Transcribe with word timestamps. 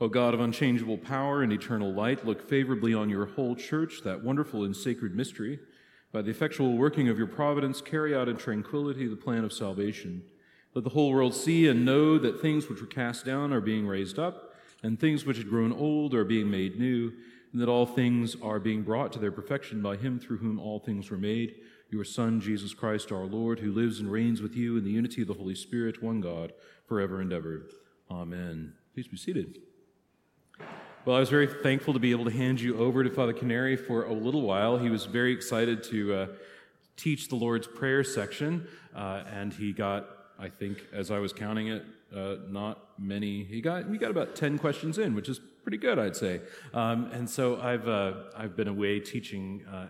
O 0.00 0.08
God 0.08 0.32
of 0.32 0.38
unchangeable 0.38 0.98
power 0.98 1.42
and 1.42 1.52
eternal 1.52 1.92
light, 1.92 2.24
look 2.24 2.48
favorably 2.48 2.94
on 2.94 3.10
your 3.10 3.26
whole 3.26 3.56
church, 3.56 4.02
that 4.04 4.22
wonderful 4.22 4.64
and 4.64 4.76
sacred 4.76 5.14
mystery. 5.14 5.58
By 6.12 6.22
the 6.22 6.30
effectual 6.30 6.78
working 6.78 7.08
of 7.08 7.18
your 7.18 7.26
providence, 7.26 7.80
carry 7.80 8.14
out 8.14 8.28
in 8.28 8.36
tranquility 8.36 9.08
the 9.08 9.16
plan 9.16 9.44
of 9.44 9.52
salvation. 9.52 10.22
Let 10.74 10.84
the 10.84 10.90
whole 10.90 11.12
world 11.12 11.34
see 11.34 11.66
and 11.66 11.84
know 11.84 12.16
that 12.18 12.40
things 12.40 12.68
which 12.68 12.80
were 12.80 12.86
cast 12.86 13.24
down 13.24 13.52
are 13.52 13.60
being 13.60 13.88
raised 13.88 14.20
up, 14.20 14.54
and 14.84 15.00
things 15.00 15.24
which 15.24 15.38
had 15.38 15.48
grown 15.48 15.72
old 15.72 16.14
are 16.14 16.24
being 16.24 16.48
made 16.48 16.78
new, 16.78 17.12
and 17.52 17.60
that 17.60 17.68
all 17.68 17.86
things 17.86 18.36
are 18.40 18.60
being 18.60 18.82
brought 18.82 19.12
to 19.14 19.18
their 19.18 19.32
perfection 19.32 19.82
by 19.82 19.96
him 19.96 20.20
through 20.20 20.38
whom 20.38 20.60
all 20.60 20.78
things 20.78 21.10
were 21.10 21.16
made, 21.16 21.56
your 21.90 22.04
Son, 22.04 22.40
Jesus 22.40 22.72
Christ 22.72 23.10
our 23.10 23.24
Lord, 23.24 23.58
who 23.58 23.72
lives 23.72 23.98
and 23.98 24.12
reigns 24.12 24.40
with 24.40 24.54
you 24.54 24.76
in 24.76 24.84
the 24.84 24.90
unity 24.92 25.22
of 25.22 25.28
the 25.28 25.34
Holy 25.34 25.56
Spirit, 25.56 26.02
one 26.02 26.20
God, 26.20 26.52
forever 26.86 27.20
and 27.20 27.32
ever. 27.32 27.66
Amen. 28.10 28.74
Please 28.94 29.08
be 29.08 29.16
seated. 29.16 29.58
Well, 31.08 31.16
I 31.16 31.20
was 31.20 31.30
very 31.30 31.46
thankful 31.46 31.94
to 31.94 31.98
be 31.98 32.10
able 32.10 32.26
to 32.26 32.30
hand 32.30 32.60
you 32.60 32.76
over 32.76 33.02
to 33.02 33.08
Father 33.08 33.32
Canary 33.32 33.76
for 33.76 34.04
a 34.04 34.12
little 34.12 34.42
while. 34.42 34.76
He 34.76 34.90
was 34.90 35.06
very 35.06 35.32
excited 35.32 35.82
to 35.84 36.14
uh, 36.14 36.26
teach 36.98 37.28
the 37.28 37.34
Lord's 37.34 37.66
Prayer 37.66 38.04
section, 38.04 38.68
uh, 38.94 39.22
and 39.32 39.50
he 39.50 39.72
got, 39.72 40.06
I 40.38 40.50
think, 40.50 40.84
as 40.92 41.10
I 41.10 41.18
was 41.18 41.32
counting 41.32 41.68
it, 41.68 41.82
uh, 42.14 42.34
not 42.50 42.90
many. 42.98 43.42
He 43.42 43.62
got 43.62 43.88
we 43.88 43.96
got 43.96 44.10
about 44.10 44.36
ten 44.36 44.58
questions 44.58 44.98
in, 44.98 45.14
which 45.14 45.30
is 45.30 45.40
pretty 45.62 45.78
good, 45.78 45.98
I'd 45.98 46.14
say. 46.14 46.42
Um, 46.74 47.10
and 47.10 47.30
so 47.30 47.58
I've 47.58 47.88
uh, 47.88 48.12
I've 48.36 48.54
been 48.54 48.68
away 48.68 49.00
teaching 49.00 49.64
uh, 49.66 49.86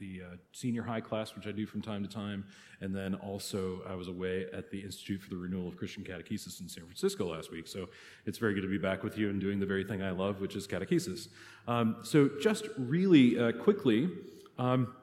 the 0.00 0.22
uh, 0.24 0.36
senior 0.52 0.82
high 0.82 1.00
class, 1.00 1.36
which 1.36 1.46
I 1.46 1.52
do 1.52 1.66
from 1.66 1.82
time 1.82 2.02
to 2.02 2.08
time. 2.08 2.44
And 2.80 2.94
then 2.94 3.14
also, 3.14 3.82
I 3.88 3.94
was 3.94 4.08
away 4.08 4.46
at 4.52 4.70
the 4.70 4.80
Institute 4.80 5.22
for 5.22 5.30
the 5.30 5.36
Renewal 5.36 5.68
of 5.68 5.76
Christian 5.76 6.02
Catechesis 6.02 6.60
in 6.60 6.68
San 6.68 6.84
Francisco 6.84 7.30
last 7.32 7.52
week. 7.52 7.68
So 7.68 7.88
it's 8.26 8.38
very 8.38 8.54
good 8.54 8.62
to 8.62 8.68
be 8.68 8.78
back 8.78 9.04
with 9.04 9.16
you 9.16 9.30
and 9.30 9.40
doing 9.40 9.60
the 9.60 9.66
very 9.66 9.84
thing 9.84 10.02
I 10.02 10.10
love, 10.10 10.40
which 10.40 10.56
is 10.56 10.66
catechesis. 10.66 11.28
Um, 11.68 11.98
so, 12.02 12.30
just 12.40 12.66
really 12.76 13.38
uh, 13.38 13.52
quickly, 13.52 14.08
um, 14.58 14.94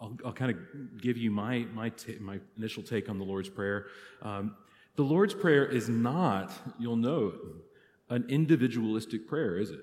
I'll, 0.00 0.16
I'll 0.24 0.32
kind 0.32 0.50
of 0.50 1.00
give 1.00 1.16
you 1.16 1.30
my, 1.30 1.66
my, 1.72 1.92
my 2.20 2.38
initial 2.56 2.82
take 2.82 3.08
on 3.08 3.18
the 3.18 3.24
Lord's 3.24 3.48
Prayer. 3.48 3.86
Um, 4.20 4.56
the 4.96 5.02
Lord's 5.04 5.34
Prayer 5.34 5.64
is 5.64 5.88
not, 5.88 6.52
you'll 6.78 6.96
note, 6.96 7.64
an 8.10 8.24
individualistic 8.28 9.28
prayer, 9.28 9.58
is 9.58 9.70
it? 9.70 9.80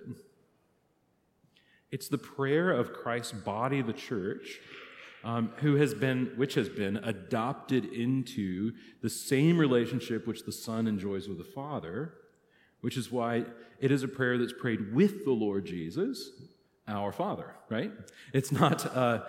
It's 1.91 2.07
the 2.07 2.17
prayer 2.17 2.71
of 2.71 2.93
Christ's 2.93 3.33
body, 3.33 3.81
the 3.81 3.93
church, 3.93 4.59
um, 5.23 5.51
who 5.57 5.75
has 5.75 5.93
been, 5.93 6.31
which 6.35 6.53
has 6.55 6.69
been 6.69 6.97
adopted 6.97 7.85
into 7.85 8.73
the 9.01 9.09
same 9.09 9.57
relationship 9.57 10.27
which 10.27 10.43
the 10.43 10.51
Son 10.51 10.87
enjoys 10.87 11.27
with 11.27 11.37
the 11.37 11.43
Father, 11.43 12.13
which 12.81 12.97
is 12.97 13.11
why 13.11 13.45
it 13.79 13.91
is 13.91 14.03
a 14.03 14.07
prayer 14.07 14.37
that's 14.37 14.53
prayed 14.53 14.93
with 14.93 15.25
the 15.25 15.31
Lord 15.31 15.65
Jesus, 15.65 16.29
our 16.87 17.11
Father, 17.11 17.55
right? 17.69 17.91
It's 18.33 18.51
not 18.51 18.85
uh, 18.95 19.23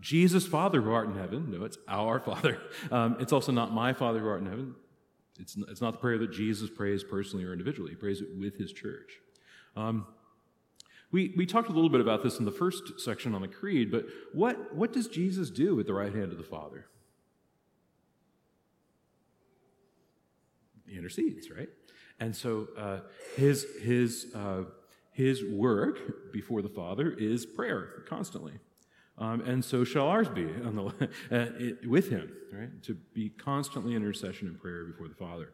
Jesus, 0.00 0.46
Father 0.46 0.80
who 0.82 0.92
art 0.92 1.08
in 1.08 1.16
heaven. 1.16 1.50
No, 1.50 1.64
it's 1.64 1.78
our 1.88 2.20
Father. 2.20 2.58
Um, 2.90 3.16
it's 3.20 3.32
also 3.32 3.52
not 3.52 3.72
my 3.72 3.92
Father 3.92 4.18
who 4.18 4.28
art 4.28 4.40
in 4.40 4.46
heaven. 4.46 4.74
It's, 5.40 5.56
it's 5.68 5.80
not 5.80 5.92
the 5.92 5.98
prayer 5.98 6.18
that 6.18 6.30
Jesus 6.30 6.68
prays 6.68 7.02
personally 7.02 7.44
or 7.44 7.52
individually. 7.52 7.90
He 7.90 7.96
prays 7.96 8.20
it 8.20 8.28
with 8.38 8.58
his 8.58 8.72
church. 8.72 9.12
Um, 9.76 10.06
we, 11.12 11.34
we 11.36 11.44
talked 11.44 11.68
a 11.68 11.72
little 11.72 11.90
bit 11.90 12.00
about 12.00 12.22
this 12.22 12.38
in 12.38 12.46
the 12.46 12.50
first 12.50 12.98
section 12.98 13.34
on 13.34 13.42
the 13.42 13.48
Creed, 13.48 13.90
but 13.90 14.06
what, 14.32 14.74
what 14.74 14.92
does 14.92 15.06
Jesus 15.08 15.50
do 15.50 15.78
at 15.78 15.86
the 15.86 15.92
right 15.92 16.12
hand 16.12 16.32
of 16.32 16.38
the 16.38 16.44
Father? 16.44 16.86
He 20.86 20.96
intercedes, 20.96 21.50
right? 21.50 21.68
And 22.18 22.34
so 22.34 22.68
uh, 22.78 23.00
his, 23.36 23.66
his, 23.82 24.26
uh, 24.34 24.64
his 25.12 25.44
work 25.44 26.32
before 26.32 26.62
the 26.62 26.68
Father 26.68 27.10
is 27.10 27.44
prayer 27.44 28.04
constantly. 28.08 28.54
Um, 29.18 29.42
and 29.42 29.62
so 29.62 29.84
shall 29.84 30.06
ours 30.06 30.28
be 30.28 30.44
the, 30.44 30.86
uh, 31.30 31.46
it, 31.58 31.88
with 31.88 32.08
him, 32.08 32.32
right? 32.52 32.82
To 32.84 32.94
be 32.94 33.28
constantly 33.28 33.94
in 33.94 34.02
intercession 34.02 34.48
and 34.48 34.58
prayer 34.58 34.84
before 34.86 35.08
the 35.08 35.14
Father. 35.14 35.52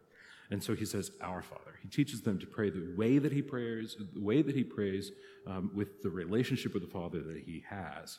And 0.51 0.63
so 0.63 0.75
he 0.75 0.85
says, 0.85 1.11
Our 1.21 1.43
Father. 1.43 1.79
He 1.83 1.89
teaches 1.89 2.23
them 2.23 2.39
to 2.39 2.47
pray 2.47 2.71
the 2.71 2.95
way 2.97 3.19
that 3.19 3.33
he 3.33 3.43
prays, 3.43 3.97
the 4.15 4.21
way 4.21 4.43
that 4.43 4.55
he 4.55 4.65
prays 4.65 5.13
um, 5.47 5.71
with 5.75 6.03
the 6.03 6.11
relationship 6.11 6.75
with 6.75 6.83
the 6.83 6.89
Father 6.89 7.21
that 7.21 7.43
he 7.45 7.65
has. 7.69 8.19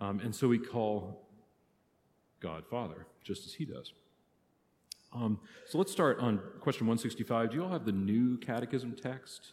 Um, 0.00 0.20
and 0.20 0.34
so 0.34 0.48
we 0.48 0.58
call 0.58 1.28
God 2.40 2.66
Father, 2.66 3.06
just 3.22 3.46
as 3.46 3.54
he 3.54 3.64
does. 3.64 3.92
Um, 5.12 5.40
so 5.66 5.78
let's 5.78 5.92
start 5.92 6.20
on 6.20 6.40
question 6.60 6.86
165. 6.86 7.50
Do 7.50 7.56
you 7.56 7.64
all 7.64 7.70
have 7.70 7.84
the 7.84 7.92
new 7.92 8.38
catechism 8.38 8.96
text? 9.00 9.52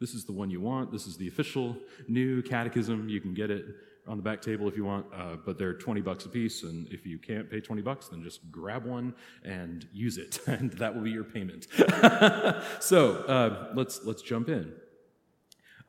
This 0.00 0.14
is 0.14 0.24
the 0.24 0.32
one 0.32 0.50
you 0.50 0.60
want. 0.60 0.92
This 0.92 1.06
is 1.06 1.16
the 1.16 1.28
official 1.28 1.76
new 2.06 2.42
catechism. 2.42 3.08
You 3.08 3.20
can 3.20 3.34
get 3.34 3.50
it 3.50 3.64
on 4.08 4.16
the 4.16 4.22
back 4.22 4.40
table 4.40 4.66
if 4.66 4.76
you 4.76 4.84
want, 4.84 5.06
uh, 5.14 5.36
but 5.44 5.58
they're 5.58 5.74
20 5.74 6.00
bucks 6.00 6.24
a 6.24 6.28
piece. 6.28 6.62
And 6.62 6.88
if 6.88 7.06
you 7.06 7.18
can't 7.18 7.50
pay 7.50 7.60
20 7.60 7.82
bucks, 7.82 8.08
then 8.08 8.22
just 8.22 8.50
grab 8.50 8.84
one 8.84 9.14
and 9.44 9.86
use 9.92 10.18
it, 10.18 10.40
and 10.46 10.72
that 10.72 10.94
will 10.94 11.02
be 11.02 11.10
your 11.10 11.24
payment. 11.24 11.66
so 12.80 13.16
uh, 13.24 13.72
let's 13.74 14.04
let's 14.04 14.22
jump 14.22 14.48
in. 14.48 14.72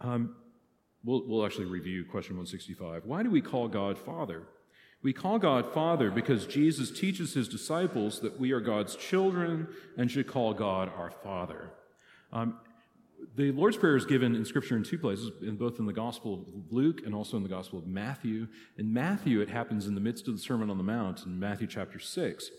Um, 0.02 0.36
we'll, 1.04 1.28
we'll 1.28 1.46
actually 1.46 1.66
review 1.66 2.06
question 2.06 2.36
165. 2.36 3.06
Why 3.06 3.24
do 3.24 3.30
we 3.30 3.42
call 3.42 3.68
God 3.68 3.98
Father? 3.98 4.44
We 5.02 5.14
call 5.14 5.40
God 5.40 5.74
Father 5.74 6.12
because 6.12 6.46
Jesus 6.46 6.92
teaches 6.92 7.34
his 7.34 7.48
disciples 7.48 8.20
that 8.20 8.38
we 8.38 8.52
are 8.52 8.60
God's 8.60 8.98
children 8.98 9.68
and 9.98 10.12
should 10.12 10.28
call 10.28 10.54
God 10.54 10.92
our 10.98 11.12
Father. 11.24 11.72
Um, 12.34 12.60
the 13.36 13.52
Lord's 13.52 13.78
Prayer 13.78 13.96
is 13.96 14.06
given 14.06 14.36
in 14.36 14.46
Scripture 14.46 14.76
in 14.76 14.84
two 14.84 14.98
places, 14.98 15.32
in 15.42 15.56
both 15.56 15.80
in 15.80 15.86
the 15.86 15.94
Gospel 15.94 16.34
of 16.34 16.72
Luke 16.72 17.02
and 17.06 17.16
also 17.16 17.38
in 17.38 17.44
the 17.44 17.50
Gospel 17.50 17.80
of 17.80 17.88
Matthew. 17.88 18.48
In 18.78 18.92
Matthew, 18.92 19.42
it 19.42 19.50
happens 19.50 19.88
in 19.88 19.96
the 19.96 20.02
midst 20.02 20.28
of 20.28 20.36
the 20.36 20.42
Sermon 20.42 20.70
on 20.70 20.78
the 20.78 20.84
Mount 20.84 21.26
in 21.26 21.40
Matthew 21.40 21.68
chapter 21.68 22.00
6. 22.00 22.50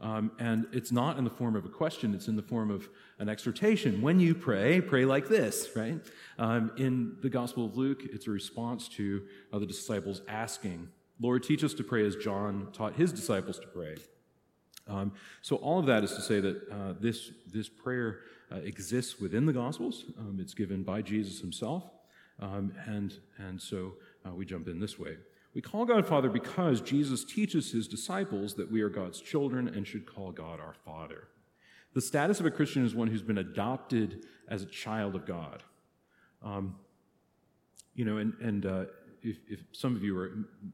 Um, 0.00 0.32
and 0.38 0.66
it's 0.72 0.90
not 0.90 1.18
in 1.18 1.24
the 1.24 1.30
form 1.30 1.56
of 1.56 1.66
a 1.66 1.68
question, 1.68 2.14
it's 2.14 2.26
in 2.26 2.36
the 2.36 2.42
form 2.42 2.70
of 2.70 2.88
an 3.18 3.28
exhortation. 3.28 4.00
When 4.00 4.18
you 4.18 4.34
pray, 4.34 4.80
pray 4.80 5.04
like 5.04 5.28
this, 5.28 5.68
right? 5.76 6.00
Um, 6.38 6.72
in 6.78 7.16
the 7.20 7.28
Gospel 7.28 7.66
of 7.66 7.76
Luke, 7.76 8.00
it's 8.04 8.26
a 8.26 8.30
response 8.30 8.88
to 8.90 9.22
uh, 9.52 9.58
the 9.58 9.66
disciples 9.66 10.22
asking, 10.26 10.88
Lord, 11.20 11.42
teach 11.42 11.62
us 11.62 11.74
to 11.74 11.84
pray 11.84 12.06
as 12.06 12.16
John 12.16 12.68
taught 12.72 12.94
his 12.94 13.12
disciples 13.12 13.58
to 13.58 13.66
pray. 13.66 13.96
Um, 14.90 15.12
so, 15.40 15.56
all 15.56 15.78
of 15.78 15.86
that 15.86 16.04
is 16.04 16.14
to 16.14 16.20
say 16.20 16.40
that 16.40 16.68
uh, 16.70 16.94
this, 17.00 17.30
this 17.52 17.68
prayer 17.68 18.20
uh, 18.52 18.56
exists 18.56 19.20
within 19.20 19.46
the 19.46 19.52
Gospels. 19.52 20.04
Um, 20.18 20.38
it's 20.40 20.54
given 20.54 20.82
by 20.82 21.02
Jesus 21.02 21.40
himself. 21.40 21.84
Um, 22.40 22.72
and, 22.86 23.14
and 23.38 23.60
so 23.60 23.94
uh, 24.26 24.34
we 24.34 24.44
jump 24.44 24.66
in 24.66 24.80
this 24.80 24.98
way. 24.98 25.16
We 25.54 25.60
call 25.60 25.84
God 25.84 26.06
Father 26.06 26.28
because 26.28 26.80
Jesus 26.80 27.24
teaches 27.24 27.72
his 27.72 27.86
disciples 27.88 28.54
that 28.54 28.70
we 28.70 28.82
are 28.82 28.88
God's 28.88 29.20
children 29.20 29.68
and 29.68 29.86
should 29.86 30.06
call 30.06 30.32
God 30.32 30.60
our 30.60 30.74
Father. 30.84 31.28
The 31.92 32.00
status 32.00 32.40
of 32.40 32.46
a 32.46 32.50
Christian 32.50 32.84
is 32.84 32.94
one 32.94 33.08
who's 33.08 33.22
been 33.22 33.38
adopted 33.38 34.24
as 34.48 34.62
a 34.62 34.66
child 34.66 35.16
of 35.16 35.26
God. 35.26 35.62
Um, 36.42 36.76
you 37.94 38.04
know, 38.04 38.18
and, 38.18 38.32
and 38.40 38.64
uh, 38.64 38.84
if, 39.22 39.38
if 39.48 39.60
some 39.72 39.96
of 39.96 40.04
you 40.04 40.16
are, 40.18 40.30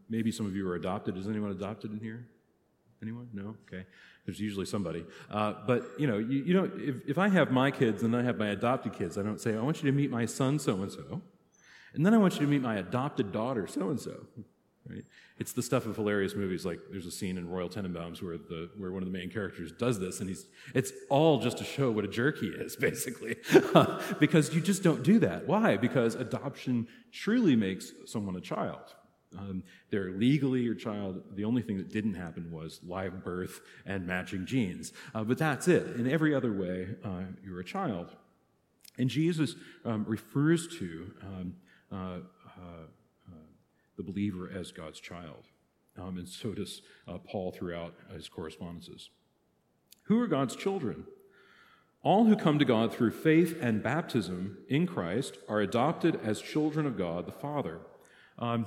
maybe 0.08 0.30
some 0.30 0.46
of 0.46 0.54
you 0.54 0.68
are 0.68 0.76
adopted. 0.76 1.16
Is 1.16 1.26
anyone 1.26 1.50
adopted 1.50 1.90
in 1.90 1.98
here? 1.98 2.26
Anyone? 3.06 3.28
No? 3.32 3.54
Okay. 3.68 3.86
There's 4.24 4.40
usually 4.40 4.66
somebody. 4.66 5.04
Uh, 5.30 5.54
but, 5.64 5.84
you 5.96 6.08
know, 6.08 6.18
you, 6.18 6.42
you 6.42 6.54
know 6.54 6.70
if, 6.76 7.08
if 7.08 7.18
I 7.18 7.28
have 7.28 7.52
my 7.52 7.70
kids 7.70 8.02
and 8.02 8.16
I 8.16 8.22
have 8.22 8.36
my 8.36 8.48
adopted 8.48 8.94
kids, 8.94 9.16
I 9.16 9.22
don't 9.22 9.40
say, 9.40 9.56
I 9.56 9.60
want 9.60 9.80
you 9.80 9.88
to 9.90 9.96
meet 9.96 10.10
my 10.10 10.26
son 10.26 10.58
so 10.58 10.82
and 10.82 10.90
so. 10.90 11.22
And 11.94 12.04
then 12.04 12.12
I 12.12 12.18
want 12.18 12.34
you 12.34 12.40
to 12.40 12.46
meet 12.46 12.62
my 12.62 12.76
adopted 12.76 13.30
daughter 13.30 13.68
so 13.68 13.90
and 13.90 14.00
so. 14.00 14.26
Right? 14.88 15.04
It's 15.38 15.52
the 15.52 15.62
stuff 15.62 15.86
of 15.86 15.94
hilarious 15.94 16.34
movies. 16.34 16.66
Like 16.66 16.80
there's 16.90 17.06
a 17.06 17.10
scene 17.12 17.38
in 17.38 17.48
Royal 17.48 17.68
Tenenbaums 17.68 18.22
where 18.22 18.38
the 18.38 18.70
where 18.76 18.90
one 18.90 19.02
of 19.02 19.10
the 19.10 19.16
main 19.16 19.30
characters 19.30 19.72
does 19.72 19.98
this, 19.98 20.20
and 20.20 20.28
he's 20.28 20.46
it's 20.74 20.92
all 21.10 21.40
just 21.40 21.58
to 21.58 21.64
show 21.64 21.90
what 21.90 22.04
a 22.04 22.08
jerk 22.08 22.38
he 22.38 22.46
is, 22.46 22.76
basically, 22.80 23.36
because 24.20 24.54
you 24.54 24.60
just 24.60 24.84
don't 24.84 25.02
do 25.02 25.18
that. 25.18 25.46
Why? 25.46 25.76
Because 25.76 26.14
adoption 26.14 26.86
truly 27.12 27.56
makes 27.56 27.92
someone 28.04 28.36
a 28.36 28.40
child. 28.40 28.94
Um, 29.38 29.62
they're 29.90 30.10
legally 30.10 30.60
your 30.60 30.74
child. 30.74 31.22
The 31.34 31.44
only 31.44 31.62
thing 31.62 31.76
that 31.78 31.90
didn't 31.90 32.14
happen 32.14 32.50
was 32.50 32.80
live 32.86 33.24
birth 33.24 33.60
and 33.84 34.06
matching 34.06 34.46
genes. 34.46 34.92
Uh, 35.14 35.24
but 35.24 35.38
that's 35.38 35.68
it. 35.68 35.96
In 35.96 36.10
every 36.10 36.34
other 36.34 36.52
way, 36.52 36.88
uh, 37.04 37.22
you're 37.44 37.60
a 37.60 37.64
child. 37.64 38.14
And 38.98 39.10
Jesus 39.10 39.56
um, 39.84 40.04
refers 40.08 40.66
to 40.78 41.12
um, 41.22 41.54
uh, 41.92 41.96
uh 41.96 42.86
the 43.96 44.02
believer 44.02 44.50
as 44.54 44.72
God's 44.72 45.00
child. 45.00 45.44
Um, 45.98 46.18
and 46.18 46.28
so 46.28 46.52
does 46.52 46.82
uh, 47.08 47.18
Paul 47.18 47.52
throughout 47.52 47.94
his 48.12 48.28
correspondences. 48.28 49.10
Who 50.04 50.20
are 50.20 50.26
God's 50.26 50.54
children? 50.54 51.04
All 52.02 52.26
who 52.26 52.36
come 52.36 52.58
to 52.58 52.64
God 52.64 52.94
through 52.94 53.10
faith 53.12 53.58
and 53.60 53.82
baptism 53.82 54.58
in 54.68 54.86
Christ 54.86 55.38
are 55.48 55.60
adopted 55.60 56.20
as 56.22 56.40
children 56.40 56.86
of 56.86 56.96
God 56.96 57.26
the 57.26 57.32
Father. 57.32 57.80
Um, 58.38 58.66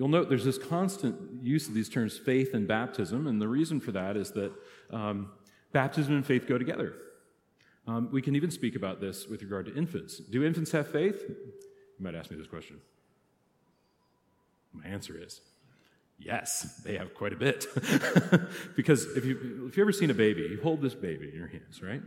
you'll 0.00 0.08
note 0.08 0.30
there's 0.30 0.46
this 0.46 0.56
constant 0.56 1.44
use 1.44 1.68
of 1.68 1.74
these 1.74 1.90
terms 1.90 2.16
faith 2.16 2.54
and 2.54 2.66
baptism, 2.66 3.26
and 3.26 3.38
the 3.38 3.46
reason 3.46 3.78
for 3.80 3.92
that 3.92 4.16
is 4.16 4.30
that 4.30 4.50
um, 4.90 5.30
baptism 5.72 6.14
and 6.14 6.24
faith 6.24 6.48
go 6.48 6.56
together. 6.56 6.94
Um, 7.86 8.08
we 8.10 8.22
can 8.22 8.34
even 8.34 8.50
speak 8.50 8.76
about 8.76 9.02
this 9.02 9.26
with 9.28 9.42
regard 9.42 9.66
to 9.66 9.74
infants. 9.76 10.16
Do 10.16 10.42
infants 10.42 10.72
have 10.72 10.88
faith? 10.88 11.22
You 11.28 11.36
might 11.98 12.14
ask 12.14 12.30
me 12.30 12.38
this 12.38 12.46
question. 12.46 12.80
My 14.72 14.86
answer 14.86 15.22
is 15.22 15.42
yes, 16.18 16.80
they 16.82 16.96
have 16.96 17.12
quite 17.12 17.34
a 17.34 17.36
bit. 17.36 17.66
because 18.76 19.04
if, 19.18 19.26
you, 19.26 19.66
if 19.68 19.76
you've 19.76 19.84
ever 19.84 19.92
seen 19.92 20.08
a 20.08 20.14
baby, 20.14 20.48
you 20.50 20.60
hold 20.62 20.80
this 20.80 20.94
baby 20.94 21.28
in 21.28 21.34
your 21.34 21.48
hands, 21.48 21.82
right? 21.82 22.00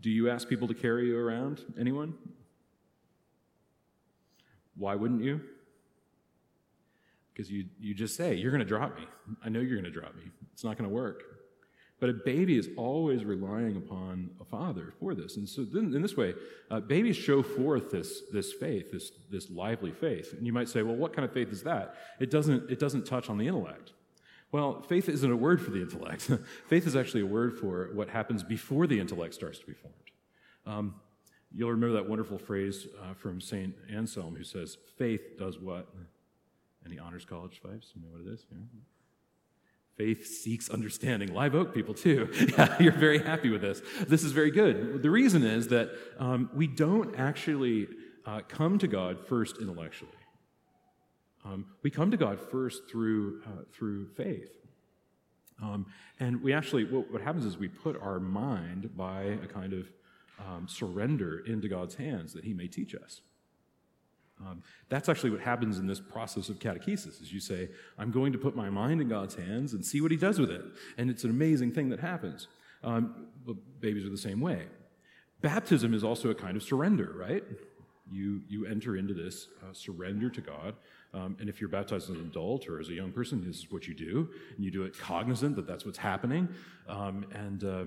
Do 0.00 0.08
you 0.08 0.30
ask 0.30 0.48
people 0.48 0.68
to 0.68 0.74
carry 0.74 1.08
you 1.08 1.18
around? 1.18 1.60
Anyone? 1.78 2.14
Why 4.76 4.94
wouldn't 4.94 5.22
you? 5.22 5.40
Because 7.32 7.50
you, 7.50 7.66
you 7.80 7.94
just 7.94 8.16
say, 8.16 8.34
You're 8.34 8.50
going 8.50 8.60
to 8.60 8.66
drop 8.68 8.96
me. 8.96 9.06
I 9.44 9.48
know 9.48 9.60
you're 9.60 9.80
going 9.80 9.92
to 9.92 9.98
drop 9.98 10.14
me. 10.14 10.24
It's 10.52 10.64
not 10.64 10.76
going 10.78 10.88
to 10.88 10.94
work. 10.94 11.22
But 12.00 12.10
a 12.10 12.12
baby 12.12 12.58
is 12.58 12.68
always 12.76 13.24
relying 13.24 13.76
upon 13.76 14.30
a 14.40 14.44
father 14.44 14.92
for 14.98 15.14
this. 15.14 15.36
And 15.36 15.48
so, 15.48 15.64
then, 15.64 15.94
in 15.94 16.02
this 16.02 16.16
way, 16.16 16.34
uh, 16.70 16.80
babies 16.80 17.16
show 17.16 17.42
forth 17.42 17.90
this, 17.90 18.22
this 18.32 18.52
faith, 18.52 18.90
this, 18.92 19.12
this 19.30 19.48
lively 19.48 19.92
faith. 19.92 20.34
And 20.36 20.46
you 20.46 20.52
might 20.52 20.68
say, 20.68 20.82
well, 20.82 20.96
what 20.96 21.14
kind 21.14 21.24
of 21.24 21.32
faith 21.32 21.52
is 21.52 21.62
that? 21.62 21.94
It 22.18 22.30
doesn't, 22.30 22.70
it 22.70 22.78
doesn't 22.78 23.06
touch 23.06 23.30
on 23.30 23.38
the 23.38 23.46
intellect. 23.46 23.92
Well, 24.50 24.82
faith 24.82 25.08
isn't 25.08 25.30
a 25.30 25.36
word 25.36 25.62
for 25.62 25.70
the 25.70 25.80
intellect. 25.80 26.30
faith 26.66 26.86
is 26.86 26.94
actually 26.94 27.22
a 27.22 27.26
word 27.26 27.58
for 27.58 27.90
what 27.94 28.08
happens 28.08 28.42
before 28.42 28.86
the 28.86 29.00
intellect 29.00 29.34
starts 29.34 29.58
to 29.60 29.66
be 29.66 29.72
formed. 29.72 29.96
Um, 30.66 30.94
you'll 31.54 31.70
remember 31.70 31.94
that 31.94 32.08
wonderful 32.08 32.38
phrase 32.38 32.86
uh, 33.02 33.14
from 33.14 33.40
St. 33.40 33.74
Anselm 33.90 34.34
who 34.34 34.44
says, 34.44 34.76
faith 34.98 35.38
does 35.38 35.58
what? 35.58 35.88
Any 36.84 36.98
honors 36.98 37.24
college 37.24 37.60
fives? 37.62 37.92
You 37.94 38.02
know 38.02 38.08
what 38.08 38.20
it 38.20 38.32
is? 38.32 38.44
Yeah. 38.50 38.58
Faith 39.96 40.26
seeks 40.26 40.68
understanding. 40.68 41.32
Live 41.32 41.54
Oak 41.54 41.72
people, 41.72 41.94
too. 41.94 42.28
yeah, 42.58 42.76
you're 42.82 42.92
very 42.92 43.20
happy 43.20 43.48
with 43.48 43.62
this. 43.62 43.80
This 44.08 44.24
is 44.24 44.32
very 44.32 44.50
good. 44.50 45.02
The 45.02 45.10
reason 45.10 45.44
is 45.44 45.68
that 45.68 45.90
um, 46.18 46.50
we 46.52 46.66
don't 46.66 47.14
actually 47.16 47.86
uh, 48.26 48.40
come 48.48 48.78
to 48.78 48.88
God 48.88 49.18
first 49.26 49.58
intellectually. 49.58 50.10
Um, 51.44 51.66
we 51.82 51.90
come 51.90 52.10
to 52.10 52.16
God 52.16 52.40
first 52.40 52.90
through, 52.90 53.42
uh, 53.46 53.64
through 53.72 54.08
faith. 54.08 54.50
Um, 55.62 55.86
and 56.18 56.42
we 56.42 56.52
actually, 56.52 56.84
what, 56.84 57.12
what, 57.12 57.22
happens 57.22 57.44
is 57.44 57.56
we 57.56 57.68
put 57.68 58.00
our 58.00 58.18
mind 58.18 58.96
by 58.96 59.22
a 59.22 59.46
kind 59.46 59.72
of 59.72 59.86
um, 60.38 60.66
surrender 60.68 61.40
into 61.46 61.68
God's 61.68 61.94
hands 61.94 62.32
that 62.32 62.44
He 62.44 62.52
may 62.52 62.66
teach 62.66 62.94
us. 62.94 63.20
Um, 64.40 64.62
that's 64.88 65.08
actually 65.08 65.30
what 65.30 65.40
happens 65.40 65.78
in 65.78 65.86
this 65.86 66.00
process 66.00 66.48
of 66.48 66.58
catechesis 66.58 67.22
is 67.22 67.32
you 67.32 67.38
say 67.38 67.68
i'm 67.98 68.10
going 68.10 68.32
to 68.32 68.38
put 68.38 68.56
my 68.56 68.68
mind 68.68 69.00
in 69.00 69.08
god's 69.08 69.36
hands 69.36 69.74
and 69.74 69.84
see 69.84 70.00
what 70.00 70.10
he 70.10 70.16
does 70.16 70.38
with 70.38 70.50
it. 70.50 70.62
And 70.98 71.08
it's 71.08 71.24
an 71.24 71.30
amazing 71.30 71.72
thing 71.72 71.88
that 71.90 72.00
happens. 72.00 72.48
Um, 72.82 73.28
babies 73.80 74.04
are 74.04 74.10
the 74.10 74.18
same 74.18 74.40
way. 74.40 74.66
Baptism 75.40 75.94
is 75.94 76.02
also 76.02 76.30
a 76.30 76.34
kind 76.34 76.56
of 76.56 76.62
surrender 76.62 77.14
right? 77.16 77.44
You 78.10 78.42
you 78.48 78.66
enter 78.66 78.96
into 78.96 79.14
this 79.14 79.48
uh, 79.62 79.72
surrender 79.72 80.28
to 80.30 80.40
god. 80.40 80.74
Um, 81.14 81.36
and 81.38 81.48
if 81.48 81.60
you're 81.60 81.70
baptized 81.70 82.10
as 82.10 82.16
an 82.16 82.22
adult 82.22 82.68
or 82.68 82.80
as 82.80 82.88
a 82.88 82.92
young 82.92 83.12
person 83.12 83.42
this 83.46 83.58
is 83.58 83.70
what 83.70 83.86
you 83.86 83.94
do. 83.94 84.28
And 84.56 84.64
you 84.64 84.72
do 84.72 84.82
it 84.82 84.98
cognizant 84.98 85.54
that 85.56 85.66
that's 85.66 85.86
what's 85.86 85.98
happening. 85.98 86.48
Um, 86.88 87.24
and 87.32 87.64
uh, 87.64 87.84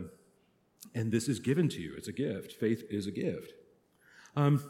and 0.96 1.12
this 1.12 1.28
is 1.28 1.40
given 1.40 1.70
to 1.70 1.82
you 1.82 1.94
it's 1.98 2.08
a 2.08 2.14
gift 2.14 2.54
faith 2.54 2.84
is 2.90 3.08
a 3.08 3.12
gift 3.12 3.54
um, 4.36 4.62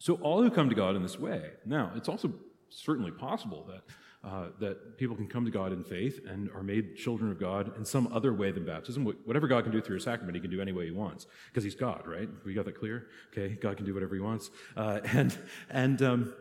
so 0.00 0.14
all 0.22 0.42
who 0.42 0.50
come 0.50 0.70
to 0.70 0.74
God 0.74 0.96
in 0.96 1.02
this 1.02 1.18
way. 1.18 1.50
Now, 1.66 1.92
it's 1.94 2.08
also 2.08 2.32
certainly 2.70 3.10
possible 3.10 3.68
that 3.68 3.82
uh, 4.22 4.48
that 4.60 4.98
people 4.98 5.16
can 5.16 5.26
come 5.26 5.46
to 5.46 5.50
God 5.50 5.72
in 5.72 5.82
faith 5.82 6.20
and 6.28 6.50
are 6.50 6.62
made 6.62 6.94
children 6.94 7.30
of 7.30 7.40
God 7.40 7.74
in 7.78 7.84
some 7.86 8.06
other 8.12 8.34
way 8.34 8.50
than 8.50 8.66
baptism. 8.66 9.04
Whatever 9.24 9.48
God 9.48 9.64
can 9.64 9.72
do 9.72 9.80
through 9.80 9.96
a 9.96 10.00
sacrament, 10.00 10.34
He 10.34 10.40
can 10.40 10.50
do 10.50 10.60
any 10.60 10.72
way 10.72 10.86
He 10.86 10.90
wants 10.90 11.26
because 11.48 11.64
He's 11.64 11.74
God, 11.74 12.06
right? 12.06 12.28
We 12.44 12.54
got 12.54 12.66
that 12.66 12.78
clear? 12.78 13.08
Okay, 13.32 13.56
God 13.60 13.76
can 13.76 13.86
do 13.86 13.94
whatever 13.94 14.14
He 14.14 14.20
wants, 14.20 14.50
uh, 14.76 15.00
and 15.04 15.36
and 15.68 16.02
um, 16.02 16.34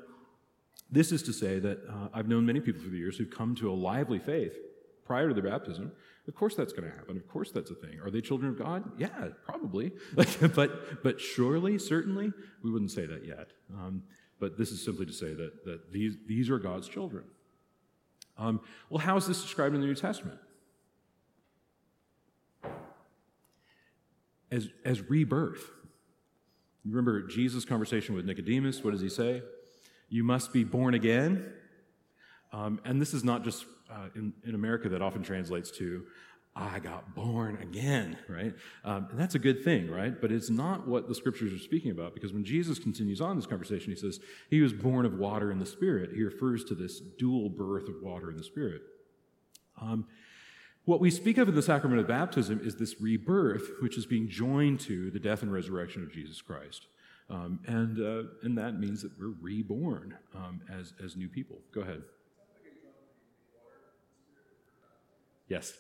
this 0.92 1.12
is 1.12 1.24
to 1.24 1.34
say 1.34 1.60
that 1.60 1.80
uh, 1.90 2.08
I've 2.14 2.28
known 2.28 2.46
many 2.46 2.60
people 2.60 2.82
through 2.82 2.92
the 2.92 2.98
years 2.98 3.18
who've 3.18 3.30
come 3.30 3.56
to 3.56 3.72
a 3.72 3.74
lively 3.74 4.20
faith 4.20 4.58
prior 5.06 5.28
to 5.28 5.34
their 5.34 5.44
baptism 5.44 5.92
of 6.30 6.36
course 6.36 6.54
that's 6.54 6.72
going 6.72 6.90
to 6.90 6.96
happen. 6.96 7.18
Of 7.18 7.28
course 7.28 7.52
that's 7.52 7.72
a 7.72 7.76
thing. 7.76 8.00
Are 8.04 8.12
they 8.12 8.22
children 8.22 8.52
of 8.52 8.58
God? 8.60 8.84
Yeah, 9.00 9.30
probably. 9.44 9.92
but, 10.14 11.04
but 11.04 11.20
surely, 11.20 11.80
certainly, 11.80 12.32
we 12.64 12.70
wouldn't 12.70 12.92
say 12.92 13.08
that 13.08 13.26
yet. 13.26 13.48
Um, 13.74 14.04
but 14.40 14.56
this 14.56 14.70
is 14.72 14.86
simply 14.86 15.08
to 15.08 15.12
say 15.12 15.34
that, 15.34 15.66
that 15.66 15.92
these, 15.92 16.18
these 16.28 16.52
are 16.52 16.60
God's 16.60 16.88
children. 16.88 17.24
Um, 18.38 18.62
well, 18.92 19.00
how 19.00 19.18
is 19.18 19.26
this 19.26 19.42
described 19.42 19.74
in 19.74 19.82
the 19.82 19.88
New 19.88 19.96
Testament? 19.96 20.40
As, 24.52 24.70
as 24.86 25.02
rebirth. 25.10 25.64
You 26.86 26.92
remember 26.92 27.24
Jesus' 27.24 27.66
conversation 27.66 28.14
with 28.14 28.26
Nicodemus? 28.26 28.84
What 28.84 28.92
does 28.92 29.02
he 29.02 29.10
say? 29.10 29.42
You 30.10 30.24
must 30.24 30.54
be 30.54 30.64
born 30.64 30.94
again. 30.94 31.52
Um, 32.54 32.80
and 32.86 33.02
this 33.02 33.16
is 33.16 33.24
not 33.24 33.44
just 33.44 33.66
uh, 33.92 34.10
in, 34.16 34.34
in 34.46 34.56
America 34.56 34.90
that 34.90 35.02
often 35.02 35.24
translates 35.24 35.72
to, 35.72 36.04
I 36.56 36.80
got 36.80 37.16
born 37.16 37.58
again, 37.62 38.18
right? 38.28 38.54
Um, 38.84 39.08
and 39.12 39.20
that's 39.20 39.36
a 39.36 39.40
good 39.40 39.64
thing, 39.64 39.90
right? 39.90 40.20
But 40.20 40.32
it's 40.32 40.50
not 40.50 40.88
what 40.88 41.08
the 41.08 41.16
scriptures 41.16 41.54
are 41.54 41.64
speaking 41.64 41.92
about 41.92 42.14
because 42.14 42.34
when 42.34 42.44
Jesus 42.44 42.80
continues 42.80 43.22
on 43.22 43.36
this 43.36 43.46
conversation, 43.46 43.92
he 43.92 43.98
says, 43.98 44.20
He 44.50 44.62
was 44.62 44.74
born 44.74 45.06
of 45.06 45.14
water 45.14 45.52
and 45.52 45.62
the 45.62 45.66
Spirit. 45.66 46.12
He 46.14 46.24
refers 46.24 46.64
to 46.66 46.76
this 46.76 47.00
dual 47.00 47.50
birth 47.50 47.88
of 47.88 47.96
water 48.02 48.30
and 48.30 48.38
the 48.38 48.44
Spirit. 48.44 48.82
Um, 49.82 50.08
what 50.86 51.00
we 51.00 51.12
speak 51.12 51.38
of 51.38 51.48
in 51.48 51.56
the 51.56 51.62
sacrament 51.62 52.02
of 52.02 52.08
baptism 52.08 52.62
is 52.64 52.76
this 52.76 53.00
rebirth, 53.00 53.82
which 53.82 53.98
is 53.98 54.06
being 54.06 54.28
joined 54.28 54.80
to 54.82 55.12
the 55.12 55.20
death 55.20 55.44
and 55.44 55.54
resurrection 55.54 56.04
of 56.04 56.12
Jesus 56.12 56.42
Christ. 56.42 56.88
Um, 57.30 57.60
and, 57.68 58.00
uh, 58.00 58.30
and 58.42 58.58
that 58.58 58.80
means 58.80 59.04
that 59.04 59.12
we're 59.20 59.36
reborn 59.40 60.18
um, 60.36 60.62
as, 60.70 60.94
as 61.04 61.16
new 61.16 61.30
people. 61.30 61.60
Go 61.72 61.82
ahead. 61.82 62.02
Yes. 65.50 65.74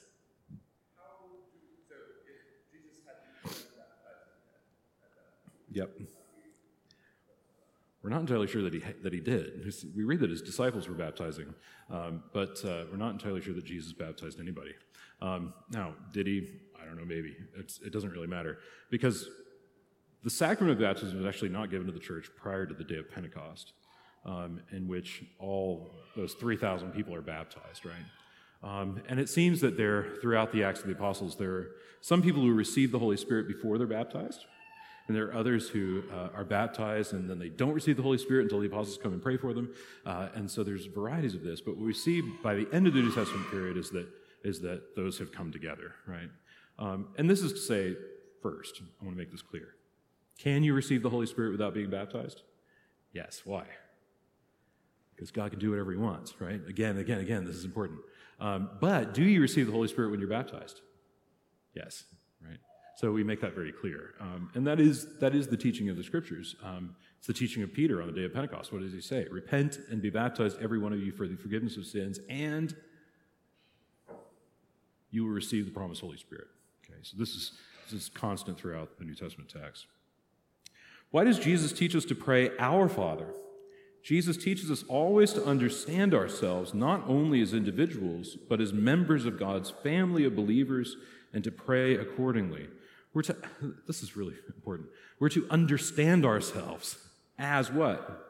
Yep. 5.71 5.91
We're 8.01 8.09
not 8.09 8.21
entirely 8.21 8.47
sure 8.47 8.63
that 8.63 8.73
he, 8.73 8.79
that 9.03 9.13
he 9.13 9.19
did. 9.19 9.71
We 9.95 10.03
read 10.03 10.19
that 10.21 10.29
his 10.29 10.41
disciples 10.41 10.87
were 10.87 10.95
baptizing, 10.95 11.53
um, 11.91 12.23
but 12.33 12.63
uh, 12.65 12.85
we're 12.89 12.97
not 12.97 13.11
entirely 13.11 13.41
sure 13.41 13.53
that 13.53 13.65
Jesus 13.65 13.93
baptized 13.93 14.39
anybody. 14.39 14.73
Um, 15.21 15.53
now, 15.69 15.93
did 16.11 16.25
he? 16.25 16.59
I 16.81 16.85
don't 16.85 16.97
know, 16.97 17.05
maybe. 17.05 17.35
It's, 17.57 17.79
it 17.81 17.91
doesn't 17.91 18.09
really 18.09 18.27
matter. 18.27 18.59
Because 18.89 19.29
the 20.23 20.29
sacrament 20.29 20.79
of 20.79 20.79
baptism 20.79 21.17
was 21.17 21.27
actually 21.27 21.49
not 21.49 21.69
given 21.69 21.85
to 21.87 21.93
the 21.93 21.99
church 21.99 22.29
prior 22.35 22.65
to 22.65 22.73
the 22.73 22.85
day 22.85 22.97
of 22.97 23.11
Pentecost, 23.11 23.73
um, 24.25 24.61
in 24.71 24.87
which 24.87 25.23
all 25.37 25.91
those 26.15 26.33
3,000 26.33 26.91
people 26.91 27.13
are 27.13 27.21
baptized, 27.21 27.85
right? 27.85 27.95
Um, 28.61 29.01
and 29.07 29.19
it 29.19 29.29
seems 29.29 29.61
that 29.61 29.77
there, 29.77 30.15
throughout 30.21 30.51
the 30.51 30.63
Acts 30.63 30.81
of 30.81 30.87
the 30.87 30.91
Apostles, 30.93 31.37
there 31.37 31.51
are 31.51 31.67
some 32.01 32.21
people 32.21 32.41
who 32.41 32.53
receive 32.53 32.91
the 32.91 32.99
Holy 32.99 33.17
Spirit 33.17 33.47
before 33.47 33.77
they're 33.77 33.87
baptized, 33.87 34.45
and 35.07 35.15
there 35.17 35.25
are 35.25 35.33
others 35.33 35.69
who 35.69 36.03
uh, 36.13 36.29
are 36.35 36.45
baptized 36.45 37.13
and 37.13 37.27
then 37.27 37.39
they 37.39 37.49
don't 37.49 37.73
receive 37.73 37.97
the 37.97 38.03
Holy 38.03 38.19
Spirit 38.19 38.43
until 38.43 38.59
the 38.59 38.67
apostles 38.67 38.99
come 39.01 39.11
and 39.11 39.21
pray 39.21 39.37
for 39.37 39.53
them. 39.53 39.73
Uh, 40.05 40.29
and 40.35 40.49
so 40.49 40.63
there's 40.63 40.85
varieties 40.85 41.33
of 41.33 41.43
this. 41.43 41.61
But 41.61 41.77
what 41.77 41.85
we 41.85 41.93
see 41.93 42.21
by 42.43 42.53
the 42.53 42.67
end 42.71 42.85
of 42.85 42.93
the 42.93 43.01
New 43.01 43.13
Testament 43.13 43.49
period 43.49 43.75
is 43.75 43.89
that, 43.89 44.07
is 44.43 44.61
that 44.61 44.95
those 44.95 45.17
have 45.17 45.31
come 45.31 45.51
together, 45.51 45.95
right? 46.05 46.29
Um, 46.77 47.07
and 47.17 47.27
this 47.27 47.41
is 47.41 47.53
to 47.53 47.57
say, 47.57 47.95
first, 48.43 48.81
I 49.01 49.03
want 49.03 49.17
to 49.17 49.19
make 49.19 49.31
this 49.31 49.41
clear. 49.41 49.69
Can 50.37 50.63
you 50.63 50.75
receive 50.75 51.01
the 51.01 51.09
Holy 51.09 51.25
Spirit 51.25 51.53
without 51.53 51.73
being 51.73 51.89
baptized? 51.89 52.43
Yes. 53.11 53.41
Why? 53.43 53.65
Because 55.15 55.31
God 55.31 55.49
can 55.49 55.59
do 55.59 55.71
whatever 55.71 55.91
He 55.91 55.97
wants, 55.97 56.39
right? 56.39 56.61
Again, 56.67 56.99
again, 56.99 57.19
again, 57.19 57.45
this 57.45 57.55
is 57.55 57.65
important. 57.65 57.99
Um, 58.39 58.69
but 58.79 59.13
do 59.13 59.23
you 59.23 59.41
receive 59.41 59.65
the 59.65 59.73
Holy 59.73 59.87
Spirit 59.87 60.11
when 60.11 60.19
you're 60.19 60.29
baptized? 60.29 60.81
Yes, 61.73 62.05
right? 62.45 62.57
So 62.95 63.11
we 63.11 63.23
make 63.23 63.41
that 63.41 63.53
very 63.53 63.71
clear. 63.71 64.13
Um, 64.19 64.49
and 64.55 64.65
that 64.67 64.79
is, 64.79 65.19
that 65.19 65.35
is 65.35 65.47
the 65.47 65.57
teaching 65.57 65.89
of 65.89 65.97
the 65.97 66.03
scriptures. 66.03 66.55
Um, 66.63 66.95
it's 67.17 67.27
the 67.27 67.33
teaching 67.33 67.63
of 67.63 67.73
Peter 67.73 68.01
on 68.01 68.07
the 68.07 68.13
day 68.13 68.25
of 68.25 68.33
Pentecost. 68.33 68.71
What 68.71 68.81
does 68.81 68.93
he 68.93 69.01
say? 69.01 69.27
Repent 69.29 69.79
and 69.89 70.01
be 70.01 70.09
baptized, 70.09 70.57
every 70.61 70.79
one 70.79 70.93
of 70.93 70.99
you, 70.99 71.11
for 71.11 71.27
the 71.27 71.35
forgiveness 71.35 71.77
of 71.77 71.85
sins, 71.85 72.19
and 72.29 72.75
you 75.11 75.25
will 75.25 75.31
receive 75.31 75.65
the 75.65 75.71
promised 75.71 76.01
Holy 76.01 76.17
Spirit. 76.17 76.47
Okay, 76.83 76.99
so 77.03 77.17
this 77.17 77.29
is, 77.29 77.53
this 77.89 78.03
is 78.03 78.09
constant 78.09 78.57
throughout 78.57 78.97
the 78.97 79.05
New 79.05 79.15
Testament 79.15 79.49
text. 79.49 79.87
Why 81.11 81.23
does 81.23 81.39
Jesus 81.39 81.73
teach 81.73 81.95
us 81.95 82.05
to 82.05 82.15
pray, 82.15 82.51
Our 82.59 82.87
Father? 82.87 83.33
Jesus 84.03 84.37
teaches 84.37 84.71
us 84.71 84.83
always 84.87 85.33
to 85.33 85.43
understand 85.45 86.13
ourselves 86.13 86.73
not 86.73 87.03
only 87.07 87.41
as 87.41 87.53
individuals, 87.53 88.37
but 88.47 88.61
as 88.61 88.73
members 88.73 89.25
of 89.25 89.37
God's 89.37 89.69
family 89.69 90.23
of 90.25 90.35
believers 90.35 90.95
and 91.33 91.43
to 91.43 91.51
pray 91.51 91.95
accordingly. 91.95 92.67
We're 93.13 93.23
to, 93.23 93.35
this 93.87 94.01
is 94.01 94.15
really 94.15 94.35
important. 94.55 94.89
We're 95.19 95.29
to 95.29 95.47
understand 95.49 96.25
ourselves 96.25 96.97
as 97.37 97.71
what? 97.71 98.25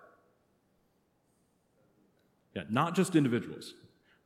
Yeah, 2.55 2.63
not 2.69 2.95
just 2.95 3.15
individuals, 3.15 3.73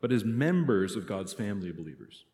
but 0.02 0.12
as 0.12 0.24
members 0.24 0.96
of 0.96 1.08
God's 1.08 1.34
family 1.34 1.70
of 1.70 1.78
believers. 1.78 2.26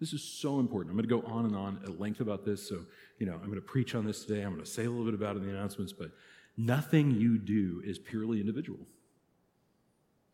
This 0.00 0.12
is 0.12 0.22
so 0.22 0.58
important. 0.58 0.90
I'm 0.90 0.96
going 0.96 1.08
to 1.08 1.28
go 1.28 1.32
on 1.32 1.44
and 1.44 1.54
on 1.54 1.80
at 1.84 2.00
length 2.00 2.20
about 2.20 2.44
this. 2.44 2.68
So, 2.68 2.80
you 3.18 3.26
know, 3.26 3.34
I'm 3.34 3.46
going 3.46 3.54
to 3.54 3.60
preach 3.60 3.94
on 3.94 4.04
this 4.04 4.24
today. 4.24 4.42
I'm 4.42 4.52
going 4.52 4.64
to 4.64 4.70
say 4.70 4.84
a 4.84 4.90
little 4.90 5.04
bit 5.04 5.14
about 5.14 5.36
it 5.36 5.40
in 5.40 5.46
the 5.46 5.50
announcements, 5.50 5.92
but 5.92 6.10
nothing 6.56 7.10
you 7.12 7.38
do 7.38 7.82
is 7.84 7.98
purely 7.98 8.40
individual. 8.40 8.80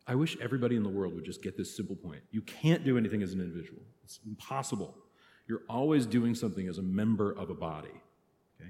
I 0.07 0.15
wish 0.15 0.37
everybody 0.41 0.75
in 0.75 0.83
the 0.83 0.89
world 0.89 1.13
would 1.13 1.25
just 1.25 1.43
get 1.43 1.55
this 1.55 1.75
simple 1.75 1.95
point. 1.95 2.21
You 2.31 2.41
can't 2.41 2.83
do 2.83 2.97
anything 2.97 3.21
as 3.21 3.33
an 3.33 3.41
individual, 3.41 3.81
it's 4.03 4.19
impossible. 4.25 4.95
You're 5.47 5.63
always 5.67 6.05
doing 6.05 6.35
something 6.35 6.67
as 6.67 6.77
a 6.77 6.83
member 6.83 7.31
of 7.31 7.49
a 7.49 7.55
body, 7.55 7.89
okay? 8.61 8.69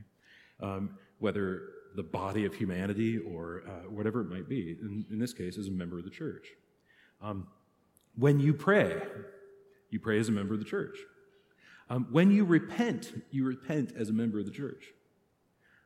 Um, 0.62 0.98
whether 1.20 1.63
the 1.96 2.03
body 2.03 2.46
of 2.46 2.53
humanity 2.53 3.18
or 3.18 3.63
uh, 3.68 3.89
whatever 3.89 4.22
it 4.22 4.29
might 4.29 4.48
be, 4.48 4.77
in, 4.82 5.06
in, 5.12 5.20
this 5.20 5.34
case, 5.34 5.58
as 5.58 5.68
a 5.68 5.72
member 5.72 5.98
of 5.98 6.06
the 6.06 6.10
church. 6.10 6.48
Um, 7.22 7.48
when 8.15 8.39
you 8.39 8.53
pray, 8.53 9.01
you 9.89 10.00
pray 10.00 10.20
as 10.20 10.29
a 10.29 10.32
member 10.32 10.53
of 10.53 10.60
the 10.60 10.65
church. 10.65 10.98
Um, 11.89 12.08
when 12.12 12.32
you 12.32 12.46
repent, 12.46 13.24
you 13.32 13.46
repent 13.46 13.94
as 13.98 14.10
a 14.10 14.13
member 14.13 14.39
of 14.39 14.46
the 14.46 14.51
church. 14.51 14.94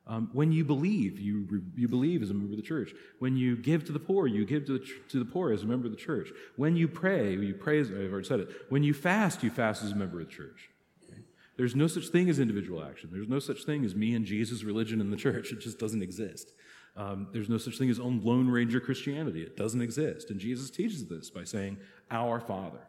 Um, 0.05 0.29
when 0.33 0.51
you 0.51 0.65
believe, 0.65 1.17
you, 1.17 1.63
you 1.75 1.87
believe 1.87 2.21
as 2.21 2.29
a 2.29 2.33
member 2.33 2.51
of 2.53 2.57
the 2.57 2.63
church. 2.63 2.93
When 3.19 3.37
you 3.37 3.55
give 3.55 3.85
to 3.85 3.93
the 3.93 3.99
poor, 3.99 4.27
you 4.27 4.45
give 4.45 4.65
to 4.65 4.79
the, 4.79 4.85
to 5.09 5.19
the 5.19 5.25
poor 5.25 5.53
as 5.53 5.63
a 5.63 5.65
member 5.65 5.85
of 5.85 5.91
the 5.91 5.97
church. 5.97 6.29
When 6.57 6.75
you 6.75 6.89
pray, 6.89 7.33
you 7.33 7.53
pray 7.53 7.79
as, 7.79 7.89
I've 7.89 8.11
already 8.11 8.27
said 8.27 8.41
it. 8.41 8.49
When 8.67 8.83
you 8.83 8.93
fast, 8.93 9.43
you 9.43 9.49
fast 9.49 9.81
as 9.81 9.93
a 9.93 9.95
member 9.95 10.19
of 10.19 10.27
the 10.27 10.33
church. 10.33 10.69
Okay? 11.09 11.21
There's 11.55 11.73
no 11.73 11.87
such 11.87 12.09
thing 12.09 12.29
as 12.29 12.39
individual 12.39 12.83
action. 12.83 13.11
There's 13.13 13.29
no 13.29 13.39
such 13.39 13.63
thing 13.63 13.85
as 13.85 13.95
me 13.95 14.13
and 14.13 14.25
Jesus' 14.25 14.63
religion 14.63 14.99
in 14.99 15.09
the 15.09 15.15
church. 15.15 15.53
It 15.53 15.61
just 15.61 15.79
doesn't 15.79 16.03
exist. 16.03 16.51
Um, 16.97 17.27
there's 17.31 17.49
no 17.49 17.57
such 17.57 17.77
thing 17.77 17.89
as 17.89 17.97
own 17.97 18.21
Lone 18.23 18.49
Ranger 18.49 18.81
Christianity. 18.81 19.41
It 19.41 19.55
doesn't 19.55 19.81
exist. 19.81 20.29
And 20.29 20.39
Jesus 20.39 20.69
teaches 20.69 21.07
this 21.07 21.29
by 21.29 21.45
saying, 21.45 21.77
Our 22.11 22.41
Father. 22.41 22.81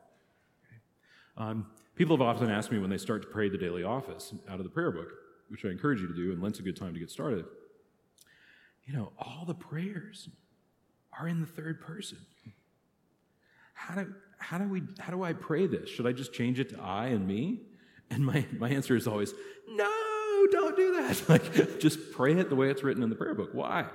Okay? 0.66 0.80
Um, 1.36 1.66
people 1.94 2.16
have 2.16 2.26
often 2.26 2.50
asked 2.50 2.72
me 2.72 2.80
when 2.80 2.90
they 2.90 2.98
start 2.98 3.22
to 3.22 3.28
pray 3.28 3.48
the 3.48 3.56
daily 3.56 3.84
office 3.84 4.34
out 4.48 4.58
of 4.58 4.64
the 4.64 4.70
prayer 4.70 4.90
book, 4.90 5.12
which 5.54 5.64
I 5.64 5.68
encourage 5.68 6.00
you 6.00 6.08
to 6.08 6.14
do, 6.14 6.32
and 6.32 6.42
Lent's 6.42 6.58
a 6.58 6.62
good 6.62 6.74
time 6.74 6.94
to 6.94 6.98
get 6.98 7.12
started. 7.12 7.44
You 8.86 8.92
know, 8.92 9.12
all 9.16 9.44
the 9.46 9.54
prayers 9.54 10.28
are 11.16 11.28
in 11.28 11.40
the 11.40 11.46
third 11.46 11.80
person. 11.80 12.18
How 13.72 13.94
do, 13.94 14.12
how 14.38 14.58
do 14.58 14.68
we 14.68 14.82
how 14.98 15.12
do 15.12 15.22
I 15.22 15.32
pray 15.32 15.68
this? 15.68 15.88
Should 15.88 16.08
I 16.08 16.12
just 16.12 16.32
change 16.32 16.58
it 16.58 16.70
to 16.70 16.80
I 16.80 17.06
and 17.06 17.24
me? 17.24 17.60
And 18.10 18.26
my, 18.26 18.44
my 18.58 18.68
answer 18.68 18.96
is 18.96 19.06
always, 19.06 19.32
no, 19.68 20.46
don't 20.50 20.76
do 20.76 20.96
that. 20.96 21.22
Like 21.28 21.78
just 21.78 22.10
pray 22.10 22.32
it 22.32 22.48
the 22.48 22.56
way 22.56 22.68
it's 22.68 22.82
written 22.82 23.04
in 23.04 23.08
the 23.08 23.14
prayer 23.14 23.34
book. 23.34 23.50
Why? 23.52 23.86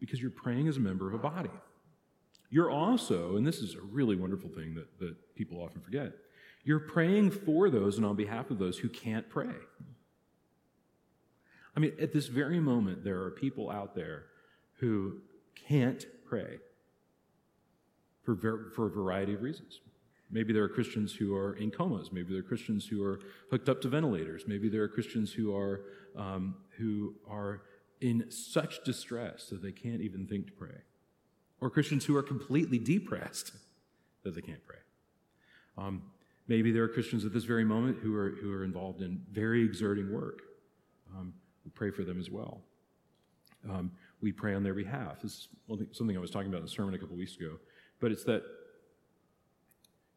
Because 0.00 0.22
you're 0.22 0.30
praying 0.30 0.68
as 0.68 0.78
a 0.78 0.80
member 0.80 1.06
of 1.06 1.12
a 1.12 1.18
body. 1.18 1.50
You're 2.48 2.70
also, 2.70 3.36
and 3.36 3.46
this 3.46 3.58
is 3.58 3.74
a 3.74 3.82
really 3.82 4.16
wonderful 4.16 4.48
thing 4.48 4.74
that, 4.74 4.98
that 5.00 5.34
people 5.34 5.60
often 5.60 5.82
forget, 5.82 6.12
you're 6.66 6.80
praying 6.80 7.30
for 7.30 7.70
those 7.70 7.96
and 7.96 8.04
on 8.04 8.16
behalf 8.16 8.50
of 8.50 8.58
those 8.58 8.78
who 8.78 8.88
can't 8.88 9.30
pray. 9.30 9.54
I 11.76 11.80
mean, 11.80 11.92
at 12.00 12.12
this 12.12 12.26
very 12.26 12.58
moment, 12.58 13.04
there 13.04 13.22
are 13.22 13.30
people 13.30 13.70
out 13.70 13.94
there 13.94 14.24
who 14.80 15.20
can't 15.68 16.04
pray 16.28 16.58
for, 18.24 18.34
ver- 18.34 18.70
for 18.74 18.86
a 18.86 18.90
variety 18.90 19.34
of 19.34 19.42
reasons. 19.42 19.78
Maybe 20.28 20.52
there 20.52 20.64
are 20.64 20.68
Christians 20.68 21.12
who 21.14 21.36
are 21.36 21.54
in 21.54 21.70
comas. 21.70 22.10
Maybe 22.12 22.30
there 22.30 22.40
are 22.40 22.42
Christians 22.42 22.84
who 22.88 23.04
are 23.04 23.20
hooked 23.52 23.68
up 23.68 23.80
to 23.82 23.88
ventilators. 23.88 24.48
Maybe 24.48 24.68
there 24.68 24.82
are 24.82 24.88
Christians 24.88 25.32
who 25.32 25.56
are, 25.56 25.82
um, 26.16 26.56
who 26.78 27.14
are 27.30 27.62
in 28.00 28.28
such 28.28 28.82
distress 28.82 29.50
that 29.50 29.62
they 29.62 29.70
can't 29.70 30.00
even 30.00 30.26
think 30.26 30.46
to 30.46 30.52
pray. 30.52 30.82
Or 31.60 31.70
Christians 31.70 32.06
who 32.06 32.16
are 32.16 32.24
completely 32.24 32.80
depressed 32.80 33.52
that 34.24 34.34
they 34.34 34.40
can't 34.40 34.66
pray. 34.66 34.78
Um, 35.78 36.02
Maybe 36.48 36.70
there 36.70 36.84
are 36.84 36.88
Christians 36.88 37.24
at 37.24 37.32
this 37.32 37.44
very 37.44 37.64
moment 37.64 37.98
who 38.02 38.14
are, 38.16 38.30
who 38.40 38.52
are 38.52 38.64
involved 38.64 39.02
in 39.02 39.20
very 39.32 39.64
exerting 39.64 40.12
work. 40.12 40.42
Um, 41.16 41.34
we 41.64 41.70
pray 41.72 41.90
for 41.90 42.04
them 42.04 42.20
as 42.20 42.30
well. 42.30 42.60
Um, 43.68 43.90
we 44.20 44.32
pray 44.32 44.54
on 44.54 44.62
their 44.62 44.74
behalf. 44.74 45.20
This 45.22 45.32
is 45.32 45.48
something 45.92 46.16
I 46.16 46.20
was 46.20 46.30
talking 46.30 46.48
about 46.48 46.60
in 46.60 46.66
a 46.66 46.68
sermon 46.68 46.94
a 46.94 46.98
couple 46.98 47.16
weeks 47.16 47.36
ago. 47.36 47.58
But 48.00 48.12
it's 48.12 48.24
that, 48.24 48.42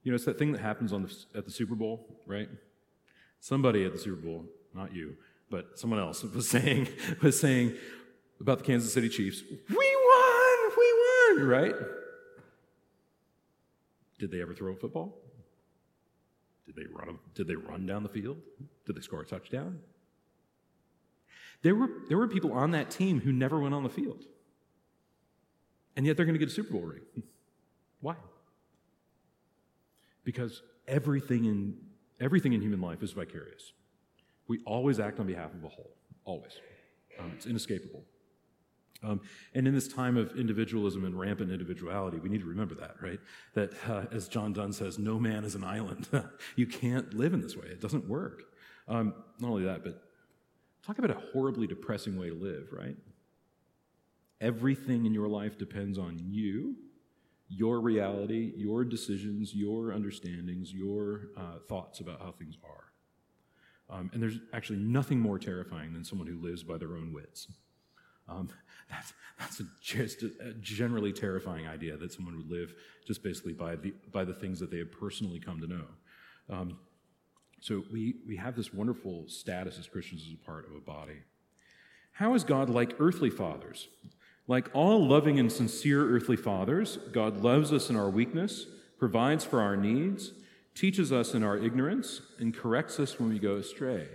you 0.03 0.11
know, 0.11 0.15
it's 0.15 0.25
that 0.25 0.37
thing 0.37 0.51
that 0.51 0.61
happens 0.61 0.93
on 0.93 1.03
the, 1.03 1.37
at 1.37 1.45
the 1.45 1.51
Super 1.51 1.75
Bowl, 1.75 2.05
right? 2.27 2.49
Somebody 3.39 3.85
at 3.85 3.93
the 3.93 3.99
Super 3.99 4.21
Bowl, 4.21 4.45
not 4.75 4.93
you, 4.93 5.15
but 5.49 5.79
someone 5.79 5.99
else 5.99 6.23
was 6.35 6.47
saying, 6.47 6.89
was 7.23 7.39
saying 7.39 7.75
about 8.39 8.59
the 8.59 8.63
Kansas 8.65 8.93
City 8.93 9.09
Chiefs, 9.09 9.41
we 9.49 9.75
won, 9.75 10.71
we 10.77 11.37
won, 11.37 11.47
right? 11.47 11.75
Did 14.19 14.31
they 14.31 14.41
ever 14.41 14.53
throw 14.53 14.73
a 14.73 14.75
football? 14.75 15.17
Did 16.69 16.85
they 16.85 16.93
run, 16.93 17.17
did 17.33 17.47
they 17.47 17.55
run 17.55 17.87
down 17.87 18.03
the 18.03 18.09
field? 18.09 18.37
Did 18.85 18.95
they 18.95 19.01
score 19.01 19.21
a 19.21 19.25
touchdown? 19.25 19.79
There 21.63 21.73
were, 21.73 21.89
there 22.07 22.17
were 22.17 22.27
people 22.27 22.53
on 22.53 22.71
that 22.71 22.91
team 22.91 23.21
who 23.21 23.31
never 23.31 23.59
went 23.59 23.73
on 23.73 23.81
the 23.81 23.89
field. 23.89 24.23
And 25.95 26.05
yet 26.05 26.15
they're 26.15 26.27
going 26.27 26.35
to 26.35 26.39
get 26.39 26.49
a 26.49 26.51
Super 26.51 26.73
Bowl 26.73 26.81
ring. 26.81 27.01
Why? 28.01 28.15
Because 30.23 30.61
everything 30.87 31.45
in, 31.45 31.75
everything 32.19 32.53
in 32.53 32.61
human 32.61 32.81
life 32.81 33.01
is 33.01 33.13
vicarious. 33.13 33.73
We 34.47 34.59
always 34.65 34.99
act 34.99 35.19
on 35.19 35.25
behalf 35.25 35.53
of 35.55 35.63
a 35.63 35.69
whole, 35.69 35.95
always. 36.23 36.53
Um, 37.19 37.31
it's 37.35 37.47
inescapable. 37.47 38.03
Um, 39.01 39.21
and 39.53 39.67
in 39.67 39.73
this 39.73 39.87
time 39.87 40.17
of 40.17 40.37
individualism 40.37 41.05
and 41.05 41.17
rampant 41.17 41.51
individuality, 41.51 42.19
we 42.19 42.29
need 42.29 42.41
to 42.41 42.47
remember 42.47 42.75
that, 42.75 42.95
right? 43.01 43.19
That, 43.53 43.71
uh, 43.87 44.05
as 44.11 44.27
John 44.27 44.51
Donne 44.51 44.73
says, 44.73 44.99
no 44.99 45.19
man 45.19 45.45
is 45.45 45.55
an 45.55 45.63
island. 45.63 46.09
you 46.55 46.67
can't 46.67 47.13
live 47.13 47.33
in 47.33 47.41
this 47.41 47.55
way, 47.55 47.67
it 47.67 47.81
doesn't 47.81 48.07
work. 48.07 48.43
Um, 48.87 49.13
not 49.39 49.49
only 49.49 49.63
that, 49.63 49.83
but 49.83 50.03
talk 50.85 50.97
about 50.97 51.11
a 51.11 51.19
horribly 51.31 51.67
depressing 51.67 52.17
way 52.19 52.29
to 52.29 52.35
live, 52.35 52.67
right? 52.71 52.97
Everything 54.41 55.05
in 55.05 55.13
your 55.13 55.27
life 55.27 55.57
depends 55.57 55.97
on 55.97 56.17
you, 56.19 56.75
your 57.47 57.79
reality, 57.79 58.53
your 58.55 58.83
decisions, 58.83 59.53
your 59.53 59.91
understandings, 59.93 60.73
your 60.73 61.29
uh, 61.37 61.59
thoughts 61.67 61.99
about 61.99 62.21
how 62.21 62.31
things 62.31 62.57
are. 62.63 63.95
Um, 63.97 64.11
and 64.13 64.21
there's 64.21 64.39
actually 64.53 64.79
nothing 64.79 65.19
more 65.19 65.39
terrifying 65.39 65.93
than 65.93 66.03
someone 66.03 66.27
who 66.27 66.39
lives 66.39 66.63
by 66.63 66.77
their 66.77 66.95
own 66.95 67.11
wits. 67.11 67.47
Um, 68.29 68.49
that's, 68.89 69.13
that's 69.37 69.59
a, 69.59 69.63
just 69.81 70.23
a 70.23 70.53
generally 70.61 71.13
terrifying 71.13 71.67
idea 71.67 71.97
that 71.97 72.11
someone 72.11 72.37
would 72.37 72.49
live 72.49 72.73
just 73.05 73.23
basically 73.23 73.53
by 73.53 73.75
the, 73.75 73.93
by 74.11 74.25
the 74.25 74.33
things 74.33 74.59
that 74.59 74.71
they 74.71 74.77
have 74.79 74.91
personally 74.91 75.39
come 75.39 75.59
to 75.61 75.67
know. 75.67 75.85
Um, 76.49 76.77
so 77.61 77.83
we, 77.91 78.15
we 78.27 78.37
have 78.37 78.55
this 78.55 78.73
wonderful 78.73 79.25
status 79.27 79.77
as 79.77 79.87
Christians 79.87 80.23
as 80.27 80.33
a 80.33 80.45
part 80.45 80.67
of 80.67 80.75
a 80.75 80.79
body. 80.79 81.21
How 82.13 82.33
is 82.33 82.43
God 82.43 82.69
like 82.69 82.95
earthly 82.99 83.29
fathers? 83.29 83.87
Like 84.47 84.69
all 84.73 85.05
loving 85.05 85.39
and 85.39 85.51
sincere 85.51 86.15
earthly 86.15 86.35
fathers, 86.35 86.97
God 87.11 87.41
loves 87.41 87.71
us 87.71 87.89
in 87.89 87.95
our 87.95 88.09
weakness, 88.09 88.65
provides 88.97 89.45
for 89.45 89.61
our 89.61 89.77
needs, 89.77 90.31
teaches 90.73 91.11
us 91.11 91.33
in 91.33 91.43
our 91.43 91.57
ignorance, 91.57 92.21
and 92.39 92.55
corrects 92.55 92.99
us 92.99 93.19
when 93.19 93.29
we 93.29 93.39
go 93.39 93.57
astray. 93.57 94.07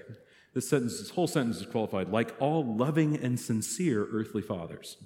This 0.55 0.69
sentence, 0.69 0.99
this 0.99 1.11
whole 1.11 1.27
sentence 1.27 1.61
is 1.61 1.67
qualified, 1.67 2.11
like 2.11 2.35
all 2.41 2.65
loving 2.65 3.17
and 3.17 3.39
sincere 3.39 4.07
earthly 4.11 4.43
fathers. 4.43 4.97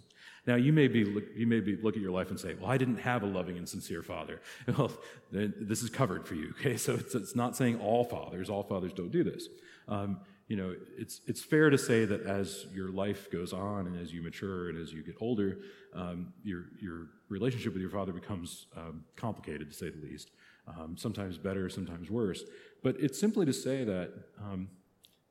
Now, 0.46 0.54
you 0.54 0.72
may 0.72 0.88
be, 0.88 1.00
you 1.36 1.46
may 1.46 1.60
be 1.60 1.76
look 1.76 1.94
at 1.94 2.00
your 2.00 2.10
life 2.10 2.30
and 2.30 2.40
say, 2.40 2.54
well, 2.54 2.70
I 2.70 2.78
didn't 2.78 2.98
have 2.98 3.22
a 3.22 3.26
loving 3.26 3.58
and 3.58 3.68
sincere 3.68 4.02
father. 4.02 4.40
Well, 4.78 4.90
this 5.30 5.82
is 5.82 5.90
covered 5.90 6.26
for 6.26 6.34
you, 6.34 6.54
okay? 6.58 6.76
So 6.76 6.94
it's, 6.94 7.14
it's 7.14 7.36
not 7.36 7.56
saying 7.56 7.80
all 7.80 8.04
fathers, 8.04 8.48
all 8.48 8.62
fathers 8.62 8.92
don't 8.92 9.10
do 9.10 9.24
this. 9.24 9.48
Um, 9.88 10.20
you 10.48 10.56
know, 10.56 10.74
it's, 10.96 11.20
it's 11.26 11.42
fair 11.42 11.68
to 11.68 11.76
say 11.76 12.06
that 12.06 12.22
as 12.22 12.64
your 12.72 12.90
life 12.90 13.30
goes 13.30 13.52
on 13.52 13.86
and 13.86 14.00
as 14.00 14.12
you 14.12 14.22
mature 14.22 14.70
and 14.70 14.78
as 14.78 14.92
you 14.92 15.02
get 15.02 15.16
older, 15.20 15.58
um, 15.94 16.32
your, 16.42 16.64
your 16.80 17.08
relationship 17.28 17.74
with 17.74 17.82
your 17.82 17.90
father 17.90 18.12
becomes 18.12 18.66
um, 18.74 19.04
complicated, 19.16 19.70
to 19.70 19.76
say 19.76 19.90
the 19.90 20.00
least. 20.00 20.30
Um, 20.66 20.96
sometimes 20.96 21.36
better, 21.36 21.68
sometimes 21.68 22.10
worse. 22.10 22.42
But 22.82 22.96
it's 22.98 23.18
simply 23.18 23.44
to 23.44 23.52
say 23.52 23.84
that 23.84 24.12
um, 24.42 24.68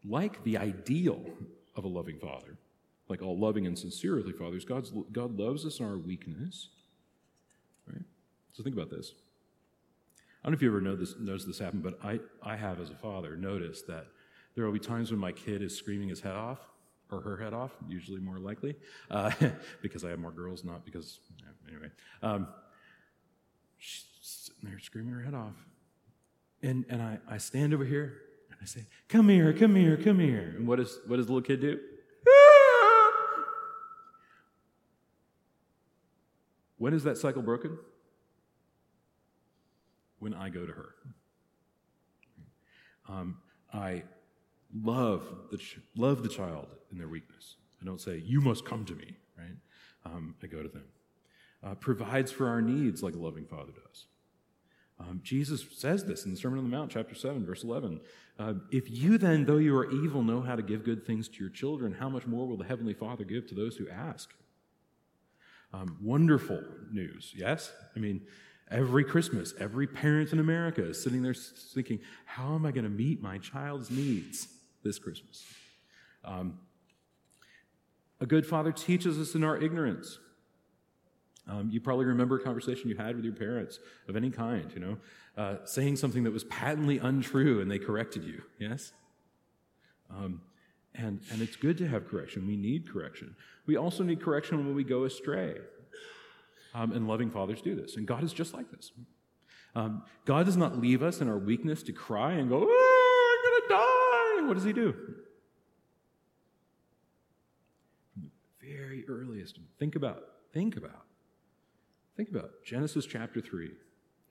like 0.08 0.44
the 0.44 0.58
ideal 0.58 1.24
of 1.76 1.84
a 1.84 1.88
loving 1.88 2.18
father, 2.20 2.58
like 3.10 3.22
all 3.22 3.38
loving 3.38 3.68
and 3.68 3.78
sincere 3.78 4.18
earthly 4.18 4.34
fathers, 4.34 4.66
God's, 4.66 4.92
God 5.12 5.38
loves 5.38 5.66
us 5.66 5.80
in 5.80 5.86
our 5.86 5.98
weakness. 5.98 6.70
Right? 7.88 8.04
So 8.54 8.64
think 8.64 8.76
about 8.76 8.90
this. 8.90 9.14
I 10.44 10.48
don't 10.48 10.54
know 10.54 10.56
if 10.58 10.62
you 10.62 10.70
ever 10.70 10.82
know 10.82 10.96
this, 10.96 11.16
noticed 11.20 11.48
this 11.48 11.60
happen, 11.60 11.82
but 11.82 12.00
I, 12.04 12.20
I 12.42 12.56
have 12.56 12.80
as 12.80 12.90
a 12.90 12.96
father 12.96 13.36
noticed 13.36 13.88
that 13.88 14.08
there 14.56 14.66
will 14.66 14.72
be 14.72 14.80
times 14.80 15.12
when 15.12 15.20
my 15.20 15.32
kid 15.32 15.62
is 15.62 15.78
screaming 15.78 16.10
his 16.10 16.22
head 16.22 16.36
off, 16.36 16.60
or 17.12 17.22
her 17.22 17.38
head 17.38 17.54
off, 17.54 17.72
usually 17.88 18.20
more 18.20 18.40
likely, 18.40 18.76
uh, 19.12 19.32
because 19.82 20.04
I 20.04 20.10
have 20.10 20.20
more 20.20 20.32
girls, 20.32 20.64
not 20.64 20.86
because, 20.86 21.20
anyway. 21.68 21.90
Um, 22.22 22.48
she's 23.78 24.06
sitting 24.22 24.70
there 24.70 24.80
screaming 24.80 25.14
her 25.14 25.22
head 25.22 25.34
off. 25.34 25.54
And, 26.64 26.86
and 26.90 27.02
I, 27.02 27.20
I 27.30 27.38
stand 27.38 27.74
over 27.74 27.86
here 27.86 28.22
I 28.62 28.66
say, 28.66 28.86
Come 29.08 29.30
here, 29.30 29.54
come 29.54 29.76
here, 29.76 29.98
come 29.98 30.20
here. 30.20 30.54
And 30.58 30.68
what, 30.68 30.80
is, 30.80 31.00
what 31.08 31.18
does 31.18 31.28
the 31.28 31.34
little 31.34 31.48
kid 31.48 31.62
do? 31.62 31.80
when 36.78 36.94
is 36.94 37.04
that 37.04 37.18
cycle 37.18 37.42
broken? 37.42 37.78
when 40.20 40.34
I 40.34 40.50
go 40.50 40.66
to 40.66 40.72
her. 40.72 40.96
Um, 43.10 43.38
I 43.74 44.04
love 44.74 45.24
the, 45.52 45.58
ch- 45.58 45.80
love 45.96 46.24
the 46.24 46.30
child 46.30 46.68
in 46.92 46.98
their 46.98 47.08
weakness. 47.08 47.56
I 47.82 47.86
don't 47.86 48.02
say, 48.02 48.22
you 48.26 48.42
must 48.42 48.66
come 48.66 48.86
to 48.86 48.96
me, 48.96 49.16
right? 49.38 49.56
Um, 50.06 50.36
I 50.44 50.48
go 50.48 50.64
to 50.64 50.70
them. 50.70 50.86
Uh, 51.64 51.76
provides 51.76 52.32
for 52.32 52.48
our 52.48 52.62
needs 52.62 53.04
like 53.04 53.16
a 53.16 53.20
loving 53.20 53.46
father 53.46 53.72
does. 53.72 54.08
Um, 55.00 55.22
Jesus 55.24 55.66
says 55.74 56.06
this 56.06 56.26
in 56.26 56.32
the 56.32 56.38
Sermon 56.38 56.60
on 56.60 56.70
the 56.70 56.76
Mount, 56.76 56.92
chapter 56.92 57.14
7, 57.14 57.46
verse 57.46 57.64
11. 57.64 58.02
Uh, 58.40 58.54
if 58.72 58.90
you 58.90 59.18
then, 59.18 59.46
though 59.46 59.58
you 59.58 59.76
are 59.78 59.90
evil, 59.92 60.24
know 60.24 60.42
how 60.42 60.56
to 60.56 60.62
give 60.62 60.84
good 60.84 61.06
things 61.06 61.28
to 61.28 61.40
your 61.40 61.50
children, 61.50 61.94
how 61.94 62.10
much 62.10 62.26
more 62.26 62.48
will 62.48 62.58
the 62.58 62.66
Heavenly 62.66 62.94
Father 62.94 63.24
give 63.24 63.48
to 63.48 63.56
those 63.56 63.76
who 63.76 63.88
ask? 63.90 64.34
Um, 65.74 65.98
wonderful 66.02 66.64
news, 66.92 67.34
yes? 67.36 67.72
I 67.96 68.00
mean, 68.00 68.22
every 68.72 69.04
Christmas, 69.04 69.54
every 69.60 69.86
parent 69.86 70.34
in 70.34 70.40
America 70.40 70.84
is 70.84 71.02
sitting 71.02 71.22
there 71.22 71.34
thinking, 71.34 72.00
how 72.26 72.56
am 72.56 72.66
I 72.66 72.72
going 72.72 72.86
to 72.86 72.90
meet 72.90 73.22
my 73.22 73.38
child's 73.38 73.92
needs 73.92 74.48
this 74.84 74.98
Christmas? 74.98 75.46
Um, 76.24 76.60
a 78.20 78.26
good 78.26 78.46
father 78.46 78.72
teaches 78.72 79.20
us 79.20 79.36
in 79.36 79.44
our 79.44 79.58
ignorance. 79.58 80.20
Um, 81.50 81.70
you 81.72 81.80
probably 81.80 82.06
remember 82.06 82.38
a 82.38 82.44
conversation 82.44 82.90
you 82.90 82.98
had 82.98 83.16
with 83.16 83.24
your 83.24 83.34
parents 83.34 83.80
of 84.08 84.16
any 84.16 84.30
kind, 84.30 84.70
you 84.74 84.80
know, 84.82 84.98
uh, 85.38 85.58
saying 85.66 85.96
something 85.96 86.24
that 86.24 86.34
was 86.34 86.44
patently 86.46 86.98
untrue 86.98 87.62
and 87.62 87.72
they 87.72 87.80
corrected 87.80 88.24
you, 88.24 88.42
yes? 88.60 88.92
Um, 90.10 90.42
and, 90.94 91.22
and 91.32 91.42
it's 91.42 91.56
good 91.56 91.78
to 91.78 91.88
have 91.88 92.08
correction. 92.08 92.48
We 92.48 92.58
need 92.58 92.92
correction. 92.92 93.36
We 93.66 93.78
also 93.78 94.04
need 94.04 94.22
correction 94.22 94.58
when 94.58 94.76
we 94.76 94.84
go 94.84 95.06
astray. 95.06 95.56
Um, 96.74 96.92
and 96.92 97.08
loving 97.08 97.32
fathers 97.32 97.62
do 97.62 97.76
this. 97.76 97.96
And 97.96 98.06
God 98.06 98.24
is 98.24 98.34
just 98.34 98.54
like 98.54 98.70
this. 98.72 98.92
Um, 99.74 100.04
God 100.26 100.46
does 100.46 100.58
not 100.58 100.78
leave 100.80 101.02
us 101.02 101.22
in 101.22 101.30
our 101.30 101.38
weakness 101.38 101.82
to 101.84 101.94
cry 101.94 102.34
and 102.34 102.50
go, 102.50 102.66
oh, 102.68 103.34
I'm 103.34 103.52
going 103.52 103.62
to 103.62 103.68
die. 103.70 104.48
What 104.48 104.54
does 104.56 104.64
He 104.64 104.74
do? 104.74 104.94
From 108.14 108.24
the 108.24 108.76
very 108.76 109.06
earliest, 109.08 109.60
think 109.80 109.96
about, 109.96 110.24
think 110.54 110.76
about 110.78 111.07
Think 112.18 112.30
about 112.30 112.46
it. 112.46 112.66
Genesis 112.66 113.06
chapter 113.06 113.40
3. 113.40 113.72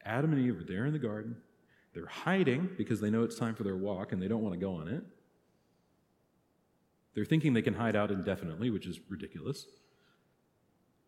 Adam 0.04 0.32
and 0.32 0.44
Eve 0.44 0.58
are 0.58 0.64
there 0.64 0.86
in 0.86 0.92
the 0.92 0.98
garden. 0.98 1.36
They're 1.94 2.06
hiding 2.06 2.70
because 2.76 3.00
they 3.00 3.10
know 3.10 3.22
it's 3.22 3.38
time 3.38 3.54
for 3.54 3.62
their 3.62 3.76
walk 3.76 4.12
and 4.12 4.20
they 4.20 4.28
don't 4.28 4.42
want 4.42 4.54
to 4.54 4.60
go 4.60 4.74
on 4.74 4.88
it. 4.88 5.04
They're 7.14 7.24
thinking 7.24 7.54
they 7.54 7.62
can 7.62 7.74
hide 7.74 7.96
out 7.96 8.10
indefinitely, 8.10 8.70
which 8.70 8.86
is 8.86 9.00
ridiculous. 9.08 9.66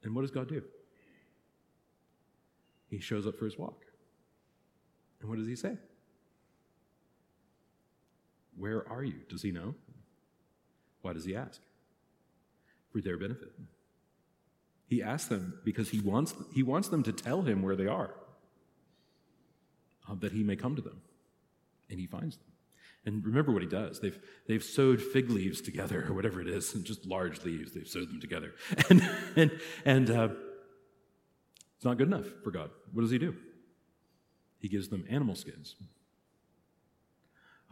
And 0.02 0.14
what 0.14 0.23
does 0.23 0.30
God 0.30 0.49
do? 0.49 0.62
He 2.88 3.00
shows 3.00 3.26
up 3.26 3.38
for 3.38 3.44
his 3.44 3.58
walk. 3.58 3.82
And 5.20 5.28
what 5.28 5.37
does 5.37 5.49
he 5.49 5.56
say? 5.56 5.76
Where 8.56 8.88
are 8.88 9.04
you? 9.04 9.20
Does 9.28 9.42
he 9.42 9.50
know? 9.50 9.75
Why 11.02 11.12
does 11.12 11.25
he 11.25 11.37
ask? 11.37 11.61
For 12.92 13.00
their 13.00 13.18
benefit. 13.18 13.52
He 14.88 15.02
asks 15.02 15.28
them 15.28 15.61
because 15.64 15.90
he 15.90 16.00
wants, 16.00 16.35
he 16.54 16.62
wants 16.62 16.88
them 16.88 17.02
to 17.02 17.12
tell 17.12 17.42
him 17.42 17.62
where 17.62 17.76
they 17.76 17.87
are, 17.87 18.14
uh, 20.09 20.14
that 20.16 20.33
he 20.33 20.42
may 20.42 20.57
come 20.57 20.75
to 20.76 20.83
them. 20.83 21.02
And 21.90 22.00
he 22.00 22.07
finds 22.07 22.37
them. 22.37 22.47
And 23.04 23.25
remember 23.25 23.52
what 23.52 23.62
he 23.62 23.68
does. 23.68 24.00
They've, 24.00 24.18
they've 24.47 24.62
sewed 24.62 25.00
fig 25.00 25.30
leaves 25.30 25.61
together, 25.61 26.07
or 26.09 26.14
whatever 26.14 26.40
it 26.40 26.49
is, 26.49 26.75
and 26.75 26.85
just 26.85 27.07
large 27.07 27.45
leaves. 27.45 27.73
They've 27.73 27.88
sewed 27.88 28.09
them 28.09 28.21
together. 28.21 28.54
And, 28.90 29.09
and, 29.37 29.61
and 29.85 30.11
uh, 30.11 30.28
it's 31.76 31.85
not 31.85 31.99
good 31.99 32.09
enough 32.09 32.26
for 32.42 32.50
God. 32.50 32.71
What 32.92 33.02
does 33.02 33.11
he 33.11 33.18
do? 33.18 33.37
He 34.59 34.68
gives 34.68 34.88
them 34.88 35.04
animal 35.09 35.35
skins. 35.35 35.76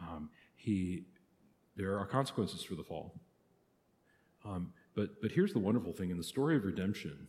Um, 0.01 0.29
he, 0.55 1.05
there 1.75 1.97
are 1.99 2.05
consequences 2.05 2.63
for 2.63 2.75
the 2.75 2.83
fall. 2.83 3.19
Um, 4.45 4.73
but, 4.97 5.21
but 5.21 5.31
here's 5.31 5.53
the 5.53 5.59
wonderful 5.59 5.93
thing 5.93 6.09
in 6.09 6.17
the 6.17 6.23
story 6.23 6.57
of 6.57 6.65
redemption, 6.65 7.27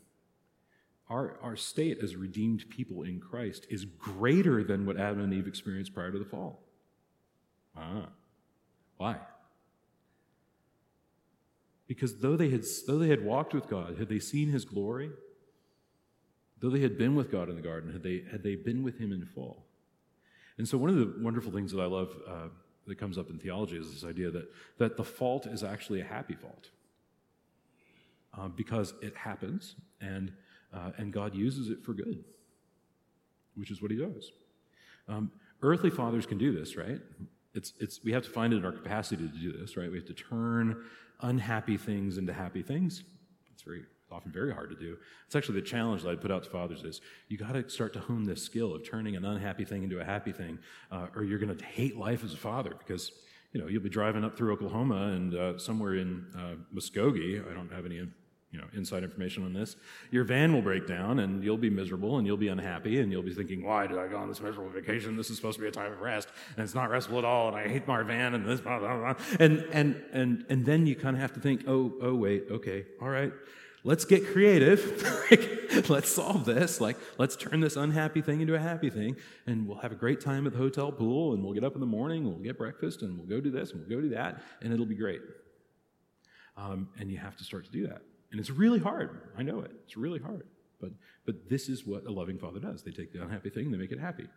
our, 1.11 1.37
our 1.42 1.54
state 1.54 1.98
as 2.02 2.16
redeemed 2.16 2.64
people 2.70 3.02
in 3.02 3.20
Christ 3.20 3.66
is 3.68 3.85
greater 3.85 4.64
than 4.64 4.87
what 4.87 4.96
Adam 4.96 5.20
and 5.20 5.35
Eve 5.35 5.46
experienced 5.46 5.92
prior 5.92 6.11
to 6.11 6.18
the 6.18 6.24
fall. 6.24 6.62
Ah. 7.76 8.09
Why? 8.96 9.18
Because 11.87 12.16
though 12.16 12.37
they 12.37 12.48
had, 12.48 12.64
though 12.87 12.98
they 12.98 13.09
had 13.09 13.22
walked 13.22 13.52
with 13.52 13.68
God, 13.68 13.98
had 13.98 14.09
they 14.09 14.18
seen 14.18 14.48
his 14.48 14.64
glory, 14.64 15.11
though 16.61 16.70
they 16.70 16.81
had 16.81 16.96
been 16.96 17.14
with 17.14 17.31
God 17.31 17.50
in 17.50 17.57
the 17.57 17.62
garden, 17.62 17.92
had 17.92 18.02
they, 18.02 18.24
had 18.33 18.42
they 18.42 18.57
been 18.57 18.83
with 18.83 18.98
him 18.98 19.12
in 19.12 19.26
full. 19.26 19.66
And 20.57 20.66
so, 20.66 20.78
one 20.78 20.90
of 20.90 20.96
the 20.96 21.14
wonderful 21.22 21.52
things 21.52 21.70
that 21.72 21.81
I 21.81 21.87
love 21.87 22.16
uh, 22.26 22.48
that 22.87 22.96
comes 22.96 23.18
up 23.18 23.28
in 23.28 23.38
theology 23.38 23.76
is 23.76 23.92
this 23.92 24.04
idea 24.04 24.31
that, 24.31 24.48
that 24.78 24.96
the 24.96 25.04
fault 25.04 25.46
is 25.46 25.62
actually 25.62 26.00
a 26.00 26.04
happy 26.04 26.35
fault 26.35 26.70
uh, 28.36 28.48
because 28.48 28.94
it 29.02 29.16
happens 29.16 29.76
and, 30.00 30.32
uh, 30.72 30.90
and 30.98 31.12
God 31.12 31.34
uses 31.34 31.70
it 31.70 31.82
for 31.82 31.92
good, 31.94 32.24
which 33.54 33.70
is 33.70 33.80
what 33.80 33.90
He 33.90 33.96
does. 33.96 34.32
Um, 35.08 35.30
earthly 35.62 35.90
fathers 35.90 36.26
can 36.26 36.38
do 36.38 36.52
this, 36.52 36.76
right? 36.76 37.00
It's, 37.54 37.72
it's, 37.80 38.02
we 38.04 38.12
have 38.12 38.24
to 38.24 38.30
find 38.30 38.52
it 38.52 38.56
in 38.56 38.64
our 38.64 38.72
capacity 38.72 39.28
to 39.28 39.38
do 39.38 39.52
this, 39.52 39.76
right? 39.76 39.90
We 39.90 39.96
have 39.96 40.06
to 40.06 40.14
turn 40.14 40.84
unhappy 41.20 41.76
things 41.76 42.18
into 42.18 42.32
happy 42.32 42.62
things. 42.62 43.02
It's 43.52 43.62
very 43.62 43.82
often 44.10 44.32
very 44.32 44.52
hard 44.52 44.70
to 44.70 44.76
do. 44.76 44.96
It's 45.26 45.36
actually 45.36 45.60
the 45.60 45.66
challenge 45.66 46.02
that 46.02 46.10
I 46.10 46.16
put 46.16 46.30
out 46.30 46.44
to 46.44 46.50
fathers 46.50 46.82
is 46.82 47.00
you 47.28 47.36
got 47.36 47.52
to 47.52 47.68
start 47.68 47.92
to 47.94 48.00
hone 48.00 48.24
this 48.24 48.42
skill 48.42 48.74
of 48.74 48.88
turning 48.88 49.16
an 49.16 49.24
unhappy 49.24 49.64
thing 49.64 49.82
into 49.82 50.00
a 50.00 50.04
happy 50.04 50.32
thing, 50.32 50.58
uh, 50.90 51.08
or 51.14 51.24
you're 51.24 51.38
going 51.38 51.54
to 51.54 51.64
hate 51.64 51.96
life 51.96 52.24
as 52.24 52.32
a 52.32 52.36
father 52.36 52.74
because 52.78 53.12
you 53.52 53.61
know 53.61 53.66
you'll 53.66 53.82
be 53.82 53.88
driving 53.88 54.24
up 54.24 54.37
through 54.37 54.52
Oklahoma 54.52 55.08
and 55.08 55.34
uh, 55.34 55.58
somewhere 55.58 55.94
in 55.94 56.26
uh, 56.37 56.54
Muskogee. 56.74 57.48
I 57.50 57.54
don't 57.54 57.72
have 57.72 57.87
any 57.87 58.02
you 58.50 58.58
know, 58.58 58.66
inside 58.72 59.02
information 59.02 59.44
on 59.44 59.52
this. 59.52 59.76
Your 60.11 60.24
van 60.24 60.54
will 60.54 60.62
break 60.62 60.87
down 60.87 61.18
and 61.18 61.44
you'll 61.44 61.58
be 61.58 61.68
miserable 61.68 62.16
and 62.16 62.26
you'll 62.26 62.38
be 62.38 62.48
unhappy 62.48 63.00
and 63.00 63.12
you'll 63.12 63.22
be 63.22 63.34
thinking, 63.34 63.62
why 63.62 63.87
did 63.87 63.98
I 63.98 64.08
go 64.08 64.16
on 64.16 64.28
this 64.28 64.40
miserable 64.40 64.70
vacation? 64.70 65.16
This 65.16 65.28
is 65.28 65.37
supposed 65.37 65.56
to 65.56 65.62
be 65.62 65.68
a 65.68 65.72
time 65.72 65.92
of 65.92 66.00
rest 66.00 66.28
and 66.56 66.64
it's 66.64 66.74
not 66.74 66.88
restful 66.88 67.18
at 67.18 67.24
all 67.26 67.48
and 67.48 67.56
I 67.56 67.68
hate 67.68 67.87
my 67.87 68.02
van 68.02 68.34
and 68.34 68.46
this, 68.46 68.61
blah, 68.61 68.78
blah, 68.78 68.96
blah. 68.96 69.14
And, 69.38 69.66
and, 69.72 70.02
and, 70.12 70.46
and 70.48 70.64
then 70.64 70.87
you 70.87 70.96
kind 70.96 71.14
of 71.14 71.20
have 71.20 71.34
to 71.34 71.40
think, 71.40 71.64
oh, 71.66 71.92
oh, 72.00 72.14
wait, 72.14 72.44
okay, 72.50 72.87
all 73.02 73.11
right. 73.11 73.32
Let's 73.84 74.04
get 74.04 74.26
creative. 74.26 75.02
let's 75.88 76.10
solve 76.10 76.44
this. 76.44 76.80
Like, 76.80 76.96
let's 77.18 77.36
turn 77.36 77.60
this 77.60 77.76
unhappy 77.76 78.20
thing 78.20 78.40
into 78.40 78.54
a 78.54 78.58
happy 78.58 78.90
thing, 78.90 79.16
and 79.46 79.66
we'll 79.66 79.78
have 79.78 79.92
a 79.92 79.96
great 79.96 80.20
time 80.20 80.46
at 80.46 80.52
the 80.52 80.58
hotel 80.58 80.90
pool, 80.90 81.34
and 81.34 81.42
we'll 81.42 81.54
get 81.54 81.64
up 81.64 81.74
in 81.74 81.80
the 81.80 81.86
morning, 81.86 82.24
we'll 82.24 82.38
get 82.38 82.58
breakfast, 82.58 83.02
and 83.02 83.16
we'll 83.18 83.26
go 83.26 83.40
do 83.40 83.50
this, 83.50 83.70
and 83.70 83.80
we'll 83.80 83.88
go 83.88 84.00
do 84.00 84.14
that, 84.14 84.42
and 84.62 84.72
it'll 84.72 84.86
be 84.86 84.94
great. 84.94 85.20
Um, 86.56 86.88
and 86.98 87.10
you 87.10 87.18
have 87.18 87.36
to 87.36 87.44
start 87.44 87.64
to 87.66 87.70
do 87.70 87.86
that. 87.86 88.02
And 88.30 88.40
it's 88.40 88.50
really 88.50 88.80
hard. 88.80 89.28
I 89.36 89.42
know 89.42 89.60
it. 89.60 89.70
It's 89.84 89.96
really 89.96 90.18
hard. 90.18 90.46
But, 90.80 90.90
but 91.24 91.48
this 91.48 91.68
is 91.68 91.86
what 91.86 92.04
a 92.04 92.10
loving 92.10 92.38
father 92.38 92.60
does. 92.60 92.82
They 92.82 92.90
take 92.90 93.12
the 93.12 93.22
unhappy 93.22 93.50
thing 93.50 93.70
they 93.70 93.78
make 93.78 93.92
it 93.92 94.00
happy. 94.00 94.28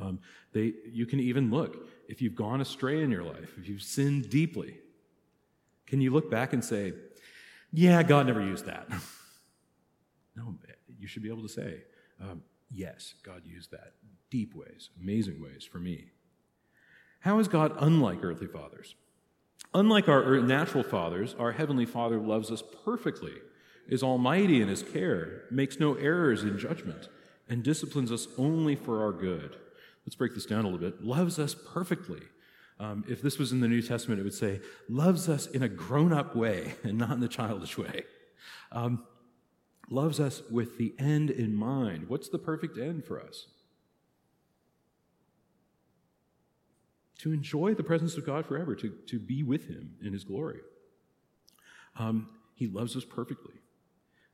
Um, 0.00 0.20
they, 0.52 0.72
you 0.90 1.06
can 1.06 1.20
even 1.20 1.50
look, 1.50 1.88
if 2.08 2.22
you've 2.22 2.34
gone 2.34 2.60
astray 2.60 3.02
in 3.02 3.10
your 3.10 3.24
life, 3.24 3.54
if 3.58 3.68
you've 3.68 3.82
sinned 3.82 4.30
deeply, 4.30 4.78
can 5.86 6.00
you 6.00 6.10
look 6.10 6.30
back 6.30 6.52
and 6.52 6.64
say, 6.64 6.94
yeah, 7.72 8.02
God 8.02 8.26
never 8.26 8.42
used 8.42 8.66
that? 8.66 8.88
no, 10.36 10.54
you 10.98 11.06
should 11.06 11.22
be 11.22 11.30
able 11.30 11.42
to 11.42 11.48
say, 11.48 11.82
um, 12.20 12.42
yes, 12.70 13.14
God 13.22 13.42
used 13.44 13.70
that. 13.72 13.92
Deep 14.30 14.54
ways, 14.54 14.90
amazing 15.00 15.42
ways 15.42 15.64
for 15.64 15.78
me. 15.78 16.06
How 17.20 17.38
is 17.38 17.48
God 17.48 17.74
unlike 17.78 18.22
earthly 18.22 18.46
fathers? 18.46 18.94
Unlike 19.74 20.08
our 20.08 20.40
natural 20.40 20.84
fathers, 20.84 21.34
our 21.38 21.52
Heavenly 21.52 21.86
Father 21.86 22.18
loves 22.18 22.50
us 22.50 22.62
perfectly, 22.84 23.34
is 23.88 24.02
almighty 24.02 24.60
in 24.60 24.68
His 24.68 24.82
care, 24.82 25.44
makes 25.50 25.80
no 25.80 25.94
errors 25.94 26.42
in 26.42 26.58
judgment, 26.58 27.08
and 27.48 27.62
disciplines 27.62 28.12
us 28.12 28.28
only 28.36 28.74
for 28.74 29.02
our 29.02 29.12
good. 29.12 29.56
Let's 30.04 30.16
break 30.16 30.34
this 30.34 30.46
down 30.46 30.64
a 30.64 30.68
little 30.68 30.78
bit. 30.78 31.04
Loves 31.04 31.38
us 31.38 31.54
perfectly. 31.54 32.20
Um, 32.80 33.04
if 33.08 33.22
this 33.22 33.38
was 33.38 33.52
in 33.52 33.60
the 33.60 33.68
New 33.68 33.82
Testament, 33.82 34.20
it 34.20 34.24
would 34.24 34.34
say, 34.34 34.60
loves 34.88 35.28
us 35.28 35.46
in 35.46 35.62
a 35.62 35.68
grown 35.68 36.12
up 36.12 36.34
way 36.34 36.74
and 36.84 36.98
not 36.98 37.12
in 37.12 37.20
the 37.20 37.28
childish 37.28 37.78
way. 37.78 38.04
Um, 38.72 39.04
loves 39.90 40.18
us 40.18 40.42
with 40.50 40.78
the 40.78 40.94
end 40.98 41.30
in 41.30 41.54
mind. 41.54 42.08
What's 42.08 42.28
the 42.28 42.38
perfect 42.38 42.78
end 42.78 43.04
for 43.04 43.20
us? 43.20 43.46
to 47.22 47.32
enjoy 47.32 47.72
the 47.72 47.84
presence 47.84 48.16
of 48.16 48.26
God 48.26 48.44
forever, 48.44 48.74
to, 48.74 48.92
to 49.06 49.18
be 49.20 49.44
with 49.44 49.68
Him 49.68 49.94
in 50.02 50.12
His 50.12 50.24
glory. 50.24 50.58
Um, 51.96 52.28
he 52.56 52.66
loves 52.66 52.96
us 52.96 53.04
perfectly, 53.04 53.54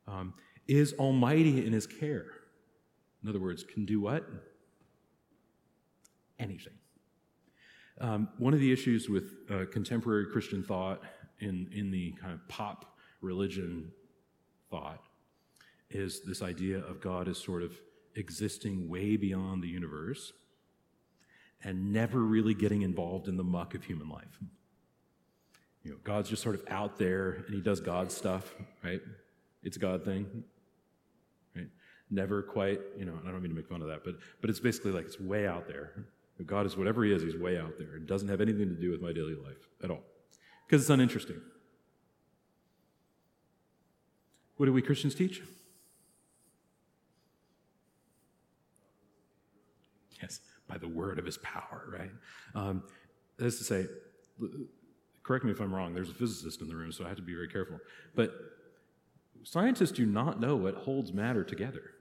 um, 0.07 0.33
is 0.67 0.95
almighty 0.95 1.67
in 1.67 1.75
His 1.75 1.87
care. 1.87 2.25
In 3.23 3.29
other 3.29 3.41
words, 3.41 3.63
can 3.63 3.85
do 3.85 4.01
what? 4.01 4.27
Anything. 6.39 6.73
Um, 8.01 8.29
one 8.39 8.55
of 8.55 8.61
the 8.61 8.73
issues 8.73 9.09
with 9.09 9.35
uh, 9.51 9.65
contemporary 9.73 10.27
Christian 10.27 10.63
thought 10.63 11.03
in, 11.41 11.69
in 11.73 11.91
the 11.91 12.13
kind 12.13 12.33
of 12.33 12.47
pop 12.49 12.97
religion 13.21 13.91
thought 14.71 15.03
is 15.91 16.21
this 16.21 16.43
idea 16.43 16.79
of 16.79 17.01
God 17.01 17.29
as 17.29 17.39
sort 17.39 17.63
of 17.63 17.77
existing 18.15 18.89
way 18.89 19.17
beyond 19.17 19.63
the 19.63 19.69
universe 19.69 20.33
and 21.65 21.93
never 21.93 22.21
really 22.21 22.55
getting 22.55 22.83
involved 22.83 23.27
in 23.27 23.37
the 23.37 23.45
muck 23.45 23.75
of 23.75 23.85
human 23.85 24.09
life. 24.09 24.39
You 25.83 25.93
know, 25.93 25.97
God's 26.05 26.29
just 26.29 26.43
sort 26.43 26.55
of 26.55 26.63
out 26.69 26.99
there 26.99 27.45
and 27.47 27.55
he 27.55 27.61
does 27.61 27.81
God 27.81 28.13
stuff, 28.13 28.55
right? 28.85 29.01
It's 29.63 29.77
a 29.77 29.81
God 29.81 30.05
thing. 30.05 30.45
Right? 31.57 31.69
Never 32.11 32.43
quite, 32.43 32.81
you 32.97 33.05
know, 33.05 33.19
I 33.27 33.31
don't 33.31 33.43
mean 33.43 33.51
to 33.51 33.57
make 33.57 33.69
fun 33.69 33.83
of 33.83 33.89
that, 33.89 34.05
but 34.05 34.17
but 34.41 34.51
it's 34.51 34.61
basically 34.61 34.93
like 34.93 35.07
it's 35.07 35.19
way 35.19 35.49
out 35.49 35.67
there. 35.67 36.07
God 36.47 36.67
is 36.67 36.77
whatever 36.77 37.05
he 37.05 37.13
is, 37.13 37.23
he's 37.23 37.37
way 37.37 37.59
out 37.59 37.79
there. 37.79 37.97
It 37.97 38.07
doesn't 38.07 38.29
have 38.29 38.41
anything 38.41 38.69
to 38.69 38.81
do 38.81 38.91
with 38.91 39.01
my 39.01 39.13
daily 39.13 39.35
life 39.35 39.69
at 39.83 39.91
all. 39.91 40.03
Because 40.67 40.83
it's 40.83 40.91
uninteresting. 40.91 41.41
What 44.57 44.67
do 44.67 44.73
we 44.73 44.83
Christians 44.83 45.15
teach? 45.15 45.43
Yes, 50.21 50.41
by 50.69 50.79
the 50.79 50.89
word 50.89 51.19
of 51.19 51.25
his 51.25 51.39
power, 51.39 51.85
right? 51.93 52.11
Um, 52.55 52.83
that 53.37 53.47
is 53.47 53.59
to 53.59 53.65
say, 53.65 53.87
correct 55.23 55.45
me 55.45 55.53
if 55.53 55.61
I'm 55.61 55.73
wrong, 55.73 55.95
there's 55.95 56.11
a 56.11 56.15
physicist 56.15 56.61
in 56.61 56.69
the 56.69 56.75
room, 56.75 56.91
so 56.91 57.05
I 57.05 57.09
have 57.09 57.17
to 57.17 57.23
be 57.23 57.35
very 57.35 57.49
careful. 57.49 57.79
But 58.15 58.33
scientists 59.45 59.93
do 59.93 60.07
not 60.07 60.41
know 60.41 60.57
what 60.57 60.75
holds 60.75 61.13
matter 61.13 61.45
together. 61.45 61.93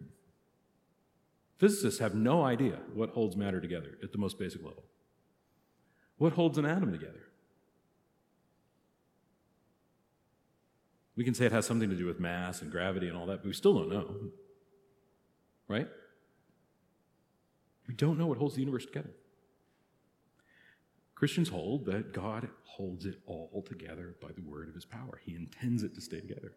Physicists 1.57 1.99
have 1.99 2.13
no 2.13 2.43
idea 2.43 2.79
what 2.93 3.11
holds 3.11 3.35
matter 3.35 3.59
together 3.59 3.97
at 4.03 4.11
the 4.11 4.17
most 4.17 4.37
basic 4.37 4.63
level. 4.63 4.83
What 6.17 6.33
holds 6.33 6.57
an 6.57 6.65
atom 6.65 6.91
together? 6.91 7.27
We 11.15 11.23
can 11.23 11.33
say 11.33 11.47
it 11.47 11.51
has 11.51 11.65
something 11.65 11.89
to 11.89 11.95
do 11.95 12.05
with 12.05 12.19
mass 12.19 12.61
and 12.61 12.71
gravity 12.71 13.07
and 13.07 13.17
all 13.17 13.25
that, 13.25 13.37
but 13.37 13.47
we 13.47 13.53
still 13.53 13.73
don't 13.73 13.89
know. 13.89 14.15
Right? 15.67 15.87
We 17.87 17.95
don't 17.95 18.19
know 18.19 18.27
what 18.27 18.37
holds 18.37 18.55
the 18.55 18.61
universe 18.61 18.85
together. 18.85 19.09
Christians 21.15 21.49
hold 21.49 21.85
that 21.85 22.13
God 22.13 22.47
holds 22.63 23.07
it 23.07 23.15
all 23.25 23.65
together 23.67 24.15
by 24.21 24.27
the 24.35 24.43
word 24.43 24.69
of 24.69 24.75
his 24.75 24.85
power. 24.85 25.19
He 25.25 25.33
intends 25.33 25.81
it 25.81 25.95
to 25.95 26.01
stay 26.01 26.19
together. 26.19 26.53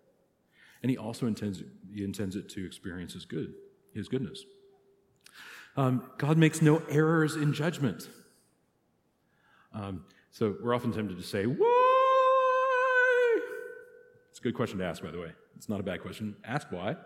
And 0.83 0.91
he 0.91 0.99
also 0.99 1.27
intends, 1.27 1.63
he 1.95 2.05
intends 2.05 2.37
it 2.37 2.51
to 2.51 2.67
experience 2.67 3.15
his 3.15 3.25
good, 3.25 3.55
his 3.95 4.09
goodness. 4.09 4.45
Um, 5.81 6.03
God 6.19 6.37
makes 6.37 6.61
no 6.61 6.83
errors 6.89 7.37
in 7.37 7.53
judgment. 7.53 8.09
Um, 9.73 10.05
so 10.31 10.57
we're 10.63 10.75
often 10.75 10.93
tempted 10.93 11.17
to 11.17 11.23
say, 11.23 11.45
why? 11.45 13.41
It's 14.31 14.39
a 14.39 14.43
good 14.43 14.55
question 14.55 14.79
to 14.79 14.85
ask, 14.85 15.03
by 15.03 15.11
the 15.11 15.21
way. 15.21 15.33
It's 15.57 15.69
not 15.69 15.81
a 15.81 15.83
bad 15.83 16.03
question. 16.03 16.37
Ask 16.45 16.71
why. 16.71 16.97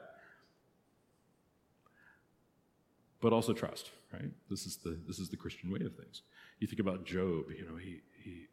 But 3.20 3.32
also 3.32 3.52
trust 3.52 3.90
right? 4.14 4.30
This 4.50 4.66
is 4.66 4.76
the 4.76 4.98
this 5.06 5.18
is 5.18 5.28
the 5.28 5.36
Christian 5.36 5.70
way 5.70 5.80
of 5.84 5.94
things. 5.94 6.22
You 6.60 6.66
think 6.66 6.80
about 6.80 7.04
Job, 7.04 7.46
you 7.56 7.66
know, 7.68 7.76
he 7.76 8.00
he 8.22 8.46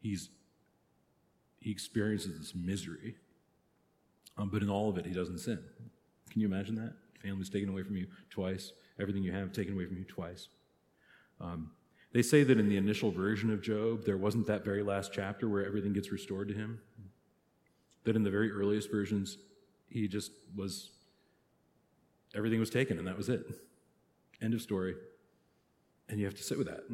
he's 0.00 0.30
he 1.60 1.70
experiences 1.70 2.38
this 2.38 2.54
misery, 2.54 3.16
um, 4.36 4.48
but 4.50 4.62
in 4.62 4.70
all 4.70 4.88
of 4.88 4.98
it, 4.98 5.06
he 5.06 5.12
doesn't 5.12 5.38
sin. 5.38 5.58
Can 6.30 6.40
you 6.40 6.46
imagine 6.46 6.76
that? 6.76 6.94
Family's 7.26 7.50
taken 7.50 7.68
away 7.68 7.82
from 7.82 7.96
you 7.96 8.06
twice, 8.30 8.72
everything 9.00 9.22
you 9.22 9.32
have 9.32 9.52
taken 9.52 9.74
away 9.74 9.86
from 9.86 9.98
you 9.98 10.04
twice. 10.04 10.48
Um, 11.40 11.72
they 12.12 12.22
say 12.22 12.44
that 12.44 12.58
in 12.58 12.68
the 12.68 12.76
initial 12.76 13.10
version 13.10 13.50
of 13.50 13.60
Job, 13.60 14.04
there 14.04 14.16
wasn't 14.16 14.46
that 14.46 14.64
very 14.64 14.82
last 14.82 15.12
chapter 15.12 15.48
where 15.48 15.66
everything 15.66 15.92
gets 15.92 16.12
restored 16.12 16.48
to 16.48 16.54
him. 16.54 16.80
That 18.04 18.14
in 18.14 18.22
the 18.22 18.30
very 18.30 18.50
earliest 18.52 18.90
versions, 18.90 19.38
he 19.88 20.06
just 20.06 20.30
was, 20.54 20.92
everything 22.34 22.60
was 22.60 22.70
taken 22.70 22.98
and 22.98 23.06
that 23.08 23.16
was 23.16 23.28
it. 23.28 23.44
End 24.40 24.54
of 24.54 24.62
story. 24.62 24.94
And 26.08 26.20
you 26.20 26.26
have 26.26 26.36
to 26.36 26.44
sit 26.44 26.56
with 26.56 26.68
that. 26.68 26.84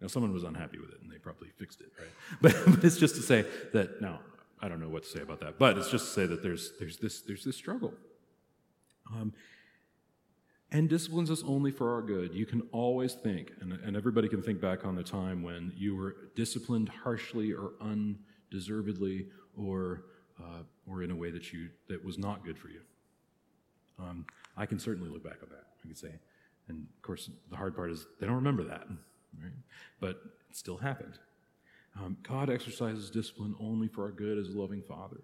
Now, 0.00 0.08
someone 0.08 0.32
was 0.32 0.44
unhappy 0.44 0.78
with 0.78 0.90
it 0.90 1.02
and 1.02 1.12
they 1.12 1.18
probably 1.18 1.48
fixed 1.58 1.82
it, 1.82 1.92
right? 1.98 2.08
But, 2.40 2.56
but 2.66 2.84
it's 2.84 2.96
just 2.96 3.16
to 3.16 3.22
say 3.22 3.44
that, 3.74 4.00
now, 4.00 4.20
I 4.62 4.68
don't 4.68 4.80
know 4.80 4.88
what 4.88 5.02
to 5.02 5.08
say 5.10 5.20
about 5.20 5.40
that, 5.40 5.58
but 5.58 5.76
it's 5.76 5.90
just 5.90 6.06
to 6.06 6.12
say 6.12 6.26
that 6.26 6.42
there's, 6.42 6.72
there's, 6.78 6.96
this, 6.96 7.20
there's 7.20 7.44
this 7.44 7.56
struggle. 7.56 7.92
Um, 9.14 9.32
and 10.72 10.88
disciplines 10.88 11.30
us 11.30 11.42
only 11.44 11.72
for 11.72 11.92
our 11.92 12.02
good. 12.02 12.32
You 12.32 12.46
can 12.46 12.62
always 12.72 13.14
think, 13.14 13.50
and, 13.60 13.72
and 13.72 13.96
everybody 13.96 14.28
can 14.28 14.40
think 14.40 14.60
back 14.60 14.84
on 14.84 14.94
the 14.94 15.02
time 15.02 15.42
when 15.42 15.72
you 15.76 15.96
were 15.96 16.14
disciplined 16.36 16.88
harshly 16.88 17.52
or 17.52 17.72
undeservedly 17.80 19.26
or, 19.56 20.04
uh, 20.38 20.62
or 20.86 21.02
in 21.02 21.10
a 21.10 21.16
way 21.16 21.30
that, 21.30 21.52
you, 21.52 21.70
that 21.88 22.04
was 22.04 22.18
not 22.18 22.44
good 22.44 22.56
for 22.56 22.68
you. 22.68 22.80
Um, 23.98 24.26
I 24.56 24.66
can 24.66 24.78
certainly 24.78 25.10
look 25.10 25.24
back 25.24 25.38
on 25.42 25.48
that. 25.50 25.64
I 25.84 25.88
could 25.88 25.98
say, 25.98 26.12
and 26.68 26.86
of 26.96 27.02
course, 27.02 27.28
the 27.50 27.56
hard 27.56 27.74
part 27.74 27.90
is 27.90 28.06
they 28.20 28.26
don't 28.26 28.36
remember 28.36 28.64
that, 28.64 28.86
right? 29.42 29.52
But 29.98 30.20
it 30.50 30.56
still 30.56 30.76
happened. 30.76 31.18
Um, 31.98 32.16
God 32.22 32.48
exercises 32.48 33.10
discipline 33.10 33.56
only 33.60 33.88
for 33.88 34.04
our 34.04 34.12
good 34.12 34.38
as 34.38 34.54
a 34.54 34.58
loving 34.58 34.82
Father. 34.82 35.22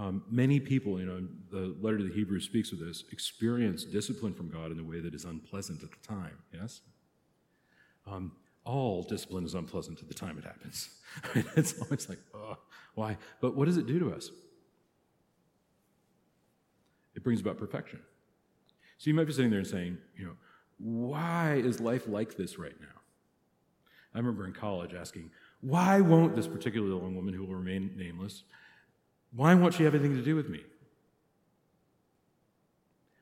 Um, 0.00 0.22
many 0.30 0.60
people, 0.60 0.98
you 0.98 1.04
know, 1.04 1.28
the 1.50 1.76
letter 1.82 1.98
to 1.98 2.04
the 2.04 2.14
Hebrews 2.14 2.44
speaks 2.44 2.72
of 2.72 2.78
this, 2.78 3.04
experience 3.12 3.84
discipline 3.84 4.32
from 4.32 4.48
God 4.48 4.72
in 4.72 4.80
a 4.80 4.82
way 4.82 4.98
that 4.98 5.14
is 5.14 5.26
unpleasant 5.26 5.82
at 5.82 5.90
the 5.90 6.08
time, 6.08 6.38
yes? 6.54 6.80
Um, 8.06 8.32
all 8.64 9.02
discipline 9.02 9.44
is 9.44 9.54
unpleasant 9.54 10.00
at 10.00 10.08
the 10.08 10.14
time 10.14 10.38
it 10.38 10.44
happens. 10.44 10.88
it's 11.54 11.78
always 11.82 12.08
like, 12.08 12.18
oh, 12.34 12.56
why? 12.94 13.18
But 13.42 13.54
what 13.54 13.66
does 13.66 13.76
it 13.76 13.86
do 13.86 13.98
to 13.98 14.14
us? 14.14 14.30
It 17.14 17.22
brings 17.22 17.42
about 17.42 17.58
perfection. 17.58 18.00
So 18.96 19.10
you 19.10 19.14
might 19.14 19.26
be 19.26 19.34
sitting 19.34 19.50
there 19.50 19.60
and 19.60 19.68
saying, 19.68 19.98
you 20.16 20.24
know, 20.24 20.36
why 20.78 21.56
is 21.62 21.78
life 21.78 22.08
like 22.08 22.38
this 22.38 22.58
right 22.58 22.80
now? 22.80 22.86
I 24.14 24.18
remember 24.18 24.46
in 24.46 24.54
college 24.54 24.94
asking, 24.94 25.30
why 25.60 26.00
won't 26.00 26.34
this 26.34 26.46
particular 26.46 26.88
young 26.88 27.14
woman 27.14 27.34
who 27.34 27.44
will 27.44 27.54
remain 27.54 27.92
nameless, 27.98 28.44
why 29.34 29.54
won't 29.54 29.74
she 29.74 29.84
have 29.84 29.94
anything 29.94 30.16
to 30.16 30.22
do 30.22 30.34
with 30.36 30.48
me? 30.48 30.62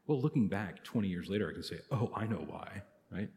Well, 0.07 0.21
looking 0.21 0.49
back 0.49 0.85
20 0.85 1.09
years 1.09 1.29
later, 1.29 1.49
I 1.51 1.53
can 1.53 1.63
say, 1.63 1.81
oh, 1.91 2.11
I 2.15 2.27
know 2.27 2.45
why, 2.49 2.83
right? 3.11 3.29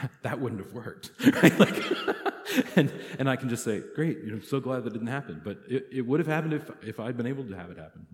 That, 0.00 0.10
that 0.22 0.40
wouldn't 0.40 0.64
have 0.64 0.72
worked, 0.72 1.10
right? 1.42 1.58
Like, 1.58 1.84
and, 2.76 2.92
and 3.18 3.28
I 3.28 3.34
can 3.34 3.48
just 3.48 3.64
say, 3.64 3.82
great, 3.96 4.18
you 4.18 4.30
know, 4.30 4.36
I'm 4.36 4.44
so 4.44 4.60
glad 4.60 4.84
that 4.84 4.92
didn't 4.92 5.08
happen. 5.08 5.40
But 5.44 5.58
it, 5.68 5.86
it 5.92 6.02
would 6.02 6.20
have 6.20 6.28
happened 6.28 6.52
if, 6.52 6.70
if 6.82 7.00
I'd 7.00 7.16
been 7.16 7.26
able 7.26 7.44
to 7.44 7.56
have 7.56 7.70
it 7.70 7.78
happen. 7.78 8.06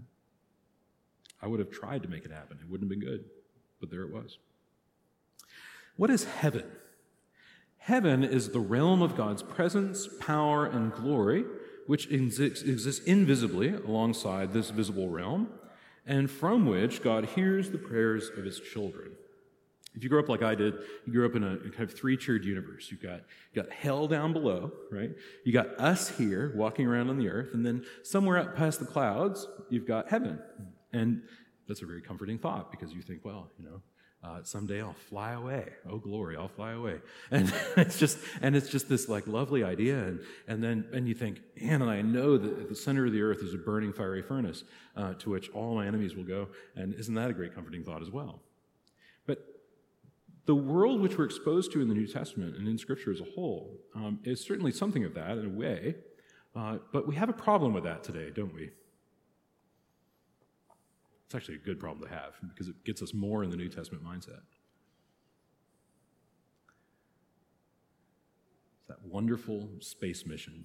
I 1.42 1.46
would 1.46 1.60
have 1.60 1.70
tried 1.70 2.02
to 2.04 2.08
make 2.08 2.24
it 2.24 2.32
happen. 2.32 2.58
It 2.58 2.70
wouldn't 2.70 2.90
have 2.90 2.98
been 2.98 3.06
good 3.06 3.24
but 3.80 3.90
there 3.90 4.02
it 4.02 4.12
was. 4.12 4.38
What 5.96 6.10
is 6.10 6.24
heaven? 6.24 6.64
Heaven 7.78 8.24
is 8.24 8.50
the 8.50 8.60
realm 8.60 9.02
of 9.02 9.16
God's 9.16 9.42
presence, 9.42 10.08
power, 10.20 10.66
and 10.66 10.92
glory, 10.92 11.44
which 11.86 12.10
exists 12.10 13.00
invisibly 13.00 13.68
alongside 13.70 14.52
this 14.52 14.70
visible 14.70 15.08
realm, 15.08 15.48
and 16.06 16.30
from 16.30 16.66
which 16.66 17.02
God 17.02 17.24
hears 17.26 17.70
the 17.70 17.78
prayers 17.78 18.30
of 18.36 18.44
his 18.44 18.60
children. 18.60 19.12
If 19.94 20.04
you 20.04 20.10
grew 20.10 20.20
up 20.20 20.28
like 20.28 20.42
I 20.42 20.54
did, 20.54 20.74
you 21.06 21.12
grew 21.12 21.24
up 21.24 21.34
in 21.36 21.42
a 21.42 21.56
kind 21.56 21.88
of 21.88 21.94
three-tiered 21.94 22.44
universe. 22.44 22.88
You've 22.90 23.02
got, 23.02 23.20
you 23.52 23.62
got 23.62 23.72
hell 23.72 24.06
down 24.06 24.34
below, 24.34 24.70
right? 24.92 25.10
You 25.44 25.52
got 25.54 25.68
us 25.80 26.10
here 26.10 26.52
walking 26.54 26.86
around 26.86 27.08
on 27.08 27.16
the 27.16 27.30
earth, 27.30 27.54
and 27.54 27.64
then 27.64 27.84
somewhere 28.02 28.36
up 28.36 28.54
past 28.54 28.78
the 28.78 28.84
clouds, 28.84 29.46
you've 29.70 29.86
got 29.86 30.10
heaven. 30.10 30.38
And 30.92 31.22
that's 31.66 31.80
a 31.80 31.86
very 31.86 32.02
comforting 32.02 32.38
thought 32.38 32.70
because 32.70 32.92
you 32.92 33.00
think, 33.00 33.24
well, 33.24 33.50
you 33.58 33.64
know, 33.64 33.80
uh, 34.24 34.42
someday 34.42 34.80
I'll 34.80 34.96
fly 35.08 35.32
away. 35.32 35.68
Oh, 35.88 35.98
glory, 35.98 36.36
I'll 36.36 36.48
fly 36.48 36.72
away. 36.72 37.00
And 37.30 37.52
it's 37.76 37.98
just, 37.98 38.18
and 38.42 38.56
it's 38.56 38.68
just 38.68 38.88
this 38.88 39.08
like 39.08 39.26
lovely 39.26 39.62
idea. 39.62 40.02
And, 40.02 40.20
and 40.48 40.62
then, 40.62 40.86
and 40.92 41.06
you 41.06 41.14
think, 41.14 41.40
man, 41.60 41.82
and 41.82 41.90
I 41.90 42.02
know 42.02 42.36
that 42.36 42.68
the 42.68 42.74
center 42.74 43.06
of 43.06 43.12
the 43.12 43.22
earth 43.22 43.42
is 43.42 43.54
a 43.54 43.58
burning 43.58 43.92
fiery 43.92 44.22
furnace 44.22 44.64
uh, 44.96 45.14
to 45.14 45.30
which 45.30 45.48
all 45.50 45.74
my 45.74 45.86
enemies 45.86 46.16
will 46.16 46.24
go. 46.24 46.48
And 46.74 46.94
isn't 46.94 47.14
that 47.14 47.30
a 47.30 47.32
great 47.32 47.54
comforting 47.54 47.84
thought 47.84 48.02
as 48.02 48.10
well? 48.10 48.40
But 49.26 49.38
the 50.46 50.54
world 50.54 51.00
which 51.00 51.18
we're 51.18 51.26
exposed 51.26 51.72
to 51.72 51.80
in 51.80 51.88
the 51.88 51.94
New 51.94 52.06
Testament 52.06 52.56
and 52.56 52.66
in 52.66 52.78
Scripture 52.78 53.12
as 53.12 53.20
a 53.20 53.26
whole 53.34 53.78
um, 53.94 54.20
is 54.24 54.44
certainly 54.44 54.72
something 54.72 55.04
of 55.04 55.14
that 55.14 55.38
in 55.38 55.46
a 55.46 55.50
way. 55.50 55.96
Uh, 56.54 56.78
but 56.92 57.06
we 57.06 57.14
have 57.14 57.28
a 57.28 57.34
problem 57.34 57.74
with 57.74 57.84
that 57.84 58.02
today, 58.02 58.30
don't 58.34 58.54
we? 58.54 58.70
It's 61.26 61.34
actually 61.34 61.56
a 61.56 61.58
good 61.58 61.80
problem 61.80 62.08
to 62.08 62.14
have 62.14 62.34
because 62.48 62.68
it 62.68 62.84
gets 62.84 63.02
us 63.02 63.12
more 63.12 63.42
in 63.42 63.50
the 63.50 63.56
New 63.56 63.68
Testament 63.68 64.04
mindset. 64.04 64.42
It's 68.78 68.88
that 68.88 69.04
wonderful 69.04 69.68
space 69.80 70.24
mission 70.24 70.64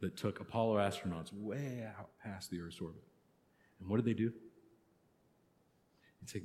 that 0.00 0.16
took 0.16 0.40
Apollo 0.40 0.76
astronauts 0.76 1.32
way 1.34 1.86
out 1.98 2.10
past 2.22 2.50
the 2.50 2.60
Earth's 2.60 2.80
orbit. 2.80 3.02
And 3.80 3.88
what 3.90 3.96
did 3.96 4.06
they 4.06 4.14
do? 4.14 4.32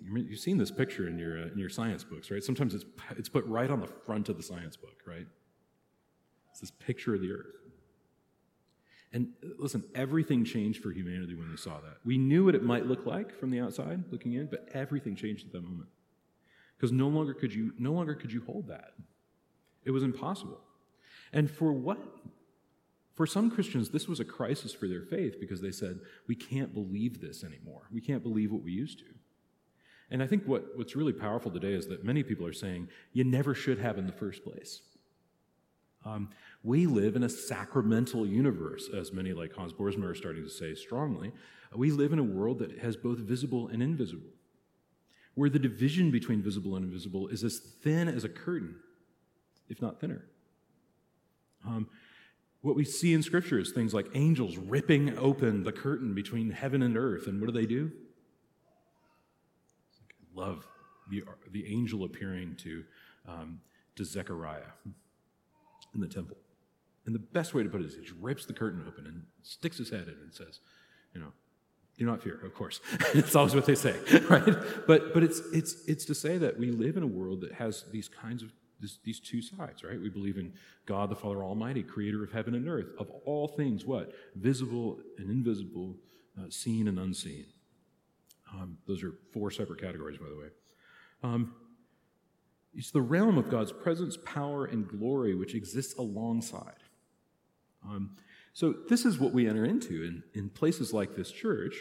you've 0.10 0.40
seen 0.40 0.58
this 0.58 0.72
picture 0.72 1.08
in 1.08 1.20
your, 1.20 1.38
uh, 1.40 1.48
in 1.48 1.58
your 1.58 1.70
science 1.70 2.04
books, 2.04 2.32
right? 2.32 2.44
Sometimes 2.44 2.74
it's, 2.74 2.86
it's 3.16 3.30
put 3.30 3.46
right 3.46 3.70
on 3.70 3.80
the 3.80 3.88
front 3.88 4.28
of 4.28 4.36
the 4.36 4.44
science 4.44 4.76
book, 4.76 4.98
right? 5.06 5.28
It's 6.50 6.60
this 6.60 6.72
picture 6.72 7.14
of 7.14 7.22
the 7.22 7.32
Earth. 7.32 7.67
And 9.14 9.30
listen, 9.58 9.84
everything 9.96 10.44
changed 10.44 10.84
for 10.84 10.92
humanity 10.92 11.34
when 11.34 11.50
they 11.50 11.58
saw 11.58 11.80
that. 11.80 11.98
We 12.04 12.18
knew 12.18 12.46
what 12.46 12.56
it 12.56 12.64
might 12.64 12.86
look 12.86 13.06
like 13.06 13.38
from 13.40 13.52
the 13.52 13.60
outside 13.60 14.04
looking 14.12 14.34
in, 14.34 14.48
but 14.48 14.68
everything 14.74 15.16
changed 15.16 15.46
at 15.48 15.54
that 15.54 15.64
moment. 15.64 15.90
Because 16.76 16.92
no 16.92 17.08
longer 17.08 17.34
could 17.34 17.54
you 17.54 17.74
no 17.80 17.94
longer 17.94 18.14
could 18.14 18.32
you 18.32 18.44
hold 18.46 18.68
that. 18.68 18.92
It 19.86 19.92
was 19.92 20.04
impossible. 20.04 20.60
And 21.32 21.50
for 21.50 21.72
what? 21.72 22.00
For 23.16 23.26
some 23.26 23.50
Christians, 23.50 23.90
this 23.90 24.08
was 24.08 24.20
a 24.20 24.26
crisis 24.26 24.74
for 24.74 24.88
their 24.88 25.02
faith 25.02 25.40
because 25.40 25.60
they 25.60 25.72
said, 25.72 26.00
we 26.28 26.36
can't 26.36 26.72
believe 26.72 27.20
this 27.20 27.44
anymore. 27.44 27.88
We 27.92 28.00
can't 28.00 28.22
believe 28.22 28.52
what 28.52 28.62
we 28.62 28.72
used 28.72 29.00
to. 29.00 29.06
And 30.12 30.22
I 30.22 30.28
think 30.28 30.44
what, 30.46 30.78
what's 30.78 30.96
really 30.96 31.14
powerful 31.14 31.50
today 31.50 31.74
is 31.74 31.88
that 31.88 32.04
many 32.04 32.22
people 32.22 32.46
are 32.46 32.54
saying, 32.54 32.90
you 33.14 33.24
never 33.24 33.56
should 33.56 33.80
have 33.80 33.98
in 33.98 34.06
the 34.06 34.14
first 34.14 34.44
place. 34.44 34.82
Um, 36.06 36.30
we 36.68 36.86
live 36.86 37.16
in 37.16 37.24
a 37.24 37.30
sacramental 37.30 38.28
universe, 38.28 38.90
as 38.94 39.14
many 39.14 39.32
like 39.32 39.54
Hans 39.54 39.72
Boersma 39.72 40.04
are 40.04 40.14
starting 40.14 40.44
to 40.44 40.50
say 40.50 40.76
strongly. 40.76 41.32
We 41.74 41.92
live 41.92 42.12
in 42.12 42.20
a 42.20 42.24
world 42.24 42.60
that 42.60 42.80
has 42.80 42.98
both 42.98 43.20
visible 43.20 43.70
and 43.70 43.82
invisible, 43.82 44.28
where 45.34 45.50
the 45.50 45.60
division 45.60 46.12
between 46.12 46.42
visible 46.42 46.76
and 46.76 46.84
invisible 46.84 47.30
is 47.30 47.46
as 47.46 47.60
thin 47.82 48.10
as 48.10 48.26
a 48.26 48.30
curtain, 48.30 48.76
if 49.70 49.82
not 49.82 50.02
thinner. 50.02 50.26
Um, 51.66 51.88
what 52.60 52.76
we 52.76 52.84
see 52.84 53.14
in 53.14 53.24
Scripture 53.24 53.60
is 53.60 53.72
things 53.72 53.94
like 53.94 54.08
angels 54.14 54.58
ripping 54.58 55.18
open 55.18 55.64
the 55.64 55.72
curtain 55.72 56.14
between 56.14 56.50
heaven 56.50 56.82
and 56.82 56.98
earth. 56.98 57.28
And 57.28 57.40
what 57.40 57.48
do 57.48 57.58
they 57.58 57.66
do? 57.66 57.94
I 60.12 60.42
love 60.42 60.68
the, 61.10 61.24
the 61.50 61.66
angel 61.74 62.04
appearing 62.04 62.58
to, 62.64 62.84
um, 63.26 63.62
to 63.96 64.04
Zechariah 64.04 64.74
in 65.96 66.02
the 66.02 66.08
temple. 66.08 66.36
And 67.08 67.16
the 67.16 67.20
best 67.20 67.54
way 67.54 67.64
to 67.64 67.70
put 67.70 67.82
it 67.82 67.86
is 67.86 67.96
he 67.96 68.06
rips 68.20 68.46
the 68.46 68.54
curtain 68.54 68.84
open 68.86 69.08
and 69.08 69.24
sticks 69.42 69.78
his 69.78 69.90
head 69.90 70.04
in 70.04 70.16
and 70.22 70.34
says, 70.34 70.60
you 71.16 71.22
know, 71.22 71.32
do 71.98 72.06
not 72.06 72.22
fear, 72.22 72.40
of 72.46 72.54
course. 72.54 72.82
it's 73.14 73.34
always 73.34 73.56
what 73.56 73.66
they 73.66 73.76
say, 73.76 73.96
right? 74.30 74.44
But, 74.86 75.14
but 75.14 75.24
it's, 75.24 75.40
it's, 75.54 75.88
it's 75.88 76.06
to 76.06 76.14
say 76.14 76.38
that 76.38 76.60
we 76.60 76.70
live 76.70 76.98
in 76.98 77.04
a 77.04 77.08
world 77.08 77.42
that 77.42 77.54
has 77.54 77.86
these 77.92 78.10
kinds 78.10 78.44
of 78.44 78.52
this, 78.80 79.00
these 79.04 79.20
two 79.20 79.42
sides, 79.42 79.84
right? 79.84 80.00
We 80.00 80.10
believe 80.10 80.38
in 80.38 80.54
God 80.86 81.10
the 81.10 81.16
Father 81.16 81.44
Almighty, 81.44 81.82
creator 81.82 82.24
of 82.24 82.32
heaven 82.32 82.54
and 82.54 82.68
earth, 82.68 82.90
of 83.00 83.10
all 83.26 83.48
things, 83.48 83.86
what? 83.86 84.12
Visible 84.36 85.00
and 85.18 85.32
invisible, 85.32 85.96
uh, 86.38 86.50
seen 86.50 86.88
and 86.88 87.00
unseen. 87.00 87.46
Um, 88.54 88.78
those 88.86 89.02
are 89.02 89.14
four 89.32 89.50
separate 89.50 89.82
categories, 89.82 90.20
by 90.20 90.30
the 90.30 90.38
way. 90.38 90.48
Um, 91.24 91.56
it's 92.76 92.92
the 92.92 93.02
realm 93.02 93.38
of 93.38 93.50
God's 93.50 93.72
presence, 93.72 94.18
power, 94.26 94.66
and 94.66 94.88
glory 94.88 95.34
which 95.34 95.56
exists 95.56 95.96
alongside. 95.98 96.76
Um, 97.90 98.12
so, 98.54 98.74
this 98.90 99.06
is 99.06 99.20
what 99.20 99.34
we 99.34 99.48
enter 99.48 99.66
into 99.66 100.04
in, 100.04 100.24
in 100.34 100.50
places 100.50 100.94
like 100.94 101.16
this 101.16 101.32
church. 101.32 101.76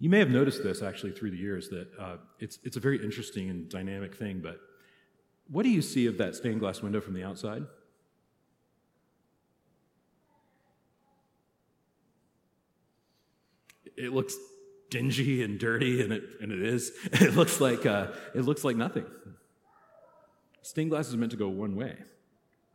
You 0.00 0.08
may 0.08 0.18
have 0.18 0.30
noticed 0.30 0.62
this 0.62 0.80
actually 0.80 1.12
through 1.12 1.32
the 1.32 1.36
years 1.36 1.68
that 1.70 1.88
uh, 1.98 2.16
it's, 2.38 2.58
it's 2.62 2.76
a 2.76 2.80
very 2.80 3.02
interesting 3.02 3.50
and 3.50 3.68
dynamic 3.68 4.14
thing, 4.14 4.40
but 4.40 4.60
what 5.48 5.64
do 5.64 5.70
you 5.70 5.82
see 5.82 6.06
of 6.06 6.18
that 6.18 6.34
stained 6.34 6.60
glass 6.60 6.82
window 6.82 7.00
from 7.00 7.14
the 7.14 7.24
outside? 7.24 7.64
It 13.96 14.12
looks 14.12 14.36
dingy 14.90 15.42
and 15.42 15.58
dirty, 15.58 16.02
and 16.02 16.12
it, 16.12 16.22
and 16.40 16.52
it 16.52 16.62
is. 16.62 16.92
It 17.12 17.34
looks 17.34 17.60
like, 17.60 17.84
uh, 17.84 18.08
it 18.34 18.42
looks 18.42 18.64
like 18.64 18.76
nothing. 18.76 19.06
Stained 20.62 20.90
glass 20.90 21.08
is 21.08 21.16
meant 21.16 21.32
to 21.32 21.36
go 21.36 21.48
one 21.48 21.74
way, 21.76 21.96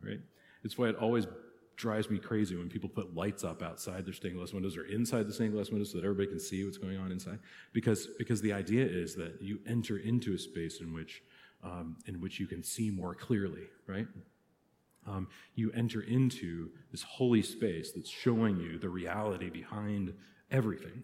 right? 0.02 0.20
It's 0.64 0.76
why 0.76 0.88
it 0.88 0.96
always 0.96 1.26
drives 1.76 2.08
me 2.08 2.18
crazy 2.18 2.56
when 2.56 2.68
people 2.68 2.88
put 2.88 3.14
lights 3.14 3.44
up 3.44 3.62
outside 3.62 4.06
their 4.06 4.14
stained 4.14 4.36
glass 4.36 4.52
windows 4.52 4.76
or 4.76 4.84
inside 4.84 5.26
the 5.26 5.32
stained 5.32 5.52
glass 5.52 5.70
windows 5.70 5.90
so 5.90 5.98
that 5.98 6.04
everybody 6.04 6.28
can 6.28 6.40
see 6.40 6.64
what's 6.64 6.78
going 6.78 6.98
on 6.98 7.12
inside. 7.12 7.38
Because, 7.72 8.08
because 8.18 8.40
the 8.40 8.52
idea 8.52 8.84
is 8.84 9.14
that 9.16 9.42
you 9.42 9.58
enter 9.66 9.98
into 9.98 10.34
a 10.34 10.38
space 10.38 10.80
in 10.80 10.92
which 10.92 11.22
um, 11.64 11.96
in 12.06 12.20
which 12.20 12.38
you 12.38 12.46
can 12.46 12.62
see 12.62 12.90
more 12.90 13.14
clearly, 13.14 13.62
right? 13.86 14.06
Um, 15.06 15.28
you 15.54 15.70
enter 15.72 16.02
into 16.02 16.70
this 16.90 17.02
holy 17.02 17.42
space 17.42 17.92
that's 17.92 18.10
showing 18.10 18.58
you 18.58 18.78
the 18.78 18.88
reality 18.88 19.50
behind 19.50 20.14
everything, 20.50 21.02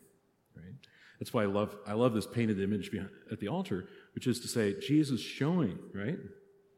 right? 0.57 0.75
That's 1.19 1.35
why 1.35 1.43
I 1.43 1.47
love, 1.47 1.77
I 1.87 1.95
love 1.95 2.15
this 2.15 2.27
painted 2.27 2.61
image 2.61 2.91
behind, 2.91 3.11
at 3.31 3.41
the 3.41 3.49
altar, 3.49 3.89
which 4.15 4.27
is 4.27 4.41
to 4.41 4.49
say, 4.49 4.79
Jesus 4.81 5.21
showing, 5.21 5.79
right? 5.95 6.19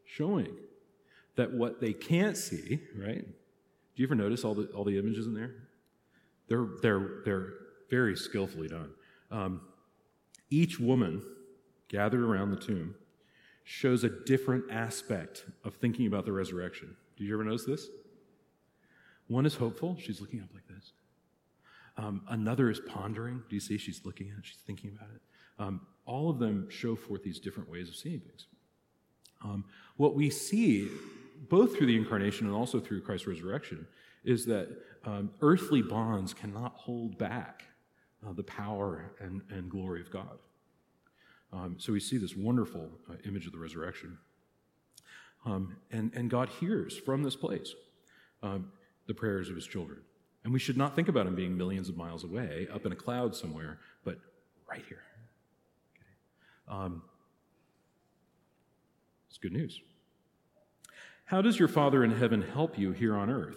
Showing 0.04 0.56
that 1.36 1.52
what 1.52 1.80
they 1.80 1.92
can't 1.92 2.36
see, 2.36 2.80
right? 2.96 3.24
Do 3.24 4.02
you 4.02 4.06
ever 4.06 4.14
notice 4.14 4.44
all 4.44 4.54
the, 4.54 4.66
all 4.68 4.84
the 4.84 4.98
images 4.98 5.26
in 5.26 5.34
there? 5.34 5.54
They're, 6.48 6.66
they're, 6.82 7.22
they're 7.24 7.52
very 7.90 8.16
skillfully 8.16 8.68
done. 8.68 8.90
Um, 9.30 9.62
each 10.50 10.78
woman 10.78 11.22
gathered 11.88 12.22
around 12.22 12.50
the 12.50 12.56
tomb 12.56 12.94
shows 13.64 14.04
a 14.04 14.08
different 14.08 14.64
aspect 14.70 15.44
of 15.64 15.74
thinking 15.76 16.06
about 16.06 16.24
the 16.24 16.32
resurrection. 16.32 16.96
Did 17.16 17.24
you 17.24 17.34
ever 17.34 17.44
notice 17.44 17.64
this? 17.64 17.88
One 19.28 19.46
is 19.46 19.54
hopeful, 19.54 19.96
she's 20.00 20.20
looking 20.20 20.40
up 20.40 20.48
like 20.52 20.66
this. 20.66 20.92
Um, 21.96 22.22
another 22.28 22.70
is 22.70 22.80
pondering. 22.80 23.42
Do 23.48 23.54
you 23.54 23.60
see? 23.60 23.78
She's 23.78 24.04
looking 24.04 24.30
at 24.30 24.38
it, 24.38 24.44
she's 24.44 24.62
thinking 24.66 24.90
about 24.96 25.10
it. 25.14 25.20
Um, 25.58 25.82
all 26.06 26.30
of 26.30 26.38
them 26.38 26.68
show 26.70 26.96
forth 26.96 27.22
these 27.22 27.38
different 27.38 27.70
ways 27.70 27.88
of 27.88 27.94
seeing 27.94 28.20
things. 28.20 28.46
Um, 29.44 29.64
what 29.96 30.14
we 30.14 30.30
see, 30.30 30.88
both 31.48 31.76
through 31.76 31.86
the 31.86 31.96
incarnation 31.96 32.46
and 32.46 32.54
also 32.54 32.80
through 32.80 33.02
Christ's 33.02 33.26
resurrection, 33.26 33.86
is 34.24 34.46
that 34.46 34.68
um, 35.04 35.30
earthly 35.40 35.82
bonds 35.82 36.32
cannot 36.32 36.74
hold 36.74 37.18
back 37.18 37.64
uh, 38.26 38.32
the 38.32 38.42
power 38.42 39.12
and, 39.20 39.42
and 39.50 39.70
glory 39.70 40.00
of 40.00 40.10
God. 40.10 40.38
Um, 41.52 41.76
so 41.78 41.92
we 41.92 42.00
see 42.00 42.18
this 42.18 42.36
wonderful 42.36 42.88
uh, 43.10 43.14
image 43.26 43.46
of 43.46 43.52
the 43.52 43.58
resurrection. 43.58 44.18
Um, 45.44 45.76
and, 45.90 46.12
and 46.14 46.30
God 46.30 46.48
hears 46.60 46.96
from 46.96 47.22
this 47.22 47.36
place 47.36 47.74
um, 48.42 48.70
the 49.06 49.14
prayers 49.14 49.48
of 49.48 49.56
his 49.56 49.66
children. 49.66 49.98
And 50.44 50.52
we 50.52 50.58
should 50.58 50.76
not 50.76 50.96
think 50.96 51.08
about 51.08 51.26
him 51.26 51.34
being 51.34 51.56
millions 51.56 51.88
of 51.88 51.96
miles 51.96 52.24
away, 52.24 52.68
up 52.72 52.86
in 52.86 52.92
a 52.92 52.96
cloud 52.96 53.34
somewhere, 53.34 53.78
but 54.04 54.18
right 54.68 54.82
here. 54.88 55.02
Okay. 55.96 56.84
Um, 56.84 57.02
it's 59.28 59.38
good 59.38 59.52
news. 59.52 59.80
How 61.32 61.40
does 61.40 61.58
your 61.58 61.66
Father 61.66 62.04
in 62.04 62.10
heaven 62.12 62.42
help 62.42 62.78
you 62.78 62.92
here 62.92 63.16
on 63.16 63.30
earth? 63.30 63.56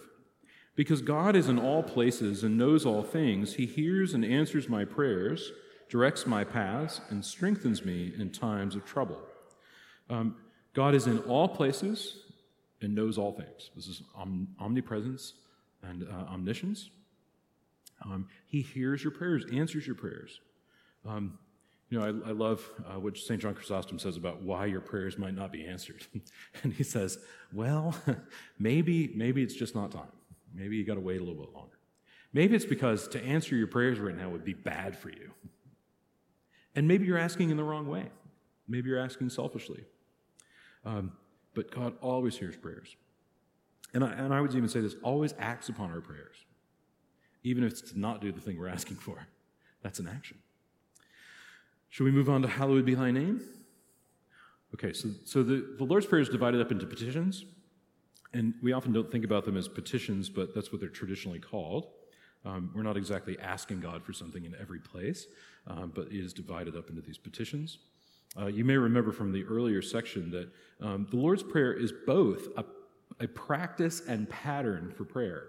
Because 0.77 1.01
God 1.01 1.35
is 1.35 1.49
in 1.49 1.59
all 1.59 1.83
places 1.83 2.41
and 2.41 2.57
knows 2.57 2.85
all 2.85 3.03
things, 3.03 3.55
he 3.55 3.65
hears 3.65 4.13
and 4.13 4.23
answers 4.23 4.69
my 4.69 4.85
prayers 4.85 5.51
directs 5.89 6.25
my 6.25 6.43
paths, 6.43 7.01
and 7.09 7.23
strengthens 7.23 7.83
me 7.83 8.13
in 8.17 8.31
times 8.31 8.75
of 8.75 8.85
trouble. 8.85 9.19
Um, 10.09 10.37
God 10.73 10.95
is 10.95 11.05
in 11.05 11.19
all 11.19 11.49
places 11.49 12.19
and 12.81 12.95
knows 12.95 13.17
all 13.17 13.33
things. 13.33 13.71
This 13.75 13.87
is 13.87 14.01
om- 14.15 14.47
omnipresence 14.57 15.33
and 15.83 16.03
uh, 16.03 16.31
omniscience. 16.31 16.89
Um, 18.05 18.27
he 18.47 18.61
hears 18.61 19.03
your 19.03 19.11
prayers, 19.11 19.45
answers 19.51 19.85
your 19.85 19.95
prayers. 19.95 20.39
Um, 21.05 21.39
you 21.89 21.99
know, 21.99 22.05
I, 22.05 22.29
I 22.29 22.31
love 22.31 22.67
uh, 22.87 22.99
what 22.99 23.17
St. 23.17 23.41
John 23.41 23.53
Chrysostom 23.53 23.99
says 23.99 24.17
about 24.17 24.41
why 24.41 24.65
your 24.65 24.81
prayers 24.81 25.17
might 25.17 25.35
not 25.35 25.51
be 25.51 25.65
answered. 25.65 26.05
and 26.63 26.73
he 26.73 26.83
says, 26.83 27.19
well, 27.53 27.95
maybe, 28.59 29.11
maybe 29.15 29.43
it's 29.43 29.53
just 29.53 29.75
not 29.75 29.91
time. 29.91 30.11
Maybe 30.53 30.77
you 30.77 30.85
got 30.85 30.95
to 30.95 31.01
wait 31.01 31.21
a 31.21 31.23
little 31.23 31.43
bit 31.43 31.53
longer. 31.53 31.77
Maybe 32.33 32.55
it's 32.55 32.65
because 32.65 33.07
to 33.09 33.23
answer 33.23 33.55
your 33.55 33.67
prayers 33.67 33.99
right 33.99 34.17
now 34.17 34.29
would 34.29 34.43
be 34.43 34.53
bad 34.53 34.97
for 34.97 35.09
you. 35.09 35.31
And 36.75 36.87
maybe 36.87 37.05
you're 37.05 37.17
asking 37.17 37.49
in 37.49 37.57
the 37.57 37.63
wrong 37.63 37.87
way. 37.87 38.09
Maybe 38.67 38.89
you're 38.89 38.99
asking 38.99 39.29
selfishly. 39.29 39.85
Um, 40.83 41.13
but 41.53 41.71
God 41.71 41.93
always 42.01 42.37
hears 42.37 42.55
prayers. 42.55 42.95
And 43.93 44.03
I, 44.03 44.11
and 44.11 44.33
I 44.33 44.41
would 44.41 44.53
even 44.53 44.67
say 44.67 44.81
this 44.81 44.95
always 45.03 45.33
acts 45.39 45.69
upon 45.69 45.91
our 45.91 46.01
prayers, 46.01 46.35
even 47.43 47.63
if 47.63 47.71
it's 47.71 47.93
to 47.93 47.99
not 47.99 48.19
do 48.19 48.31
the 48.31 48.41
thing 48.41 48.59
we're 48.59 48.67
asking 48.67 48.97
for. 48.97 49.25
That's 49.81 49.99
an 49.99 50.07
action. 50.07 50.37
Should 51.89 52.03
we 52.03 52.11
move 52.11 52.29
on 52.29 52.41
to 52.41 52.47
Hallowed 52.47 52.85
Be 52.85 52.95
Thy 52.95 53.11
Name? 53.11 53.41
Okay, 54.73 54.91
so, 54.91 55.09
so 55.23 55.43
the, 55.43 55.75
the 55.77 55.85
Lord's 55.85 56.05
Prayer 56.05 56.21
is 56.21 56.27
divided 56.27 56.59
up 56.59 56.71
into 56.71 56.85
petitions, 56.85 57.45
and 58.33 58.53
we 58.61 58.73
often 58.73 58.91
don't 58.91 59.09
think 59.09 59.23
about 59.23 59.45
them 59.45 59.55
as 59.55 59.67
petitions, 59.67 60.29
but 60.29 60.53
that's 60.53 60.71
what 60.71 60.81
they're 60.81 60.89
traditionally 60.89 61.39
called. 61.39 61.87
Um, 62.43 62.71
we're 62.75 62.83
not 62.83 62.97
exactly 62.97 63.37
asking 63.39 63.79
God 63.79 64.03
for 64.03 64.13
something 64.13 64.43
in 64.45 64.53
every 64.59 64.79
place, 64.79 65.27
um, 65.67 65.91
but 65.95 66.07
it 66.07 66.23
is 66.23 66.33
divided 66.33 66.75
up 66.75 66.89
into 66.89 67.01
these 67.01 67.17
petitions. 67.17 67.79
Uh, 68.39 68.47
you 68.47 68.65
may 68.65 68.75
remember 68.75 69.11
from 69.11 69.31
the 69.31 69.43
earlier 69.45 69.81
section 69.81 70.29
that 70.31 70.49
um, 70.85 71.07
the 71.09 71.17
Lord's 71.17 71.41
Prayer 71.41 71.73
is 71.73 71.93
both 72.05 72.47
a, 72.57 72.65
a, 73.21 73.27
practice 73.29 74.01
and 74.07 74.29
pattern 74.29 74.91
for 74.91 75.05
prayer. 75.05 75.47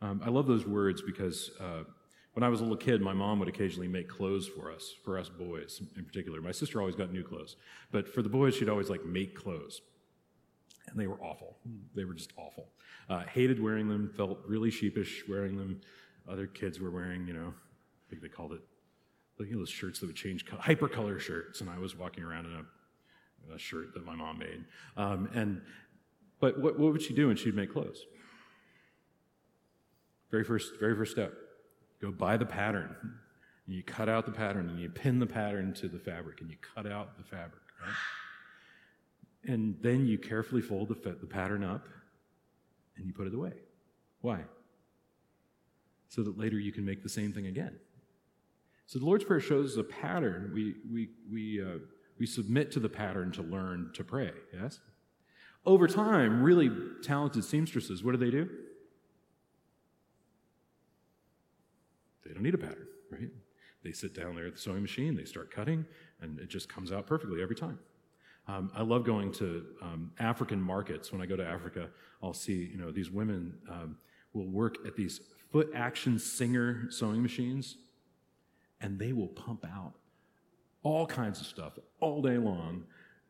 Um, 0.00 0.22
I 0.24 0.30
love 0.30 0.46
those 0.46 0.64
words 0.64 1.02
because 1.02 1.50
uh, 1.60 1.82
when 2.36 2.42
I 2.42 2.50
was 2.50 2.60
a 2.60 2.64
little 2.64 2.76
kid, 2.76 3.00
my 3.00 3.14
mom 3.14 3.38
would 3.38 3.48
occasionally 3.48 3.88
make 3.88 4.10
clothes 4.10 4.46
for 4.46 4.70
us, 4.70 4.92
for 5.02 5.18
us 5.18 5.30
boys 5.30 5.80
in 5.96 6.04
particular. 6.04 6.42
My 6.42 6.52
sister 6.52 6.78
always 6.80 6.94
got 6.94 7.10
new 7.10 7.22
clothes, 7.22 7.56
but 7.90 8.06
for 8.06 8.20
the 8.20 8.28
boys, 8.28 8.54
she'd 8.54 8.68
always 8.68 8.90
like 8.90 9.06
make 9.06 9.34
clothes. 9.34 9.80
And 10.86 11.00
they 11.00 11.06
were 11.06 11.18
awful. 11.22 11.56
They 11.94 12.04
were 12.04 12.12
just 12.12 12.34
awful. 12.36 12.68
Uh, 13.08 13.20
hated 13.20 13.58
wearing 13.58 13.88
them, 13.88 14.12
felt 14.18 14.40
really 14.46 14.70
sheepish 14.70 15.24
wearing 15.26 15.56
them. 15.56 15.80
Other 16.30 16.46
kids 16.46 16.78
were 16.78 16.90
wearing, 16.90 17.26
you 17.26 17.32
know, 17.32 17.54
I 17.56 18.10
think 18.10 18.20
they 18.20 18.28
called 18.28 18.52
it, 18.52 18.60
you 19.38 19.52
know, 19.52 19.60
those 19.60 19.70
shirts 19.70 20.00
that 20.00 20.06
would 20.06 20.16
change 20.16 20.44
color, 20.44 20.60
hypercolor 20.60 21.18
shirts. 21.18 21.62
And 21.62 21.70
I 21.70 21.78
was 21.78 21.96
walking 21.96 22.22
around 22.22 22.44
in 22.44 22.52
a, 22.52 23.54
a 23.54 23.58
shirt 23.58 23.94
that 23.94 24.04
my 24.04 24.14
mom 24.14 24.40
made. 24.40 24.62
Um, 24.98 25.30
and, 25.32 25.62
but 26.38 26.60
what, 26.60 26.78
what 26.78 26.92
would 26.92 27.00
she 27.00 27.14
do 27.14 27.28
when 27.28 27.36
she'd 27.36 27.56
make 27.56 27.72
clothes? 27.72 28.02
Very 30.30 30.44
first, 30.44 30.72
very 30.78 30.94
first 30.94 31.12
step 31.12 31.32
go 32.00 32.10
buy 32.10 32.36
the 32.36 32.46
pattern. 32.46 32.94
And 33.66 33.74
you 33.74 33.82
cut 33.82 34.08
out 34.08 34.26
the 34.26 34.32
pattern 34.32 34.68
and 34.68 34.78
you 34.78 34.88
pin 34.88 35.18
the 35.18 35.26
pattern 35.26 35.74
to 35.74 35.88
the 35.88 35.98
fabric 35.98 36.40
and 36.40 36.50
you 36.50 36.56
cut 36.74 36.86
out 36.86 37.16
the 37.18 37.24
fabric, 37.24 37.62
right? 37.82 37.94
And 39.52 39.76
then 39.80 40.06
you 40.06 40.18
carefully 40.18 40.62
fold 40.62 40.88
the, 40.88 41.16
the 41.20 41.26
pattern 41.26 41.64
up 41.64 41.86
and 42.96 43.06
you 43.06 43.12
put 43.12 43.26
it 43.26 43.34
away. 43.34 43.52
Why? 44.20 44.40
So 46.08 46.22
that 46.22 46.38
later 46.38 46.58
you 46.58 46.72
can 46.72 46.84
make 46.84 47.02
the 47.02 47.08
same 47.08 47.32
thing 47.32 47.46
again. 47.46 47.76
So 48.86 49.00
the 49.00 49.04
Lord's 49.04 49.24
Prayer 49.24 49.40
shows 49.40 49.72
us 49.72 49.78
a 49.78 49.84
pattern. 49.84 50.52
We, 50.54 50.74
we, 50.92 51.08
we, 51.30 51.62
uh, 51.62 51.78
we 52.18 52.26
submit 52.26 52.70
to 52.72 52.80
the 52.80 52.88
pattern 52.88 53.32
to 53.32 53.42
learn 53.42 53.90
to 53.94 54.04
pray, 54.04 54.30
yes? 54.52 54.78
Over 55.64 55.88
time, 55.88 56.42
really 56.42 56.70
talented 57.02 57.44
seamstresses, 57.44 58.04
what 58.04 58.12
do 58.12 58.18
they 58.18 58.30
do? 58.30 58.48
They 62.26 62.34
don't 62.34 62.42
need 62.42 62.54
a 62.54 62.58
pattern, 62.58 62.86
right? 63.10 63.30
They 63.82 63.92
sit 63.92 64.14
down 64.14 64.34
there 64.34 64.46
at 64.46 64.54
the 64.54 64.60
sewing 64.60 64.82
machine, 64.82 65.14
they 65.14 65.24
start 65.24 65.50
cutting, 65.50 65.86
and 66.20 66.40
it 66.40 66.48
just 66.48 66.68
comes 66.68 66.90
out 66.90 67.06
perfectly 67.06 67.40
every 67.40 67.54
time. 67.54 67.78
Um, 68.48 68.70
I 68.74 68.82
love 68.82 69.04
going 69.04 69.32
to 69.34 69.64
um, 69.82 70.12
African 70.18 70.60
markets. 70.60 71.12
When 71.12 71.20
I 71.20 71.26
go 71.26 71.36
to 71.36 71.46
Africa, 71.46 71.88
I'll 72.22 72.34
see 72.34 72.68
you 72.70 72.78
know 72.78 72.90
these 72.90 73.10
women 73.10 73.58
um, 73.68 73.96
will 74.32 74.48
work 74.48 74.78
at 74.86 74.96
these 74.96 75.20
foot 75.50 75.70
action 75.74 76.18
Singer 76.18 76.86
sewing 76.90 77.22
machines, 77.22 77.76
and 78.80 78.98
they 78.98 79.12
will 79.12 79.28
pump 79.28 79.64
out 79.64 79.94
all 80.82 81.06
kinds 81.06 81.40
of 81.40 81.46
stuff 81.46 81.78
all 82.00 82.22
day 82.22 82.38
long. 82.38 82.84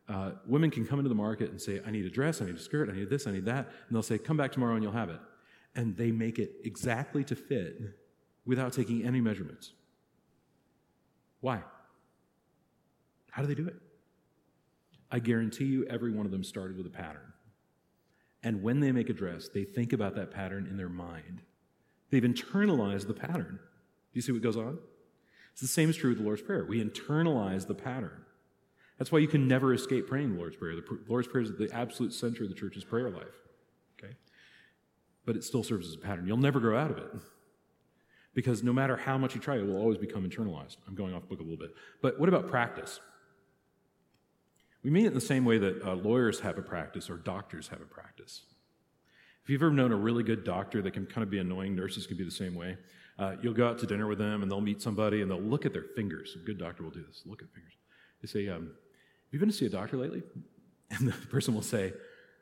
Uh, 0.09 0.33
women 0.47 0.71
can 0.71 0.87
come 0.87 0.99
into 0.99 1.09
the 1.09 1.15
market 1.15 1.51
and 1.51 1.61
say, 1.61 1.81
"I 1.87 1.91
need 1.91 2.05
a 2.05 2.11
dress, 2.11 2.43
I 2.43 2.47
need 2.47 2.57
a 2.57 2.61
skirt, 2.61 2.91
I 2.91 2.93
need 2.93 3.11
this, 3.11 3.27
I 3.27 3.33
need 3.33 3.47
that," 3.47 3.67
and 3.67 3.95
they'll 3.95 4.03
say, 4.03 4.19
"Come 4.19 4.37
back 4.37 4.53
tomorrow 4.53 4.75
and 4.75 4.83
you'll 4.83 4.93
have 4.93 5.09
it." 5.09 5.21
And 5.75 5.97
they 5.97 6.13
make 6.13 6.39
it 6.39 6.53
exactly 6.65 7.25
to 7.25 7.37
fit 7.37 7.81
without 8.47 8.73
taking 8.73 9.05
any 9.05 9.21
measurements. 9.21 9.73
Why? 11.41 11.63
How 13.31 13.43
do 13.43 13.49
they 13.49 13.55
do 13.55 13.67
it? 13.67 13.77
I 15.11 15.19
guarantee 15.19 15.67
you, 15.67 15.85
every 15.87 16.11
one 16.11 16.25
of 16.25 16.33
them 16.33 16.43
started 16.43 16.77
with 16.77 16.87
a 16.87 16.91
pattern. 16.91 17.33
And 18.43 18.63
when 18.63 18.81
they 18.81 18.93
make 18.93 19.11
a 19.11 19.13
dress, 19.13 19.49
they 19.53 19.65
think 19.65 19.93
about 19.93 20.15
that 20.15 20.31
pattern 20.31 20.67
in 20.71 20.77
their 20.77 20.89
mind. 20.89 21.43
They've 22.11 22.23
internalized 22.23 23.09
the 23.09 23.15
pattern. 23.15 23.59
Do 23.59 24.19
you 24.19 24.23
see 24.23 24.33
what 24.33 24.43
goes 24.43 24.57
on? 24.57 24.79
It's 25.53 25.61
the 25.61 25.67
same 25.67 25.91
is 25.91 25.97
true 25.97 26.11
with 26.11 26.19
the 26.19 26.25
Lord's 26.25 26.43
Prayer. 26.43 26.65
We 26.65 26.83
internalize 26.83 27.67
the 27.67 27.75
pattern. 27.75 28.25
That's 28.99 29.13
why 29.13 29.19
you 29.19 29.29
can 29.29 29.47
never 29.47 29.75
escape 29.75 30.07
praying 30.07 30.33
the 30.33 30.39
Lord's 30.39 30.57
Prayer. 30.57 30.75
The 30.77 30.99
Lord's 31.09 31.29
Prayer 31.29 31.43
is 31.43 31.53
the 31.57 31.71
absolute 31.73 32.13
center 32.13 32.45
of 32.45 32.49
the 32.49 32.55
church's 32.55 32.85
prayer 32.85 33.11
life. 33.11 33.25
Okay? 33.99 34.15
But 35.25 35.37
it 35.37 35.45
still 35.45 35.63
serves 35.63 35.89
as 35.89 35.95
a 35.95 35.99
pattern. 35.99 36.27
You'll 36.27 36.37
never 36.37 36.61
grow 36.61 36.79
out 36.79 36.91
of 36.91 36.99
it 36.99 37.11
because 38.37 38.63
no 38.63 38.73
matter 38.73 38.99
how 38.99 39.17
much 39.17 39.35
you 39.35 39.41
try, 39.41 39.57
it 39.57 39.67
will 39.67 39.79
always 39.79 39.97
become 39.97 40.29
internalized. 40.29 40.77
I'm 40.87 40.95
going 40.95 41.15
off 41.15 41.27
book 41.27 41.41
a 41.41 41.43
little 41.43 41.57
bit. 41.57 41.75
But 42.03 42.21
what 42.21 42.29
about 42.29 42.49
practice? 42.49 43.01
We 44.85 44.91
mean 44.91 45.07
it 45.07 45.09
in 45.09 45.15
the 45.15 45.23
same 45.23 45.47
way 45.47 45.57
that 45.57 45.83
uh, 45.83 45.95
lawyers 45.95 46.41
have 46.41 46.59
a 46.59 46.63
practice 46.63 47.09
or 47.09 47.17
doctors 47.17 47.69
have 47.69 47.81
a 47.81 47.87
practice. 47.87 48.43
If 49.43 49.49
you've 49.49 49.63
ever 49.63 49.73
known 49.73 49.91
a 49.91 49.97
really 49.97 50.23
good 50.23 50.45
doctor 50.45 50.83
that 50.83 50.91
can 50.91 51.07
kind 51.07 51.23
of 51.23 51.31
be 51.31 51.39
annoying, 51.39 51.75
nurses 51.75 52.07
can 52.07 52.19
be 52.19 52.25
the 52.25 52.31
same 52.31 52.55
way. 52.55 52.77
Uh, 53.19 53.37
you'll 53.41 53.55
go 53.55 53.67
out 53.67 53.79
to 53.79 53.87
dinner 53.87 54.07
with 54.07 54.19
them 54.19 54.43
and 54.43 54.51
they'll 54.51 54.61
meet 54.61 54.83
somebody 54.83 55.23
and 55.23 55.31
they'll 55.31 55.41
look 55.41 55.65
at 55.65 55.73
their 55.73 55.87
fingers. 55.97 56.37
A 56.37 56.45
good 56.45 56.59
doctor 56.59 56.83
will 56.83 56.91
do 56.91 57.03
this 57.09 57.23
look 57.25 57.41
at 57.41 57.49
fingers. 57.55 57.73
They 58.21 58.29
say, 58.29 58.49
um, 58.49 58.65
Have 58.65 59.33
you 59.33 59.39
been 59.39 59.49
to 59.49 59.55
see 59.55 59.67
a 59.67 59.71
doctor 59.71 59.97
lately? 59.97 60.23
And 60.89 61.09
the 61.09 61.13
person 61.29 61.53
will 61.53 61.63
say, 61.63 61.93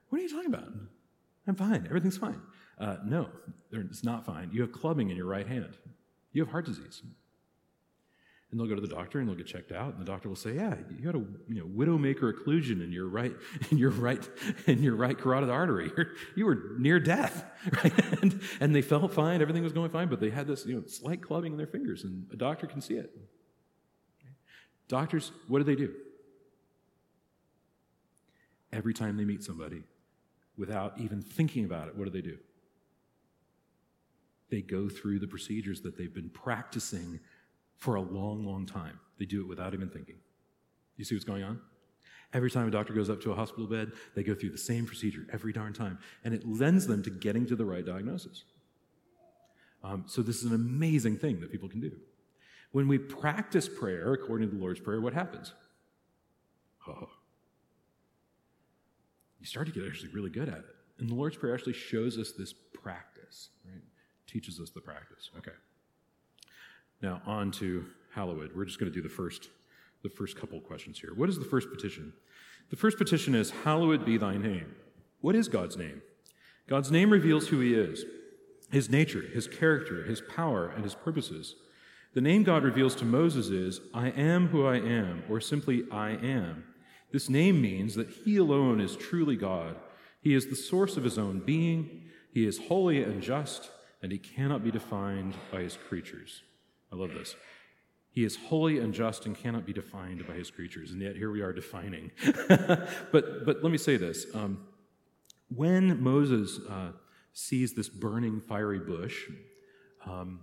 What 0.08 0.18
are 0.18 0.22
you 0.22 0.28
talking 0.28 0.52
about? 0.52 0.68
I'm 1.46 1.54
fine. 1.54 1.86
Everything's 1.86 2.18
fine. 2.18 2.42
Uh, 2.78 2.96
no, 3.04 3.28
it's 3.70 4.04
not 4.04 4.26
fine. 4.26 4.50
You 4.52 4.62
have 4.62 4.72
clubbing 4.72 5.10
in 5.10 5.16
your 5.16 5.26
right 5.26 5.46
hand. 5.46 5.76
You 6.34 6.42
have 6.42 6.50
heart 6.50 6.66
disease. 6.66 7.02
And 8.50 8.60
they'll 8.60 8.68
go 8.68 8.74
to 8.74 8.80
the 8.80 8.86
doctor 8.86 9.18
and 9.18 9.28
they'll 9.28 9.36
get 9.36 9.46
checked 9.46 9.72
out, 9.72 9.94
and 9.94 10.00
the 10.00 10.04
doctor 10.04 10.28
will 10.28 10.36
say, 10.36 10.54
"Yeah, 10.54 10.76
you 10.96 11.06
had 11.06 11.16
a 11.16 11.24
you 11.48 11.60
know 11.60 11.64
widowmaker 11.64 12.32
occlusion 12.32 12.84
in 12.84 12.92
your 12.92 13.08
right 13.08 13.32
in 13.70 13.78
your 13.78 13.90
right 13.90 14.28
in 14.66 14.80
your 14.80 14.94
right 14.94 15.18
carotid 15.18 15.50
artery. 15.50 15.90
You 16.36 16.46
were 16.46 16.58
near 16.78 17.00
death, 17.00 17.44
right?" 17.82 18.22
And, 18.22 18.40
and 18.60 18.74
they 18.74 18.82
felt 18.82 19.12
fine, 19.12 19.42
everything 19.42 19.64
was 19.64 19.72
going 19.72 19.90
fine, 19.90 20.06
but 20.06 20.20
they 20.20 20.30
had 20.30 20.46
this 20.46 20.66
you 20.66 20.76
know 20.76 20.86
slight 20.86 21.20
clubbing 21.20 21.52
in 21.52 21.58
their 21.58 21.66
fingers, 21.66 22.04
and 22.04 22.28
a 22.32 22.36
doctor 22.36 22.68
can 22.68 22.80
see 22.80 22.94
it. 22.94 23.10
Doctors, 24.86 25.32
what 25.48 25.58
do 25.58 25.64
they 25.64 25.74
do? 25.74 25.92
Every 28.72 28.94
time 28.94 29.16
they 29.16 29.24
meet 29.24 29.42
somebody, 29.42 29.82
without 30.56 31.00
even 31.00 31.22
thinking 31.22 31.64
about 31.64 31.88
it, 31.88 31.96
what 31.96 32.04
do 32.04 32.10
they 32.10 32.20
do? 32.20 32.38
They 34.50 34.60
go 34.60 34.88
through 34.88 35.18
the 35.20 35.26
procedures 35.26 35.80
that 35.82 35.96
they've 35.96 36.14
been 36.14 36.30
practicing 36.30 37.20
for 37.76 37.96
a 37.96 38.00
long, 38.00 38.44
long 38.44 38.66
time. 38.66 39.00
They 39.18 39.24
do 39.24 39.40
it 39.40 39.48
without 39.48 39.74
even 39.74 39.88
thinking. 39.88 40.16
You 40.96 41.04
see 41.04 41.14
what's 41.14 41.24
going 41.24 41.42
on? 41.42 41.60
Every 42.32 42.50
time 42.50 42.66
a 42.66 42.70
doctor 42.70 42.92
goes 42.92 43.10
up 43.10 43.20
to 43.22 43.32
a 43.32 43.34
hospital 43.34 43.66
bed, 43.66 43.92
they 44.14 44.22
go 44.22 44.34
through 44.34 44.50
the 44.50 44.58
same 44.58 44.86
procedure 44.86 45.26
every 45.32 45.52
darn 45.52 45.72
time, 45.72 45.98
and 46.24 46.34
it 46.34 46.46
lends 46.46 46.86
them 46.86 47.02
to 47.04 47.10
getting 47.10 47.46
to 47.46 47.56
the 47.56 47.64
right 47.64 47.84
diagnosis. 47.84 48.44
Um, 49.84 50.04
so, 50.06 50.22
this 50.22 50.38
is 50.38 50.44
an 50.44 50.54
amazing 50.54 51.18
thing 51.18 51.40
that 51.40 51.52
people 51.52 51.68
can 51.68 51.80
do. 51.80 51.92
When 52.72 52.88
we 52.88 52.98
practice 52.98 53.68
prayer 53.68 54.14
according 54.14 54.48
to 54.48 54.56
the 54.56 54.60
Lord's 54.60 54.80
Prayer, 54.80 55.00
what 55.00 55.12
happens? 55.12 55.52
Oh, 56.88 57.08
you 59.38 59.46
start 59.46 59.66
to 59.66 59.72
get 59.72 59.86
actually 59.86 60.10
really 60.12 60.30
good 60.30 60.48
at 60.48 60.58
it. 60.58 60.74
And 60.98 61.08
the 61.08 61.14
Lord's 61.14 61.36
Prayer 61.36 61.54
actually 61.54 61.74
shows 61.74 62.18
us 62.18 62.32
this 62.32 62.52
practice, 62.52 63.50
right? 63.64 63.82
Teaches 64.34 64.58
us 64.58 64.70
the 64.70 64.80
practice. 64.80 65.30
Okay. 65.38 65.52
Now 67.00 67.22
on 67.24 67.52
to 67.52 67.86
hallowed. 68.16 68.50
We're 68.52 68.64
just 68.64 68.80
going 68.80 68.90
to 68.90 68.94
do 68.94 69.00
the 69.00 69.14
first, 69.14 69.48
the 70.02 70.08
first 70.08 70.36
couple 70.36 70.60
questions 70.60 70.98
here. 70.98 71.12
What 71.14 71.28
is 71.28 71.38
the 71.38 71.44
first 71.44 71.70
petition? 71.70 72.12
The 72.68 72.76
first 72.76 72.98
petition 72.98 73.36
is, 73.36 73.52
Hallowed 73.62 74.04
be 74.04 74.16
thy 74.16 74.36
name. 74.36 74.74
What 75.20 75.36
is 75.36 75.46
God's 75.46 75.76
name? 75.76 76.02
God's 76.66 76.90
name 76.90 77.10
reveals 77.10 77.46
who 77.46 77.60
he 77.60 77.74
is, 77.74 78.04
his 78.72 78.90
nature, 78.90 79.22
his 79.22 79.46
character, 79.46 80.02
his 80.02 80.20
power, 80.20 80.68
and 80.68 80.82
his 80.82 80.96
purposes. 80.96 81.54
The 82.14 82.20
name 82.20 82.42
God 82.42 82.64
reveals 82.64 82.96
to 82.96 83.04
Moses 83.04 83.50
is, 83.50 83.80
I 83.94 84.08
am 84.08 84.48
who 84.48 84.66
I 84.66 84.78
am, 84.78 85.22
or 85.30 85.40
simply, 85.40 85.84
I 85.92 86.10
am. 86.10 86.64
This 87.12 87.30
name 87.30 87.62
means 87.62 87.94
that 87.94 88.08
he 88.08 88.38
alone 88.38 88.80
is 88.80 88.96
truly 88.96 89.36
God. 89.36 89.76
He 90.20 90.34
is 90.34 90.48
the 90.48 90.56
source 90.56 90.96
of 90.96 91.04
his 91.04 91.18
own 91.18 91.38
being. 91.38 92.10
He 92.32 92.44
is 92.44 92.66
holy 92.66 93.00
and 93.04 93.22
just, 93.22 93.70
and 94.04 94.12
he 94.12 94.18
cannot 94.18 94.62
be 94.62 94.70
defined 94.70 95.32
by 95.50 95.62
his 95.62 95.78
creatures. 95.88 96.42
I 96.92 96.96
love 96.96 97.14
this. 97.14 97.34
He 98.10 98.22
is 98.22 98.36
holy 98.36 98.78
and 98.78 98.92
just 98.92 99.24
and 99.24 99.34
cannot 99.34 99.64
be 99.64 99.72
defined 99.72 100.26
by 100.26 100.34
his 100.34 100.50
creatures. 100.50 100.90
And 100.90 101.00
yet 101.00 101.16
here 101.16 101.30
we 101.30 101.40
are 101.40 101.54
defining. 101.54 102.10
but, 102.48 103.46
but 103.46 103.62
let 103.62 103.72
me 103.72 103.78
say 103.78 103.96
this. 103.96 104.26
Um, 104.34 104.66
when 105.48 106.02
Moses 106.02 106.60
uh, 106.68 106.90
sees 107.32 107.72
this 107.72 107.88
burning 107.88 108.42
fiery 108.42 108.78
bush, 108.78 109.30
um, 110.04 110.40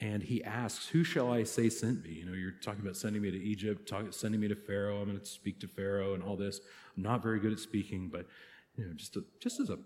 and 0.00 0.22
he 0.22 0.44
asks, 0.44 0.86
Who 0.86 1.02
shall 1.02 1.32
I 1.32 1.42
say 1.42 1.70
sent 1.70 2.04
me? 2.04 2.12
You 2.12 2.26
know, 2.26 2.34
you're 2.34 2.52
talking 2.52 2.82
about 2.82 2.96
sending 2.96 3.20
me 3.20 3.32
to 3.32 3.42
Egypt, 3.42 3.88
talk, 3.88 4.12
sending 4.12 4.40
me 4.40 4.46
to 4.46 4.54
Pharaoh. 4.54 5.02
I'm 5.02 5.08
going 5.08 5.18
to 5.18 5.26
speak 5.26 5.58
to 5.60 5.66
Pharaoh 5.66 6.14
and 6.14 6.22
all 6.22 6.36
this. 6.36 6.60
I'm 6.96 7.02
not 7.02 7.20
very 7.20 7.40
good 7.40 7.52
at 7.52 7.58
speaking, 7.58 8.10
but 8.12 8.26
you 8.76 8.86
know, 8.86 8.92
just, 8.94 9.16
a, 9.16 9.24
just 9.40 9.58
as 9.58 9.70
a 9.70 9.78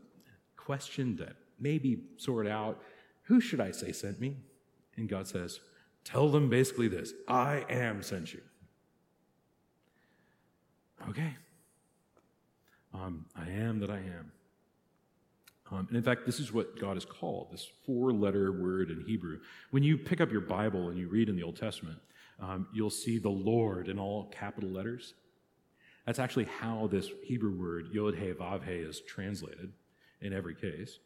question 0.59 1.17
that 1.17 1.37
maybe 1.59 2.03
sort 2.19 2.47
out, 2.47 2.83
who 3.27 3.41
should 3.41 3.61
I 3.61 3.71
say 3.71 3.93
sent 3.93 4.21
me? 4.21 4.37
And 4.97 5.09
God 5.09 5.27
says, 5.29 5.61
Tell 6.05 6.29
them 6.29 6.49
basically 6.49 6.89
this 6.89 7.13
I 7.29 7.65
am 7.69 8.03
sent 8.03 8.33
you. 8.33 8.41
Okay. 11.09 11.37
Um, 12.95 13.27
I 13.37 13.51
am 13.51 13.81
that 13.81 13.91
I 13.91 13.99
am. 13.99 14.33
Um, 15.71 15.87
and 15.89 15.97
in 15.97 16.03
fact, 16.03 16.25
this 16.25 16.39
is 16.39 16.53
what 16.53 16.79
God 16.81 16.97
is 16.97 17.05
called, 17.05 17.49
this 17.51 17.69
four 17.85 18.13
letter 18.13 18.53
word 18.53 18.91
in 18.91 19.05
Hebrew. 19.05 19.41
When 19.73 19.83
you 19.83 19.99
pick 19.99 20.21
up 20.21 20.31
your 20.31 20.41
Bible 20.41 20.89
and 20.89 20.99
you 20.99 21.09
read 21.09 21.29
in 21.29 21.37
the 21.37 21.43
Old 21.43 21.57
Testament, 21.57 21.99
um, 22.41 22.69
you'll 22.73 22.91
see 22.91 23.19
the 23.19 23.29
Lord 23.29 23.89
in 23.89 23.99
all 23.99 24.27
capital 24.27 24.71
letters. 24.71 25.15
That's 26.07 26.21
actually 26.21 26.45
how 26.45 26.87
this 26.87 27.11
Hebrew 27.25 27.59
word, 27.59 27.89
Yod 27.93 28.15
He 28.15 28.27
Vav 28.27 28.65
He, 28.65 28.75
is 28.75 29.01
translated 29.01 29.73
in 30.21 30.33
every 30.33 30.55
case. 30.55 31.01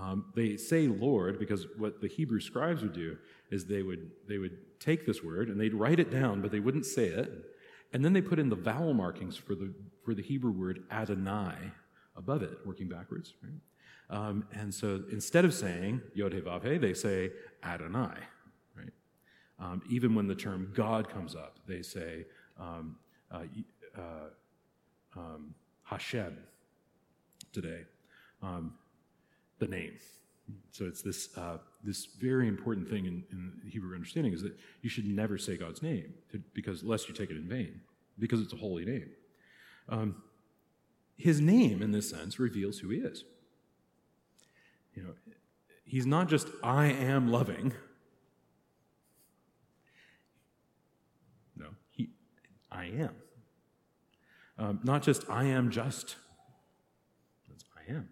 Um, 0.00 0.26
they 0.34 0.56
say 0.56 0.88
Lord 0.88 1.38
because 1.38 1.66
what 1.78 2.00
the 2.00 2.08
Hebrew 2.08 2.40
scribes 2.40 2.82
would 2.82 2.92
do 2.92 3.16
is 3.50 3.66
they 3.66 3.82
would, 3.82 4.10
they 4.28 4.38
would 4.38 4.78
take 4.78 5.06
this 5.06 5.22
word 5.22 5.48
and 5.48 5.60
they'd 5.60 5.74
write 5.74 5.98
it 5.98 6.10
down, 6.10 6.42
but 6.42 6.50
they 6.50 6.60
wouldn't 6.60 6.86
say 6.86 7.06
it. 7.06 7.32
And 7.92 8.04
then 8.04 8.12
they 8.12 8.20
put 8.20 8.38
in 8.38 8.48
the 8.48 8.56
vowel 8.56 8.92
markings 8.92 9.36
for 9.36 9.54
the, 9.54 9.72
for 10.04 10.12
the 10.12 10.22
Hebrew 10.22 10.52
word 10.52 10.84
Adonai 10.90 11.54
above 12.16 12.42
it, 12.42 12.58
working 12.66 12.88
backwards. 12.88 13.34
Right? 13.42 14.18
Um, 14.18 14.46
and 14.52 14.72
so 14.72 15.02
instead 15.10 15.44
of 15.44 15.54
saying 15.54 16.02
Yod 16.14 16.32
He 16.32 16.40
Vav 16.40 16.70
He, 16.70 16.78
they 16.78 16.94
say 16.94 17.30
Adonai. 17.64 18.18
Right? 18.76 18.92
Um, 19.58 19.82
even 19.88 20.14
when 20.14 20.26
the 20.26 20.34
term 20.34 20.72
God 20.74 21.08
comes 21.08 21.34
up, 21.34 21.58
they 21.66 21.82
say 21.82 22.26
um, 22.60 22.96
uh, 23.30 23.42
uh, 23.96 24.00
um, 25.16 25.54
Hashem 25.84 26.36
today, 27.52 27.84
um, 28.42 28.74
the 29.58 29.66
name. 29.66 29.92
So 30.70 30.84
it's 30.84 31.02
this, 31.02 31.36
uh, 31.36 31.58
this 31.82 32.06
very 32.06 32.46
important 32.46 32.88
thing 32.88 33.06
in, 33.06 33.24
in 33.32 33.52
Hebrew 33.68 33.94
understanding 33.94 34.32
is 34.32 34.42
that 34.42 34.56
you 34.82 34.88
should 34.88 35.06
never 35.06 35.38
say 35.38 35.56
God's 35.56 35.82
name 35.82 36.14
to, 36.30 36.40
because 36.54 36.84
lest 36.84 37.08
you 37.08 37.14
take 37.14 37.30
it 37.30 37.36
in 37.36 37.48
vain, 37.48 37.80
because 38.18 38.40
it's 38.40 38.52
a 38.52 38.56
holy 38.56 38.84
name. 38.84 39.10
Um, 39.88 40.22
his 41.16 41.40
name, 41.40 41.82
in 41.82 41.92
this 41.92 42.10
sense, 42.10 42.38
reveals 42.38 42.78
who 42.78 42.90
he 42.90 42.98
is. 42.98 43.24
You 44.94 45.02
know, 45.02 45.14
he's 45.84 46.06
not 46.06 46.28
just 46.28 46.48
I 46.62 46.86
am 46.86 47.28
loving. 47.30 47.72
No, 51.56 51.68
he, 51.90 52.10
I 52.70 52.86
am. 52.86 53.14
Um, 54.58 54.80
not 54.84 55.02
just 55.02 55.28
I 55.28 55.44
am 55.44 55.70
just. 55.70 56.16
That's 57.48 57.64
I 57.76 57.92
am. 57.92 58.08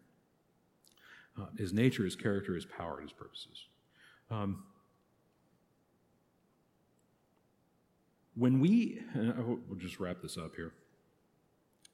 Uh, 1.40 1.46
his 1.58 1.72
nature, 1.72 2.04
his 2.04 2.14
character, 2.14 2.54
his 2.54 2.64
power, 2.64 3.00
his 3.00 3.12
purposes. 3.12 3.66
Um, 4.30 4.62
when 8.36 8.60
we, 8.60 9.00
we'll 9.14 9.78
just 9.78 10.00
wrap 10.00 10.22
this 10.22 10.36
up 10.36 10.54
here. 10.56 10.72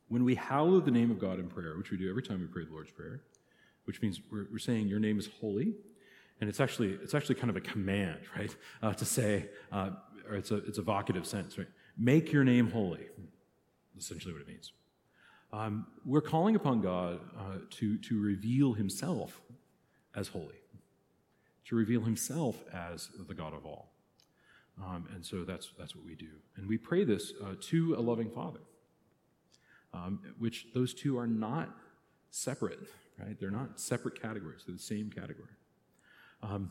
When 0.09 0.25
we 0.25 0.35
hallow 0.35 0.81
the 0.81 0.91
name 0.91 1.11
of 1.11 1.19
God 1.19 1.39
in 1.39 1.49
prayer, 1.49 1.77
which 1.77 1.91
we 1.91 1.97
do 1.97 2.11
every 2.11 2.23
time 2.23 2.41
we 2.41 2.47
pray 2.47 2.65
the 2.65 2.73
Lord's 2.73 2.91
Prayer, 2.91 3.23
which 3.85 4.03
means 4.03 4.21
we're, 4.31 4.47
we're 4.51 4.59
saying 4.59 4.89
your 4.89 5.01
name 5.01 5.19
is 5.19 5.29
holy, 5.41 5.75
and 6.41 6.49
it's 6.49 6.61
actually 6.61 6.99
it's 7.03 7.15
actually 7.15 7.37
kind 7.37 7.51
of 7.51 7.57
a 7.57 7.61
command, 7.61 8.21
right? 8.37 8.55
Uh, 8.83 8.93
to 8.95 9.05
say, 9.05 9.49
uh, 9.73 9.91
or 10.29 10.37
it's 10.37 10.51
a 10.51 10.57
it's 10.57 10.79
a 10.79 10.83
vocative 10.83 11.27
sense, 11.27 11.59
right? 11.59 11.69
Make 11.97 12.33
your 12.33 12.45
name 12.45 12.71
holy. 12.71 13.07
Essentially, 13.97 14.33
what 14.33 14.43
it 14.43 14.49
means. 14.49 14.73
Um, 15.53 15.87
we're 16.05 16.21
calling 16.21 16.55
upon 16.55 16.81
God 16.81 17.21
uh, 17.37 17.59
to, 17.71 17.99
to 17.99 18.21
reveal 18.21 18.73
himself 18.73 19.41
as 20.15 20.29
holy, 20.29 20.61
to 21.67 21.75
reveal 21.75 22.03
himself 22.03 22.63
as 22.73 23.09
the 23.29 23.35
God 23.35 23.53
of 23.55 23.67
all. 23.67 23.91
Um, 24.83 25.09
and 25.15 25.25
so 25.25 25.45
that's, 25.45 25.71
that's 25.79 25.95
what 25.95 26.05
we 26.07 26.15
do. 26.15 26.31
And 26.57 26.69
we 26.69 26.79
pray 26.79 27.05
this 27.05 27.33
uh, 27.43 27.55
to 27.63 27.95
a 27.97 28.01
loving 28.01 28.31
Father, 28.31 28.61
um, 29.93 30.21
which 30.39 30.69
those 30.73 30.95
two 30.95 31.19
are 31.19 31.27
not 31.27 31.77
separate, 32.31 32.79
right? 33.19 33.39
They're 33.39 33.51
not 33.51 33.81
separate 33.81 34.21
categories, 34.21 34.63
they're 34.67 34.77
the 34.77 34.83
same 34.83 35.11
category. 35.11 35.51
Um, 36.43 36.71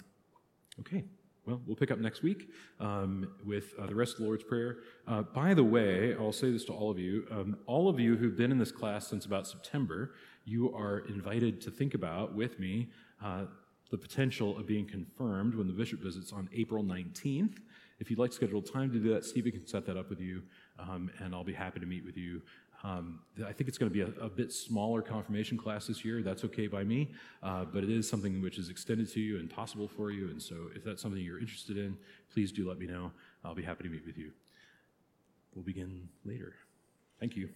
okay. 0.80 1.04
Well, 1.46 1.62
we'll 1.66 1.76
pick 1.76 1.92
up 1.92 2.00
next 2.00 2.22
week 2.22 2.50
um, 2.80 3.28
with 3.46 3.74
uh, 3.80 3.88
the 3.88 3.96
rest 3.96 4.14
of 4.14 4.20
the 4.20 4.26
Lord's 4.26 4.44
Prayer. 4.44 4.78
Uh, 5.08 5.24
by 5.24 5.54
the 5.54 5.64
way, 5.64 6.16
I'll 6.16 6.32
say 6.32 6.52
this 6.52 6.66
to 6.66 6.74
all 6.74 6.92
of 6.92 7.00
you. 7.00 7.26
Um, 7.32 7.58
all 7.66 7.90
of 7.90 8.00
you 8.00 8.16
who've 8.18 8.36
been 8.38 8.52
in 8.52 8.58
this 8.58 8.72
class 8.72 9.08
since 9.08 9.26
about 9.26 9.48
September, 9.48 10.14
you 10.46 10.74
are 10.76 11.00
invited 11.10 11.62
to 11.62 11.72
think 11.72 11.94
about 11.94 12.36
with 12.36 12.60
me 12.60 12.90
uh, 13.24 13.46
the 13.90 13.98
potential 13.98 14.58
of 14.58 14.68
being 14.68 14.86
confirmed 14.86 15.56
when 15.56 15.68
the 15.68 15.74
bishop 15.74 16.02
visits 16.02 16.32
on 16.32 16.50
April 16.54 16.84
19th. 16.84 17.58
If 18.00 18.10
you'd 18.10 18.20
like 18.20 18.30
to 18.30 18.36
schedule 18.36 18.62
time 18.62 18.92
to 18.92 19.00
do 19.00 19.14
that, 19.14 19.26
Stephen 19.26 19.52
can 19.52 19.66
set 19.66 19.86
that 19.88 19.98
up 19.98 20.10
with 20.10 20.22
you, 20.22 20.44
um, 20.78 21.10
and 21.20 21.34
I'll 21.34 21.44
be 21.44 21.54
happy 21.54 21.80
to 21.80 21.86
meet 21.86 22.06
with 22.06 22.16
you 22.16 22.42
um, 22.84 23.20
I 23.46 23.52
think 23.52 23.68
it's 23.68 23.78
going 23.78 23.92
to 23.92 23.94
be 23.94 24.02
a, 24.02 24.24
a, 24.24 24.30
bit 24.30 24.54
smaller 24.54 25.02
confirmation 25.02 25.58
class 25.58 25.88
this 25.88 26.06
year. 26.06 26.22
That's 26.22 26.46
okay 26.46 26.68
by 26.68 26.84
me, 26.86 27.12
uh, 27.44 27.66
but 27.66 27.84
it 27.84 27.90
is 27.90 28.10
something 28.10 28.42
which 28.42 28.58
is 28.58 28.70
extended 28.70 29.12
to 29.12 29.20
you 29.20 29.38
and 29.38 29.50
possible 29.50 29.88
for 29.88 30.12
you. 30.12 30.30
And 30.30 30.42
so, 30.42 30.56
if 30.74 30.84
that's 30.86 31.02
something 31.02 31.22
you're 31.22 31.40
interested 31.40 31.78
in, 31.78 31.98
please 32.34 32.54
do 32.54 32.68
let 32.68 32.80
me 32.80 32.88
know. 32.88 33.12
I'll 33.44 33.56
be 33.56 33.64
happy 33.64 33.84
to 33.84 33.90
meet 33.90 34.06
with 34.06 34.18
you. 34.18 34.32
We'll 35.54 35.66
begin 35.66 36.08
later. 36.24 36.54
Thank 37.20 37.36
you. 37.36 37.50